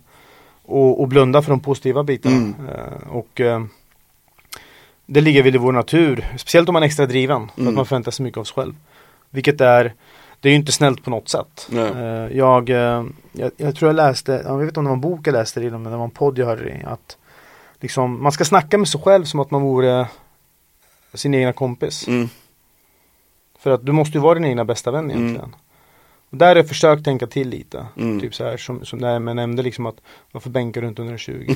Och, 0.63 1.01
och 1.01 1.09
blunda 1.09 1.43
för 1.43 1.51
de 1.51 1.61
positiva 1.61 2.03
bitarna. 2.05 2.37
Mm. 2.37 2.55
Eh, 2.69 3.09
och 3.11 3.41
eh, 3.41 3.65
det 5.07 5.21
ligger 5.21 5.43
väl 5.43 5.55
i 5.55 5.59
vår 5.59 5.73
natur. 5.73 6.27
Speciellt 6.39 6.69
om 6.69 6.73
man 6.73 6.83
är 6.83 6.87
extra 6.87 7.07
driven. 7.07 7.49
För 7.55 7.61
Mm. 7.61 7.69
att 7.69 7.75
man 7.75 7.87
förväntar 7.87 8.11
sig 8.11 8.25
mycket 8.25 8.39
av 8.39 8.45
sig 8.45 8.55
själv. 8.55 8.75
Vilket 9.31 9.61
är 9.61 9.95
Det 10.41 10.49
är 10.49 10.51
ju 10.51 10.57
inte 10.57 10.73
snällt 10.73 11.05
på 11.05 11.11
något 11.11 11.29
sätt. 11.29 11.69
Eh, 11.73 12.37
jag, 12.37 12.71
eh, 12.71 13.05
jag, 13.33 13.51
jag 13.57 13.77
tror 13.77 13.89
jag 13.89 13.97
läste, 13.97 14.43
jag 14.45 14.59
vet 14.59 14.69
inte 14.69 14.81
om 14.81 14.85
det 14.85 14.89
var 14.91 14.95
en 14.97 15.01
bok 15.01 15.27
jag 15.27 15.33
läste 15.33 15.61
det 15.61 15.67
i, 15.67 15.71
men 15.71 15.85
det 15.85 15.97
var 15.97 16.05
en 16.05 16.11
podd 16.11 16.39
jag 16.39 16.47
hörde 16.47 16.65
det 16.65 16.71
i. 16.71 16.85
Att 16.85 17.17
liksom, 17.81 18.23
man 18.23 18.33
ska 18.33 18.45
snacka 18.45 18.79
med 18.79 18.89
sig 18.89 19.01
själv 19.01 19.25
som 19.25 19.41
att 19.41 19.51
man 19.51 19.63
vore 19.63 20.07
sin 21.15 21.35
egna 21.35 21.53
kompis. 21.53 22.09
Mm. 22.09 22.29
För 23.59 23.71
att 23.71 23.87
du 23.87 23.93
måste 23.93 24.19
ju 24.19 24.23
vara 24.23 24.35
din 24.35 24.45
egna 24.45 24.65
bästa 24.65 24.91
vän 24.91 25.05
Mm. 25.11 25.17
egentligen. 25.19 25.55
Och 26.31 26.37
där 26.37 26.47
har 26.47 26.57
jag 26.57 26.69
försökt 26.69 27.05
tänka 27.05 27.27
till 27.27 27.49
lite. 27.49 27.87
Mm. 27.97 28.21
Typ 28.21 28.35
så 28.35 28.45
här 28.45 28.57
som, 28.57 28.85
som 28.85 29.01
där 29.01 29.13
jag 29.13 29.37
nämnde 29.37 29.63
liksom 29.63 29.87
att 29.87 29.97
varför 30.33 30.51
bänkar 30.51 30.81
du 30.83 30.89
inte 30.89 31.03
120? 31.03 31.55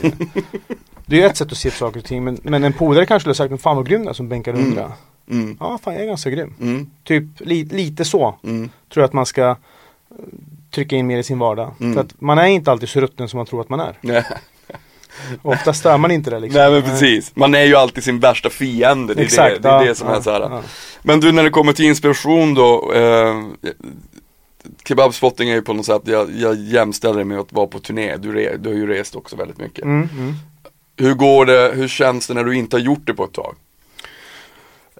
det 1.06 1.16
är 1.16 1.20
ju 1.20 1.26
ett 1.26 1.36
sätt 1.36 1.52
att 1.52 1.58
se 1.58 1.70
på 1.70 1.76
saker 1.76 1.98
och 1.98 2.04
ting 2.04 2.24
men, 2.24 2.38
men 2.42 2.64
en 2.64 2.72
polare 2.72 3.06
kanske 3.06 3.20
skulle 3.20 3.30
ha 3.30 3.34
sagt 3.34 3.50
men 3.50 3.58
fan 3.58 3.76
vad 3.76 3.88
grym 3.88 4.08
är 4.08 4.12
som 4.12 4.28
bänkar 4.28 4.54
100. 4.54 4.92
Mm. 5.30 5.56
Ja 5.60 5.78
fan 5.82 5.94
jag 5.94 6.02
är 6.02 6.06
ganska 6.06 6.30
grym. 6.30 6.54
Mm. 6.60 6.90
Typ 7.04 7.24
li, 7.38 7.64
lite 7.64 8.04
så 8.04 8.34
Mm. 8.42 8.70
tror 8.92 9.02
jag 9.02 9.08
att 9.08 9.12
man 9.12 9.26
ska 9.26 9.42
eh, 9.50 9.56
trycka 10.70 10.96
in 10.96 11.06
mer 11.06 11.18
i 11.18 11.22
sin 11.22 11.38
vardag. 11.38 11.74
Mm. 11.80 11.94
För 11.94 12.00
att 12.00 12.20
man 12.20 12.38
är 12.38 12.46
inte 12.46 12.70
alltid 12.72 12.88
så 12.88 13.00
rutten 13.00 13.28
som 13.28 13.37
man 13.38 13.46
tror 13.46 13.60
att 13.60 13.68
man 13.68 13.80
är. 13.80 13.98
Oftast 15.42 15.87
är 15.87 15.98
man 15.98 16.10
inte 16.10 16.30
det 16.30 16.40
liksom. 16.40 16.60
Nej 16.60 16.70
men 16.70 16.82
precis, 16.82 17.37
man 17.37 17.54
är 17.54 17.64
ju 17.64 17.74
alltid 17.76 18.04
sin 18.04 18.20
värsta 18.20 18.50
fiende, 18.50 19.14
det 19.14 19.20
är, 19.20 19.24
Exakt, 19.24 19.54
det, 19.62 19.68
det, 19.68 19.68
är 19.68 19.80
ja, 19.80 19.84
det 19.84 19.94
som 19.94 20.08
ja, 20.08 20.16
är 20.16 20.20
så 20.20 20.30
här. 20.30 20.40
ja. 20.40 20.62
Men 21.02 21.20
du 21.20 21.32
när 21.32 21.42
det 21.42 21.50
kommer 21.50 21.72
till 21.72 21.84
inspiration 21.84 22.54
då, 22.54 22.92
eh, 22.92 23.44
Kebabspotting 24.88 25.48
är 25.50 25.54
ju 25.54 25.62
på 25.62 25.72
något 25.72 25.87
sätt, 25.87 26.02
jag, 26.04 26.30
jag 26.37 26.54
jämställer 26.56 27.18
det 27.18 27.24
med 27.24 27.38
att 27.38 27.52
vara 27.52 27.66
på 27.66 27.78
turné, 27.78 28.16
du, 28.16 28.32
re, 28.32 28.56
du 28.56 28.68
har 28.68 28.76
ju 28.76 28.87
rest 28.87 29.16
också 29.16 29.37
väldigt 29.37 29.58
mycket. 29.58 29.84
Mm, 29.84 30.08
mm. 30.18 30.34
Hur 30.96 31.14
går 31.14 31.46
det, 31.46 31.72
hur 31.74 31.88
känns 31.88 32.26
det 32.26 32.34
när 32.34 32.44
du 32.44 32.54
inte 32.56 32.76
har 32.76 32.80
gjort 32.80 33.06
det 33.06 33.14
på 33.14 33.24
ett 33.24 33.32
tag? 33.32 33.54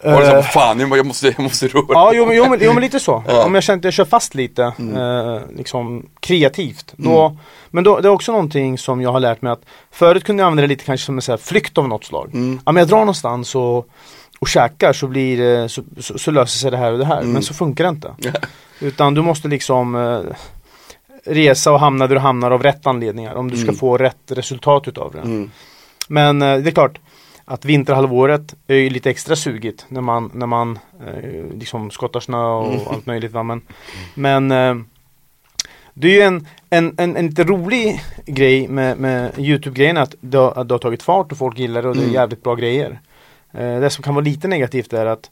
Var 0.05 0.21
det 0.21 0.27
så, 0.31 0.37
Eh, 0.37 0.43
fan, 0.43 0.81
jag 0.81 1.07
måste, 1.07 1.27
jag 1.27 1.41
måste 1.41 1.69
röra 1.69 1.85
Ja, 1.89 2.13
jo, 2.15 2.29
jo, 2.33 2.49
men, 2.51 2.59
jo 2.63 2.73
men 2.73 2.83
lite 2.83 3.01
så. 3.01 3.23
Ja. 3.29 3.45
Om 3.45 3.55
jag 3.55 3.65
känner 3.65 3.79
att 3.79 3.85
jag 3.85 3.93
kör 3.93 4.05
fast 4.05 4.35
lite, 4.35 4.73
Mm. 4.79 4.97
eh, 4.97 5.41
liksom 5.57 6.07
kreativt. 6.21 6.93
Då, 6.97 7.37
Men 7.71 7.85
då, 7.85 8.01
det 8.01 8.09
är 8.09 8.13
också 8.13 8.33
någonting 8.33 8.79
som 8.79 9.01
jag 9.01 9.13
har 9.13 9.21
lärt 9.21 9.43
mig 9.43 9.53
att 9.53 9.63
förut 9.91 10.25
kunde 10.25 10.41
jag 10.43 10.47
använda 10.47 10.63
det 10.63 10.67
lite 10.69 10.85
kanske 10.85 11.07
som 11.07 11.15
en 11.19 11.23
så 11.23 11.33
här 11.33 11.37
flykt 11.37 11.79
av 11.79 11.89
något 11.89 12.05
slag. 12.05 12.31
Mm. 12.35 12.61
Ja 12.67 12.73
men 12.73 12.81
jag 12.81 12.89
drar 12.89 12.99
någonstans 12.99 13.55
och, 13.55 13.89
och 14.39 14.49
käkar 14.49 14.93
så 14.93 15.07
blir 15.07 15.69
så, 15.69 15.83
så, 16.01 16.19
så 16.19 16.31
löser 16.31 16.59
sig 16.59 16.71
det 16.71 16.77
här 16.77 16.93
och 16.93 16.99
det 16.99 17.05
här. 17.07 17.21
Mm. 17.21 17.33
Men 17.33 17.43
så 17.43 17.55
funkar 17.55 17.85
det 17.85 17.91
inte. 17.91 18.15
Utan 18.81 19.15
du 19.15 19.23
måste 19.23 19.49
liksom 19.49 19.95
eh, 19.95 20.21
resa 21.27 21.73
och 21.73 21.81
hamna 21.81 22.07
där 22.07 22.15
du 22.15 22.21
hamnar 22.21 22.51
av 22.51 22.63
rätt 22.63 22.87
anledningar. 22.87 23.35
Om 23.35 23.51
du 23.51 23.57
ska 23.57 23.65
Mm. 23.65 23.77
få 23.77 23.99
rätt 23.99 24.17
resultat 24.29 24.89
utav 24.89 25.13
det. 25.13 25.21
Mm. 25.21 25.51
Men 26.09 26.43
eh, 26.43 26.57
det 26.59 26.71
är 26.71 26.73
klart 26.73 26.99
att 27.45 27.65
vinterhalvåret 27.65 28.55
är 28.67 28.75
ju 28.77 28.91
lite 28.91 29.11
extra 29.11 29.37
sugigt 29.37 29.87
när 29.89 30.01
man, 30.01 30.31
när 30.35 30.47
man 30.47 30.79
eh, 31.07 31.45
liksom 31.59 31.91
skottar 31.91 32.21
snö 32.21 32.45
och 32.47 32.73
Mm. 32.75 32.89
allt 32.89 33.07
möjligt. 33.07 33.33
Va? 33.33 33.43
Men, 33.43 33.63
men 34.15 34.51
eh, 34.51 34.75
det 35.95 36.09
är 36.09 36.13
ju 36.13 36.21
en, 36.21 36.47
en, 36.71 36.95
en, 36.99 37.17
en 37.17 37.27
lite 37.27 37.45
rolig 37.45 38.01
grej 38.27 38.69
med, 38.69 38.99
med 38.99 39.39
Youtube-grejen 39.39 39.97
att 39.97 40.15
det, 40.21 40.39
har, 40.39 40.53
att 40.57 40.69
det 40.69 40.75
har 40.75 40.79
tagit 40.79 41.03
fart 41.03 41.33
och 41.33 41.39
folk 41.39 41.59
gillar 41.59 41.83
det 41.83 41.89
och 41.89 41.95
det 41.95 42.01
är 42.01 42.05
Mm. 42.05 42.15
jävligt 42.15 42.43
bra 42.43 42.55
grejer. 42.55 43.01
Eh, 43.53 43.81
det 43.81 43.91
som 43.91 44.03
kan 44.03 44.15
vara 44.15 44.25
lite 44.25 44.49
negativt 44.49 44.93
är 44.93 45.07
att 45.07 45.31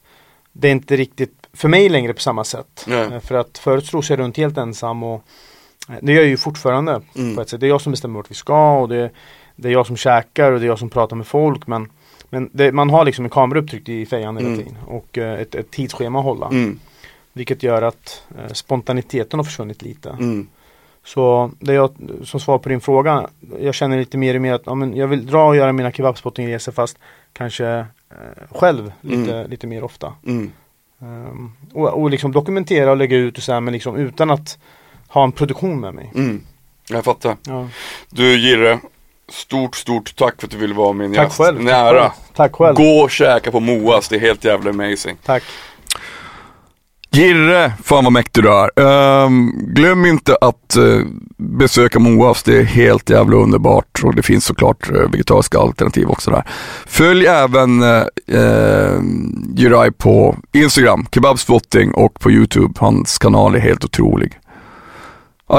det 0.53 0.69
är 0.69 0.73
inte 0.73 0.97
riktigt 0.97 1.47
för 1.53 1.69
mig 1.69 1.89
längre 1.89 2.13
på 2.15 2.21
samma 2.21 2.45
sätt. 2.45 2.87
Eh, 3.13 3.21
för 3.21 3.35
att 3.35 3.59
förut 3.59 3.87
slog 3.87 4.05
jag 4.09 4.19
runt 4.19 4.37
helt 4.37 4.59
ensam 4.59 5.03
och 5.03 5.23
eh, 5.89 5.95
det 6.03 6.13
gör 6.13 6.21
jag 6.21 6.29
ju 6.29 6.37
fortfarande 6.37 7.01
Mm. 7.17 7.37
på 7.37 7.43
ett 7.43 7.49
sätt. 7.49 7.61
Det 7.61 7.67
är 7.67 7.69
jag 7.69 7.81
som 7.81 7.93
bestämmer 7.93 8.17
vart 8.19 8.31
vi 8.31 8.35
ska 8.35 8.79
och 8.79 8.89
det, 8.89 9.11
det 9.57 9.69
är 9.69 9.73
jag 9.73 9.87
som 9.87 9.97
käkar 9.97 10.53
och 10.53 10.61
det 10.61 10.67
är 10.67 10.69
jag 10.69 10.79
som 10.79 10.91
pratar 10.91 11.17
med 11.17 11.27
folk 11.27 11.67
men, 11.67 11.89
men 12.33 12.51
det, 12.53 12.73
man 12.73 12.91
har 12.91 13.05
liksom 13.05 13.25
en 13.25 13.31
kamera 13.31 13.59
upptryckt 13.59 13.89
i 13.89 14.07
fejan 14.07 14.37
hela 14.37 14.49
Mm. 14.49 14.59
tiden 14.59 14.77
och 14.87 15.19
eh, 15.19 15.41
ett, 15.41 15.55
ett 15.55 15.71
tidsschema 15.71 16.19
att 16.19 16.25
hålla. 16.25 16.47
Mm. 16.47 16.79
Vilket 17.33 17.63
gör 17.63 17.83
att 17.83 18.23
eh, 18.39 18.53
spontaniteten 18.53 19.39
har 19.39 19.45
försvunnit 19.45 19.83
lite. 19.83 20.11
Mm. 20.11 20.47
Så 21.05 21.51
det 21.59 21.75
jag, 21.75 21.91
som 22.25 22.41
svar 22.41 22.59
på 22.59 22.69
din 22.69 22.81
fråga, 22.81 23.29
jag 23.61 23.75
känner 23.75 23.99
lite 23.99 24.19
mer 24.19 24.35
och 24.35 24.41
mer 24.43 24.53
att 24.53 24.63
ja, 24.67 24.75
men 24.75 24.97
jag 24.97 25.07
vill 25.09 25.27
dra 25.27 25.45
och 25.49 25.57
göra 25.57 25.73
mina 25.73 25.93
kebabspottingresor 25.93 26.73
fast 26.73 26.99
kanske 27.33 27.67
eh, 27.69 27.87
själv 28.51 28.93
lite, 29.01 29.35
Mm. 29.37 29.51
lite 29.51 29.67
mer 29.67 29.85
ofta. 29.85 30.13
Mm. 30.27 30.51
Ehm, 31.01 31.53
och, 31.73 31.89
och 32.03 32.11
liksom 32.11 32.33
dokumentera 32.33 32.91
och 32.91 32.97
lägga 32.97 33.17
ut 33.17 33.37
och 33.37 33.43
så 33.43 33.53
här, 33.53 33.61
men 33.61 33.73
liksom 33.73 33.97
utan 33.97 34.31
att 34.31 34.59
ha 35.09 35.25
en 35.25 35.33
produktion 35.33 35.81
med 35.81 35.95
mig. 35.95 36.13
Mm. 36.15 36.41
Jag 36.89 37.05
fattar. 37.05 37.37
Ja. 37.47 37.69
Du 38.11 38.37
Jirre, 38.37 38.81
stort 39.33 39.77
stort 39.77 40.17
tack 40.17 40.35
för 40.41 40.47
att 40.47 40.51
du 40.51 40.57
ville 40.57 40.75
vara 40.75 40.93
min 40.93 41.15
Tack 41.15 41.25
gäst. 41.25 41.37
själv. 41.39 41.57
tack 41.57 41.65
Nära. 41.65 42.01
själv. 42.01 42.11
Tack 42.37 42.53
själv. 42.55 42.77
Gå 42.77 43.01
och 43.01 43.11
käka 43.11 43.51
på 43.51 43.61
Moas, 43.61 44.09
det 44.09 44.17
är 44.17 44.21
helt 44.21 44.45
jävla 44.45 44.71
amazing. 44.71 45.17
Tack. 45.25 45.43
Jirre, 47.15 47.73
fan 47.85 48.05
vad 48.05 48.13
mäktig 48.13 48.45
du 48.45 48.51
är. 48.53 48.81
Ehm, 48.81 49.53
glöm 49.75 50.05
inte 50.07 50.37
att 50.41 50.77
eh, 50.77 51.01
besöka 51.37 51.99
Moas, 51.99 52.43
det 52.43 52.57
är 52.59 52.63
helt 52.65 53.11
jävla 53.11 53.37
underbart 53.37 54.01
och 54.05 54.15
det 54.15 54.23
finns 54.23 54.45
såklart 54.45 54.91
uh, 54.91 55.11
vegetariska 55.11 55.59
alternativ 55.59 56.09
också 56.11 56.31
där. 56.31 56.45
Följ 56.87 57.27
även 57.27 57.83
uh, 57.83 59.01
Jirai 59.57 59.91
på 59.91 60.37
Instagram, 60.53 61.07
Kebabspotting 61.15 61.95
och 61.95 62.15
på 62.21 62.31
YouTube. 62.31 62.75
Hans 62.79 63.19
kanal 63.19 63.55
är 63.55 63.61
helt 63.61 63.85
otrolig. 63.85 64.39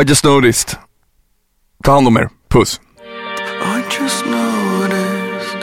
I 0.02 0.04
just 0.08 0.24
noticed. 0.26 0.78
Ta 1.84 1.92
hand 1.92 2.08
om 2.08 2.18
er. 2.18 2.30
Puss. 2.50 2.82
just 3.90 4.26
noticed 4.26 5.62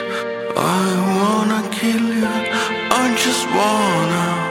I 0.56 0.86
wanna 1.18 1.68
kill 1.70 2.06
you 2.20 2.26
I 3.02 3.14
just 3.24 3.46
wanna 3.58 4.50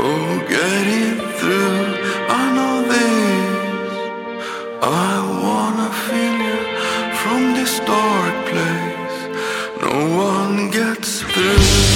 Oh 0.00 0.38
get 0.48 0.86
it 0.86 1.18
through. 1.38 1.86
I 2.28 2.42
know 2.56 2.76
this. 2.94 3.92
I 4.80 5.14
wanna 5.44 5.90
feel 6.06 6.36
you 6.48 6.60
From 7.20 7.54
this 7.54 7.80
dark 7.80 8.36
place. 8.50 9.18
No 9.82 10.16
one 10.16 10.70
gets 10.70 11.22
through. 11.22 11.87